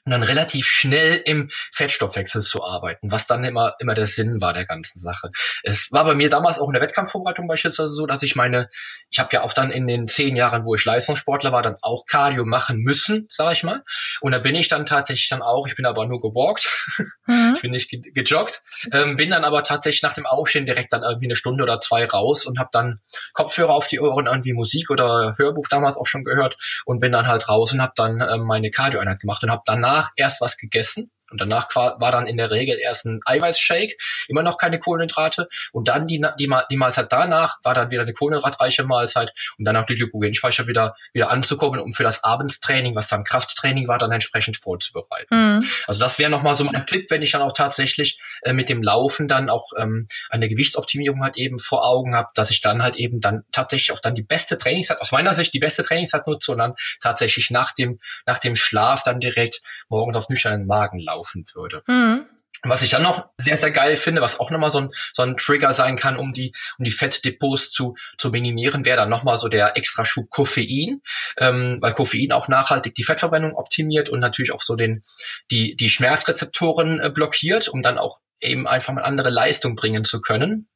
und 0.06 0.12
dann 0.12 0.24
relativ 0.24 0.68
schnell 0.68 1.22
im 1.26 1.50
Fettstoffwechsel 1.72 2.44
zu 2.44 2.64
arbeiten, 2.64 3.12
was 3.12 3.26
dann 3.26 3.44
immer, 3.44 3.76
immer 3.80 3.96
der 3.96 4.06
Sinn 4.06 4.40
war 4.40 4.54
der 4.54 4.66
ganzen 4.66 5.00
Sache. 5.00 5.32
Es 5.64 5.92
war 5.92 6.06
bei 6.06 6.14
mir 6.14 6.30
damals 6.30 6.60
auch 6.60 6.68
in 6.68 6.74
der 6.74 6.82
Wettkampfvorbereitung 6.82 7.48
beispielsweise 7.48 7.90
so, 7.90 8.06
dass 8.06 8.22
ich 8.22 8.36
meine, 8.36 8.70
ich 9.10 9.18
habe 9.18 9.30
ja 9.34 9.42
auch 9.42 9.54
dann 9.54 9.72
in 9.72 9.88
den 9.88 10.08
zehn 10.08 10.36
Jahren, 10.36 10.64
wo 10.64 10.76
ich 10.76 10.86
Leistungssportler 10.86 11.52
war, 11.52 11.64
dann 11.64 11.76
auch 11.82 12.06
Cardio 12.06 12.46
machen 12.46 12.78
müssen, 12.80 13.26
sage 13.30 13.54
ich 13.54 13.64
mal. 13.64 13.84
Und 14.22 14.32
da 14.32 14.40
bin 14.40 14.54
ich 14.54 14.68
dann 14.68 14.86
tatsächlich 14.86 15.28
dann 15.30 15.42
auch, 15.42 15.68
ich 15.68 15.76
bin 15.76 15.88
aber 15.88 16.06
nur 16.06 16.22
gewalkt, 16.22 16.70
mhm. 17.26 17.54
ich 17.56 17.62
bin 17.62 17.72
nicht 17.72 17.90
ge 17.90 18.02
gejoggt, 18.14 18.62
ähm, 18.92 19.16
bin 19.16 19.32
dann 19.32 19.44
aber 19.44 19.64
tatsächlich 19.64 20.04
nach 20.04 20.14
dem 20.14 20.28
Aufstehen 20.28 20.68
direkt 20.68 20.94
dann 20.94 21.02
irgendwie 21.02 21.26
eine 21.26 21.36
Stunde 21.36 21.64
oder 21.64 21.82
zwei 21.82 22.06
raus 22.06 22.46
und 22.46 22.60
habe 22.60 22.70
dann 22.72 23.00
Kopfhörer 23.34 23.74
auf 23.74 23.88
die 23.88 24.00
Ohren, 24.00 24.28
irgendwie 24.28 24.54
Musik 24.54 24.92
oder 24.92 25.34
Hörbuch 25.38 25.68
damals 25.68 25.98
auch 25.98 26.06
schon 26.06 26.24
gehört 26.24 26.58
und 26.86 27.00
bin 27.00 27.12
dann 27.12 27.26
halt 27.26 27.50
raus 27.50 27.74
und 27.74 27.82
habe 27.82 27.94
dann 27.96 28.22
ähm, 28.22 28.42
meine 28.46 28.70
Cardio-Einheit 28.70 29.20
gemacht 29.20 29.44
und 29.44 29.50
habe 29.50 29.64
danach 29.66 29.95
danach 29.96 30.12
erst 30.16 30.42
was 30.42 30.58
gegessen 30.58 31.12
und 31.36 31.42
danach 31.42 31.68
war 31.76 32.12
dann 32.14 32.28
in 32.28 32.38
der 32.38 32.50
Regel 32.50 32.80
erst 32.80 33.06
ein 33.06 33.20
Eiweißshake, 33.26 33.98
immer 34.30 34.42
noch 34.42 34.58
keine 34.58 34.80
Kohlenhydrate. 34.80 35.50
Und 35.74 35.90
dann 35.90 36.08
die, 36.08 36.22
die, 36.40 36.50
die 36.72 36.78
Mahlzeit 36.78 37.12
danach 37.12 37.58
war 37.62 37.74
dann 37.74 37.92
wieder 37.92 38.04
eine 38.04 38.14
kohlenhydratreiche 38.14 38.86
Mahlzeit, 38.86 39.34
um 39.58 39.66
dann 39.66 39.76
auch 39.76 39.86
die 39.86 39.96
Glykogenspeicher 39.96 40.68
wieder, 40.68 40.96
wieder 41.12 41.30
anzukommen, 41.30 41.82
um 41.82 41.92
für 41.92 42.04
das 42.04 42.24
Abendstraining, 42.24 42.96
was 42.96 43.10
dann 43.10 43.26
Krafttraining 43.26 43.90
war, 43.90 44.00
dann 44.00 44.14
entsprechend 44.14 44.56
vorzubereiten. 44.56 45.58
Mhm. 45.58 45.70
Also 45.88 46.00
das 46.00 46.20
wäre 46.20 46.32
nochmal 46.32 46.56
so 46.56 46.64
mein 46.64 46.86
Tipp, 46.86 47.08
wenn 47.10 47.22
ich 47.22 47.32
dann 47.32 47.42
auch 47.42 47.52
tatsächlich 47.52 48.18
äh, 48.44 48.54
mit 48.54 48.70
dem 48.70 48.82
Laufen 48.82 49.28
dann 49.28 49.50
auch 49.50 49.72
ähm, 49.78 50.08
eine 50.30 50.48
Gewichtsoptimierung 50.48 51.22
halt 51.22 51.36
eben 51.36 51.60
vor 51.60 51.86
Augen 51.86 52.16
habe, 52.16 52.30
dass 52.36 52.50
ich 52.50 52.62
dann 52.62 52.82
halt 52.82 52.96
eben 52.96 53.20
dann 53.20 53.44
tatsächlich 53.52 53.92
auch 53.92 54.00
dann 54.00 54.16
die 54.16 54.24
beste 54.24 54.58
Trainingszeit, 54.58 55.02
aus 55.02 55.12
meiner 55.12 55.34
Sicht 55.34 55.54
die 55.54 55.60
beste 55.60 55.84
Trainingszeit 55.84 56.28
nutze 56.28 56.54
und 56.54 56.60
dann 56.60 56.76
tatsächlich 57.02 57.52
nach 57.52 57.74
dem, 57.74 58.00
nach 58.26 58.40
dem 58.40 58.56
Schlaf 58.56 59.04
dann 59.04 59.20
direkt 59.20 59.60
morgens 59.90 60.16
auf 60.16 60.30
nüchternen 60.30 60.66
Magen 60.66 61.00
laufe 61.00 61.25
laufen 61.26 61.46
würde. 61.54 61.82
Mhm. 61.88 62.26
Was 62.64 62.82
ich 62.82 62.92
dann 62.92 63.04
noch 63.04 63.28
sehr, 63.38 63.58
sehr 63.58 63.70
geil 63.70 63.96
finde, 63.96 64.22
was 64.22 64.40
auch 64.40 64.50
nochmal 64.50 64.72
so 64.72 64.80
ein, 64.80 64.90
so 65.14 65.22
ein 65.22 65.36
Trigger 65.38 65.74
sein 65.74 65.98
kann, 65.98 66.18
um 66.18 66.34
die, 66.34 66.52
um 66.80 66.86
die 66.86 66.92
Fettdepots 66.92 67.70
zu, 67.70 67.96
zu 68.18 68.32
minimieren, 68.32 68.86
wäre 68.86 68.98
dann 68.98 69.10
nochmal 69.10 69.38
so 69.38 69.50
der 69.50 69.78
extra 69.78 70.04
Schub 70.04 70.30
Koffein, 70.32 71.02
ähm, 71.38 71.78
weil 71.82 71.94
Koffein 71.94 72.32
auch 72.32 72.48
nachhaltig 72.48 72.96
die 72.96 73.04
Fettverbrennung 73.04 73.54
optimiert 73.54 74.10
und 74.10 74.20
natürlich 74.20 74.52
auch 74.52 74.64
so 74.64 74.76
den, 74.76 75.04
die, 75.52 75.76
die 75.76 75.90
Schmerzrezeptoren 75.90 77.02
äh, 77.02 77.12
blockiert, 77.14 77.68
um 77.68 77.82
dann 77.82 78.00
auch 78.00 78.20
eben 78.42 78.68
einfach 78.68 78.94
mal 78.94 79.04
andere 79.04 79.30
Leistung 79.30 79.76
bringen 79.76 80.04
zu 80.04 80.22
können 80.22 80.68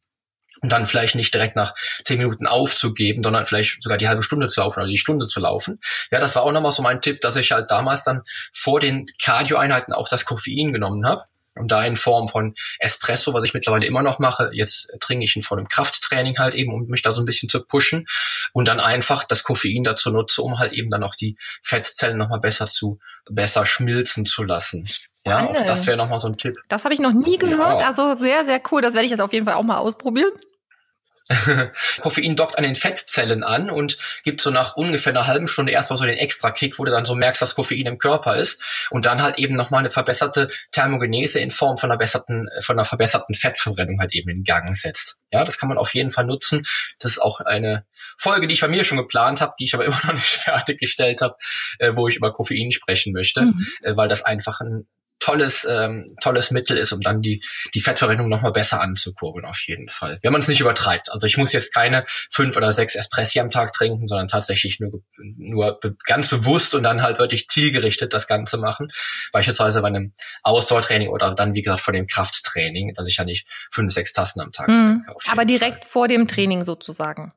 und 0.62 0.72
dann 0.72 0.86
vielleicht 0.86 1.16
nicht 1.16 1.34
direkt 1.34 1.56
nach 1.56 1.74
zehn 2.04 2.18
Minuten 2.18 2.48
aufzugeben, 2.48 3.24
sondern 3.24 3.46
vielleicht 3.46 3.82
sogar 3.82 3.98
die 3.98 4.08
halbe 4.08 4.24
Stunde 4.24 4.48
zu 4.48 4.62
laufen 4.62 4.80
oder 4.80 4.90
die 4.90 4.98
Stunde 4.98 5.28
zu 5.28 5.40
laufen. 5.40 5.80
Ja, 6.12 6.20
das 6.20 6.36
war 6.36 6.44
auch 6.44 6.52
nochmal 6.52 6.72
so 6.72 6.82
mein 6.82 7.02
Tipp, 7.02 7.22
dass 7.22 7.36
ich 7.36 7.52
halt 7.52 7.72
damals 7.72 8.04
dann 8.04 8.22
vor 8.54 8.80
den 8.80 9.06
Cardio-Einheiten 9.24 9.94
auch 9.94 10.10
das 10.10 10.26
Koffein 10.26 10.74
genommen 10.74 11.06
habe. 11.06 11.24
Und 11.56 11.72
da 11.72 11.84
in 11.84 11.98
Form 11.98 12.28
von 12.28 12.56
Espresso, 12.80 13.34
was 13.34 13.44
ich 13.44 13.54
mittlerweile 13.54 13.86
immer 13.86 14.02
noch 14.02 14.20
mache, 14.20 14.50
jetzt 14.54 14.88
trinke 15.02 15.26
ich 15.26 15.36
ihn 15.36 15.42
vor 15.42 15.58
dem 15.58 15.68
Krafttraining 15.68 16.38
halt 16.38 16.54
eben, 16.54 16.74
um 16.74 16.86
mich 16.88 17.02
da 17.02 17.12
so 17.12 17.22
ein 17.22 17.26
bisschen 17.26 17.50
zu 17.50 17.62
pushen. 17.62 18.06
Und 18.54 18.68
dann 18.68 18.80
einfach 18.80 19.26
das 19.26 19.44
Koffein 19.44 19.84
dazu 19.84 20.10
nutze, 20.12 20.42
um 20.42 20.60
halt 20.60 20.72
eben 20.72 20.90
dann 20.90 21.04
auch 21.04 21.16
die 21.16 21.38
Fettzellen 21.62 22.18
nochmal 22.18 22.40
besser 22.40 22.68
zu, 22.68 23.00
besser 23.30 23.66
schmilzen 23.66 24.26
zu 24.26 24.44
lassen. 24.44 24.88
Ja, 25.26 25.48
auch 25.48 25.66
das 25.66 25.86
wäre 25.86 25.98
nochmal 25.98 26.20
so 26.20 26.28
ein 26.28 26.38
Tipp. 26.38 26.56
Das 26.70 26.86
habe 26.86 26.94
ich 26.94 27.00
noch 27.00 27.14
nie 27.14 27.38
gehört. 27.38 27.82
Ja. 27.82 27.88
Also 27.88 28.14
sehr, 28.14 28.44
sehr 28.44 28.62
cool. 28.72 28.82
Das 28.82 28.94
werde 28.94 29.06
ich 29.06 29.12
jetzt 29.12 29.22
auf 29.22 29.34
jeden 29.34 29.46
Fall 29.46 29.56
auch 29.56 29.64
mal 29.64 29.78
ausprobieren. 29.78 30.32
Koffein 32.02 32.36
dockt 32.36 32.58
an 32.58 32.64
den 32.64 32.76
Fettzellen 32.76 33.44
an 33.44 33.70
und 33.70 33.98
gibt 34.24 34.42
so 34.42 34.50
nach 34.50 34.76
ungefähr 34.76 35.12
einer 35.12 35.28
halben 35.28 35.48
Stunde 35.48 35.72
erstmal 35.72 35.98
so 35.98 36.06
den 36.06 36.18
extra 36.18 36.50
Kick, 36.50 36.80
wo 36.80 36.86
du 36.86 36.92
dann 36.92 37.06
so 37.06 37.16
merkst, 37.16 37.42
dass 37.42 37.54
Koffein 37.54 37.86
im 37.86 38.00
Körper 38.00 38.36
ist 38.36 38.62
und 38.90 39.06
dann 39.06 39.22
halt 39.22 39.38
eben 39.38 39.54
nochmal 39.54 39.82
eine 39.82 39.92
verbesserte 39.92 40.48
Thermogenese 40.72 41.40
in 41.40 41.52
Form 41.52 41.78
von 41.78 41.92
einer 41.92 42.00
verbesserten, 42.00 42.48
von 42.62 42.78
einer 42.78 42.86
verbesserten 42.86 43.36
Fettverbrennung 43.36 44.00
halt 44.00 44.14
eben 44.14 44.30
in 44.30 44.44
Gang 44.44 44.76
setzt. 44.76 45.20
Ja, 45.32 45.46
das 45.46 45.60
kann 45.60 45.70
man 45.70 45.78
auf 45.78 45.94
jeden 45.94 46.10
Fall 46.10 46.26
nutzen. 46.26 46.66
Das 47.00 47.12
ist 47.12 47.20
auch 47.20 47.42
eine 47.42 47.86
Folge, 48.18 48.48
die 48.48 48.54
ich 48.54 48.62
bei 48.62 48.68
mir 48.68 48.84
schon 48.84 48.98
geplant 48.98 49.40
habe, 49.40 49.54
die 49.60 49.66
ich 49.66 49.76
aber 49.76 49.86
immer 49.86 50.00
noch 50.08 50.14
nicht 50.14 50.26
fertiggestellt 50.26 51.22
habe, 51.22 51.36
äh, 51.78 51.92
wo 51.96 52.08
ich 52.08 52.16
über 52.16 52.34
Koffein 52.34 52.72
sprechen 52.72 53.14
möchte, 53.14 53.44
mhm. 53.44 53.68
äh, 53.84 53.96
weil 53.96 54.10
das 54.10 54.26
einfach 54.26 54.62
ein 54.62 54.88
tolles, 55.20 55.68
ähm, 55.70 56.06
tolles 56.22 56.52
Mittel 56.52 56.78
ist, 56.78 56.92
um 56.92 57.02
dann 57.02 57.22
die, 57.22 57.44
die 57.74 57.82
Fettverwendung 57.82 58.30
nochmal 58.30 58.52
besser 58.52 58.82
anzukurbeln, 58.82 59.46
auf 59.46 59.60
jeden 59.68 59.90
Fall. 59.90 60.20
Wenn 60.22 60.32
man 60.32 60.42
es 60.42 60.48
nicht 60.48 60.62
übertreibt. 60.62 61.12
Also 61.12 61.28
ich 61.28 61.38
muss 61.38 61.54
jetzt 61.54 61.74
keine 61.74 62.06
fünf 62.30 62.56
oder 62.58 62.72
sechs 62.72 62.96
Espressi 62.96 63.40
am 63.40 63.50
Tag 63.50 63.74
trinken, 63.74 64.08
sondern 64.08 64.28
tatsächlich 64.28 64.80
nur, 64.80 65.02
nur 65.38 65.80
ganz 66.06 66.30
bewusst 66.30 66.74
und 66.74 66.84
dann 66.84 67.02
halt 67.02 67.20
wirklich 67.20 67.48
zielgerichtet 67.48 68.14
das 68.14 68.28
Ganze 68.28 68.58
machen. 68.58 68.92
Beispielsweise 69.32 69.82
bei 69.82 69.88
einem 69.88 70.14
Ausdauertraining 70.44 71.10
oder 71.10 71.34
dann, 71.36 71.54
wie 71.54 71.62
gesagt, 71.62 71.82
vor 71.82 71.94
dem 71.94 72.08
Krafttraining, 72.08 72.94
dass 72.94 73.08
ich 73.08 73.18
ja 73.18 73.26
nicht 73.26 73.48
fünf, 73.72 73.94
sechs 73.94 74.14
Tassen 74.14 74.42
am 74.42 74.52
Tag 74.52 74.70
mhm. 74.70 75.04
trinke. 75.04 75.16
Aber 75.30 75.46
direkt 75.46 75.84
Fall. 75.84 75.92
vor 75.92 76.08
dem 76.08 76.28
Training 76.28 76.64
sozusagen. 76.64 77.34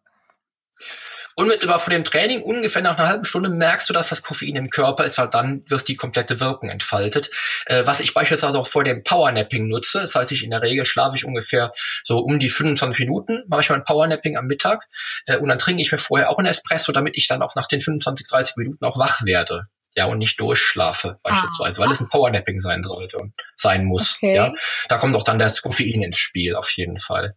Unmittelbar 1.35 1.79
vor 1.79 1.91
dem 1.91 2.05
Training, 2.05 2.43
ungefähr 2.43 2.83
nach 2.83 2.99
einer 2.99 3.09
halben 3.09 3.25
Stunde, 3.25 3.49
merkst 3.49 3.89
du, 3.89 3.95
dass 3.95 4.09
das 4.09 4.23
Koffein 4.23 4.57
im 4.57 4.71
Körper 4.71 5.05
ist, 5.05 5.19
weil 5.19 5.29
dann 5.29 5.63
wird 5.67 5.89
die 5.89 5.97
komplette 5.97 6.41
Wirkung 6.41 6.69
entfaltet. 6.69 7.31
Äh, 7.67 7.83
was 7.87 8.01
ich 8.01 8.15
beispielsweise 8.15 8.59
auch 8.59 8.67
vor 8.67 8.85
dem 8.85 9.03
Powernapping 9.03 9.69
nutze, 9.69 10.01
das 10.01 10.15
heißt, 10.15 10.33
ich 10.33 10.45
in 10.45 10.51
der 10.51 10.63
Regel 10.63 10.85
schlafe 10.85 11.17
ich 11.17 11.25
ungefähr 11.25 11.73
so 12.05 12.19
um 12.19 12.39
die 12.39 12.49
25 12.49 13.01
Minuten, 13.01 13.43
mache 13.49 13.63
ich 13.63 13.71
mein 13.71 13.85
Powernapping 13.85 14.37
am 14.37 14.47
Mittag 14.47 14.85
äh, 15.27 15.37
und 15.37 15.49
dann 15.49 15.59
trinke 15.59 15.83
ich 15.83 15.91
mir 15.93 15.99
vorher 15.99 16.31
auch 16.31 16.39
ein 16.39 16.47
Espresso, 16.47 16.93
damit 16.93 17.17
ich 17.17 17.29
dann 17.29 17.43
auch 17.43 17.55
nach 17.55 17.67
den 17.67 17.81
25, 17.81 18.27
30 18.27 18.57
Minuten 18.57 18.85
auch 18.85 18.99
wach 18.99 19.25
werde. 19.25 19.67
Ja, 19.95 20.07
und 20.07 20.19
nicht 20.19 20.41
durchschlafe, 20.41 21.19
beispielsweise, 21.23 21.81
ah. 21.81 21.85
weil 21.85 21.91
es 21.91 22.01
ein 22.01 22.09
Powernapping 22.09 22.61
sein 22.61 22.83
sollte 22.83 23.19
und 23.19 23.35
sein 23.57 23.85
muss. 23.85 24.17
Okay. 24.17 24.35
Ja, 24.35 24.55
da 24.89 24.97
kommt 24.97 25.15
auch 25.15 25.23
dann 25.23 25.39
das 25.39 25.61
Koffein 25.61 26.03
ins 26.03 26.17
Spiel, 26.17 26.57
auf 26.57 26.71
jeden 26.71 26.99
Fall. 26.99 27.37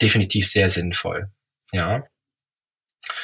Definitiv 0.00 0.48
sehr 0.48 0.70
sinnvoll. 0.70 1.30
Ja. 1.72 2.04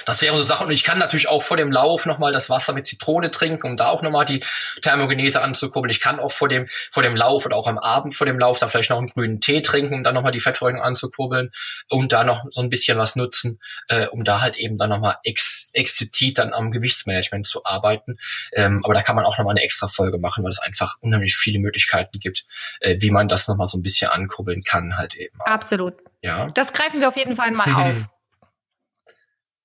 Das 0.04 0.22
wäre 0.22 0.36
so 0.36 0.42
Sachen. 0.42 0.66
Und 0.66 0.72
ich 0.72 0.84
kann 0.84 0.98
natürlich 0.98 1.28
auch 1.28 1.42
vor 1.42 1.56
dem 1.56 1.72
Lauf 1.72 2.06
nochmal 2.06 2.32
das 2.32 2.50
Wasser 2.50 2.72
mit 2.72 2.86
Zitrone 2.86 3.30
trinken, 3.30 3.66
um 3.66 3.76
da 3.76 3.88
auch 3.88 4.02
nochmal 4.02 4.24
die 4.24 4.44
Thermogenese 4.82 5.42
anzukurbeln. 5.42 5.90
Ich 5.90 6.00
kann 6.00 6.20
auch 6.20 6.32
vor 6.32 6.48
dem, 6.48 6.66
vor 6.90 7.02
dem 7.02 7.16
Lauf 7.16 7.46
oder 7.46 7.56
auch 7.56 7.66
am 7.66 7.78
Abend 7.78 8.14
vor 8.14 8.26
dem 8.26 8.38
Lauf 8.38 8.58
dann 8.58 8.68
vielleicht 8.68 8.90
noch 8.90 8.98
einen 8.98 9.08
grünen 9.08 9.40
Tee 9.40 9.62
trinken, 9.62 9.94
um 9.94 10.02
dann 10.02 10.14
nochmal 10.14 10.32
die 10.32 10.40
Fettverbrennung 10.40 10.82
anzukurbeln 10.82 11.50
und 11.88 12.12
da 12.12 12.24
noch 12.24 12.44
so 12.50 12.62
ein 12.62 12.70
bisschen 12.70 12.98
was 12.98 13.16
nutzen, 13.16 13.60
äh, 13.88 14.06
um 14.06 14.24
da 14.24 14.40
halt 14.40 14.56
eben 14.56 14.78
dann 14.78 14.90
nochmal 14.90 15.16
ex 15.24 15.70
explizit 15.72 16.38
dann 16.38 16.52
am 16.52 16.70
Gewichtsmanagement 16.70 17.46
zu 17.46 17.64
arbeiten. 17.64 18.16
Ähm, 18.52 18.80
aber 18.84 18.94
da 18.94 19.02
kann 19.02 19.16
man 19.16 19.24
auch 19.24 19.38
nochmal 19.38 19.52
eine 19.52 19.62
extra 19.62 19.88
Folge 19.88 20.18
machen, 20.18 20.42
weil 20.42 20.50
es 20.50 20.58
einfach 20.58 20.96
unheimlich 21.00 21.36
viele 21.36 21.58
Möglichkeiten 21.58 22.18
gibt, 22.18 22.44
äh, 22.80 22.96
wie 23.00 23.10
man 23.10 23.28
das 23.28 23.46
nochmal 23.48 23.66
so 23.66 23.78
ein 23.78 23.82
bisschen 23.82 24.10
ankurbeln 24.10 24.62
kann 24.62 24.96
halt 24.96 25.14
eben. 25.14 25.38
Absolut. 25.40 25.94
Ja. 26.22 26.46
Das 26.48 26.72
greifen 26.72 27.00
wir 27.00 27.08
auf 27.08 27.16
jeden 27.16 27.36
Fall 27.36 27.50
mal 27.52 27.72
auf. 27.90 28.08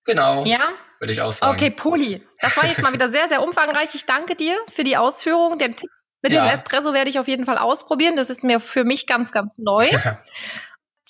Genau. 0.05 0.45
Ja? 0.45 0.69
Würde 0.99 1.13
ich 1.13 1.21
auch 1.21 1.31
sagen. 1.31 1.53
Okay, 1.53 1.71
Poli. 1.71 2.21
Das 2.39 2.55
war 2.57 2.65
jetzt 2.65 2.81
mal 2.81 2.93
wieder 2.93 3.09
sehr, 3.09 3.27
sehr 3.27 3.41
umfangreich. 3.41 3.95
Ich 3.95 4.05
danke 4.05 4.35
dir 4.35 4.57
für 4.71 4.83
die 4.83 4.97
Ausführung. 4.97 5.57
Den 5.57 5.75
Tipp 5.75 5.89
mit 6.21 6.33
ja. 6.33 6.43
dem 6.43 6.53
Espresso 6.53 6.93
werde 6.93 7.09
ich 7.09 7.19
auf 7.19 7.27
jeden 7.27 7.45
Fall 7.45 7.57
ausprobieren. 7.57 8.15
Das 8.15 8.29
ist 8.29 8.43
mir 8.43 8.59
für 8.59 8.83
mich 8.83 9.07
ganz, 9.07 9.31
ganz 9.31 9.57
neu. 9.57 9.89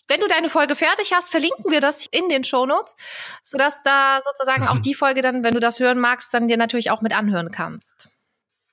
Wenn 0.08 0.20
du 0.20 0.28
deine 0.28 0.50
Folge 0.50 0.76
fertig 0.76 1.14
hast, 1.14 1.30
verlinken 1.32 1.72
wir 1.72 1.80
das 1.80 2.06
in 2.06 2.28
den 2.30 2.44
Shownotes, 2.44 2.96
sodass 3.44 3.84
da 3.84 4.20
sozusagen 4.24 4.68
auch 4.68 4.80
die 4.80 4.94
Folge 4.94 5.22
dann, 5.22 5.44
wenn 5.44 5.54
du 5.54 5.60
das 5.60 5.80
hören 5.80 6.00
magst, 6.00 6.34
dann 6.34 6.48
dir 6.48 6.58
natürlich 6.58 6.92
auch 6.92 7.02
mit 7.02 7.14
anhören 7.14 7.50
kannst. 7.50 8.10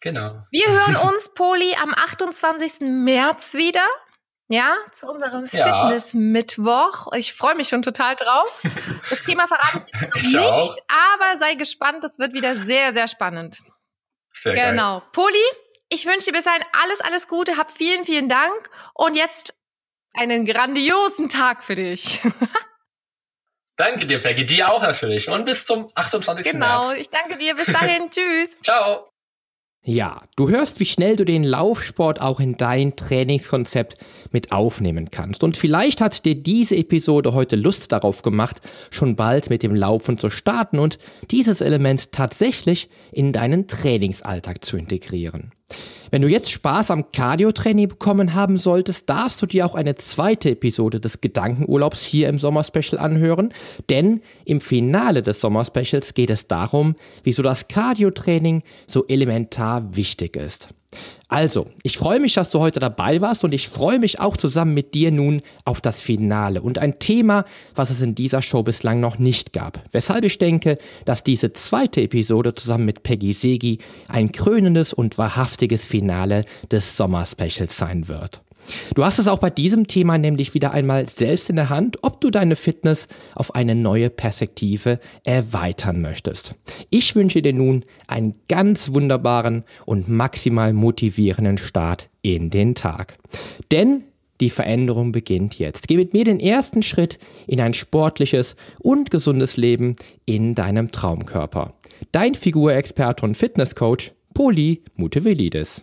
Genau. 0.00 0.42
Wir 0.50 0.68
hören 0.68 0.96
uns, 1.08 1.32
Poli, 1.34 1.76
am 1.80 1.94
28. 1.94 2.80
März 2.80 3.54
wieder. 3.54 3.86
Ja, 4.48 4.76
zu 4.92 5.06
unserem 5.06 5.44
ja. 5.52 5.82
Fitness-Mittwoch. 5.84 7.12
Ich 7.12 7.34
freue 7.34 7.54
mich 7.54 7.68
schon 7.68 7.82
total 7.82 8.16
drauf. 8.16 8.62
Das 9.10 9.22
Thema 9.22 9.46
verrate 9.46 9.84
ich 9.86 9.92
noch 9.92 10.16
ich 10.16 10.32
nicht, 10.32 10.38
auch. 10.38 10.76
aber 11.14 11.38
sei 11.38 11.54
gespannt, 11.54 12.02
das 12.02 12.18
wird 12.18 12.32
wieder 12.32 12.56
sehr, 12.56 12.94
sehr 12.94 13.08
spannend. 13.08 13.58
Sehr 14.32 14.54
genau. 14.54 15.00
Geil. 15.00 15.08
Poli, 15.12 15.44
ich 15.90 16.06
wünsche 16.06 16.26
dir 16.26 16.32
bis 16.32 16.44
dahin 16.44 16.64
alles, 16.82 17.02
alles 17.02 17.28
Gute, 17.28 17.58
hab 17.58 17.70
vielen, 17.70 18.06
vielen 18.06 18.28
Dank 18.30 18.70
und 18.94 19.14
jetzt 19.14 19.54
einen 20.14 20.46
grandiosen 20.46 21.28
Tag 21.28 21.62
für 21.62 21.74
dich. 21.74 22.20
Danke 23.76 24.06
dir, 24.06 24.18
Peggy. 24.18 24.44
Dir 24.44 24.72
auch 24.72 24.82
natürlich. 24.82 25.28
Und 25.28 25.44
bis 25.44 25.64
zum 25.64 25.90
28. 25.94 26.52
Genau, 26.52 26.66
März. 26.66 26.88
Genau, 26.88 27.00
ich 27.00 27.10
danke 27.10 27.38
dir. 27.38 27.54
Bis 27.54 27.66
dahin. 27.66 28.10
Tschüss. 28.10 28.50
Ciao. 28.60 29.08
Ja, 29.84 30.20
du 30.36 30.50
hörst, 30.50 30.80
wie 30.80 30.84
schnell 30.84 31.16
du 31.16 31.24
den 31.24 31.44
Laufsport 31.44 32.20
auch 32.20 32.40
in 32.40 32.56
dein 32.56 32.96
Trainingskonzept 32.96 33.94
mit 34.32 34.52
aufnehmen 34.52 35.10
kannst. 35.10 35.42
Und 35.42 35.56
vielleicht 35.56 36.00
hat 36.00 36.24
dir 36.26 36.34
diese 36.34 36.76
Episode 36.76 37.32
heute 37.32 37.56
Lust 37.56 37.90
darauf 37.92 38.22
gemacht, 38.22 38.58
schon 38.90 39.16
bald 39.16 39.48
mit 39.48 39.62
dem 39.62 39.74
Laufen 39.74 40.18
zu 40.18 40.28
starten 40.28 40.78
und 40.78 40.98
dieses 41.30 41.62
Element 41.62 42.12
tatsächlich 42.12 42.90
in 43.12 43.32
deinen 43.32 43.66
Trainingsalltag 43.66 44.62
zu 44.62 44.76
integrieren. 44.76 45.52
Wenn 46.10 46.22
du 46.22 46.28
jetzt 46.28 46.50
Spaß 46.50 46.90
am 46.90 47.12
Cardio-Training 47.12 47.88
bekommen 47.88 48.34
haben 48.34 48.56
solltest, 48.56 49.10
darfst 49.10 49.42
du 49.42 49.46
dir 49.46 49.66
auch 49.66 49.74
eine 49.74 49.96
zweite 49.96 50.50
Episode 50.50 51.00
des 51.00 51.20
Gedankenurlaubs 51.20 52.02
hier 52.02 52.28
im 52.28 52.38
Sommerspecial 52.38 52.98
anhören, 52.98 53.50
denn 53.90 54.22
im 54.46 54.60
Finale 54.60 55.22
des 55.22 55.40
Sommerspecials 55.40 56.14
geht 56.14 56.30
es 56.30 56.46
darum, 56.46 56.96
wieso 57.24 57.42
das 57.42 57.68
Cardio-Training 57.68 58.62
so 58.86 59.06
elementar 59.06 59.94
wichtig 59.94 60.36
ist. 60.36 60.68
Also, 61.28 61.66
ich 61.82 61.98
freue 61.98 62.20
mich, 62.20 62.34
dass 62.34 62.50
du 62.50 62.58
heute 62.58 62.80
dabei 62.80 63.20
warst 63.20 63.44
und 63.44 63.52
ich 63.52 63.68
freue 63.68 63.98
mich 63.98 64.18
auch 64.18 64.38
zusammen 64.38 64.72
mit 64.72 64.94
dir 64.94 65.10
nun 65.10 65.42
auf 65.66 65.82
das 65.82 66.00
Finale 66.00 66.62
und 66.62 66.78
ein 66.78 66.98
Thema, 66.98 67.44
was 67.74 67.90
es 67.90 68.00
in 68.00 68.14
dieser 68.14 68.40
Show 68.40 68.62
bislang 68.62 68.98
noch 69.00 69.18
nicht 69.18 69.52
gab. 69.52 69.84
Weshalb 69.92 70.24
ich 70.24 70.38
denke, 70.38 70.78
dass 71.04 71.24
diese 71.24 71.52
zweite 71.52 72.00
Episode 72.00 72.54
zusammen 72.54 72.86
mit 72.86 73.02
Peggy 73.02 73.34
Segi 73.34 73.78
ein 74.08 74.32
krönendes 74.32 74.94
und 74.94 75.18
wahrhaftiges 75.18 75.84
Finale 75.86 76.44
des 76.70 76.96
Sommer-Specials 76.96 77.76
sein 77.76 78.08
wird. 78.08 78.40
Du 78.94 79.04
hast 79.04 79.18
es 79.18 79.28
auch 79.28 79.38
bei 79.38 79.50
diesem 79.50 79.86
Thema 79.86 80.18
nämlich 80.18 80.54
wieder 80.54 80.72
einmal 80.72 81.08
selbst 81.08 81.50
in 81.50 81.56
der 81.56 81.70
Hand, 81.70 81.98
ob 82.02 82.20
du 82.20 82.30
deine 82.30 82.56
Fitness 82.56 83.08
auf 83.34 83.54
eine 83.54 83.74
neue 83.74 84.10
Perspektive 84.10 84.98
erweitern 85.24 86.00
möchtest. 86.00 86.54
Ich 86.90 87.14
wünsche 87.14 87.42
dir 87.42 87.52
nun 87.52 87.84
einen 88.06 88.34
ganz 88.48 88.92
wunderbaren 88.92 89.64
und 89.86 90.08
maximal 90.08 90.72
motivierenden 90.72 91.58
Start 91.58 92.08
in 92.22 92.50
den 92.50 92.74
Tag. 92.74 93.18
Denn 93.70 94.04
die 94.40 94.50
Veränderung 94.50 95.12
beginnt 95.12 95.58
jetzt. 95.58 95.88
Geh 95.88 95.96
mit 95.96 96.12
mir 96.12 96.24
den 96.24 96.38
ersten 96.38 96.82
Schritt 96.82 97.18
in 97.46 97.60
ein 97.60 97.74
sportliches 97.74 98.54
und 98.80 99.10
gesundes 99.10 99.56
Leben 99.56 99.96
in 100.26 100.54
deinem 100.54 100.92
Traumkörper. 100.92 101.74
Dein 102.12 102.34
Figurexperte 102.34 103.24
und 103.24 103.36
Fitnesscoach 103.36 104.12
Poli 104.34 104.82
Mutevelidis. 104.96 105.82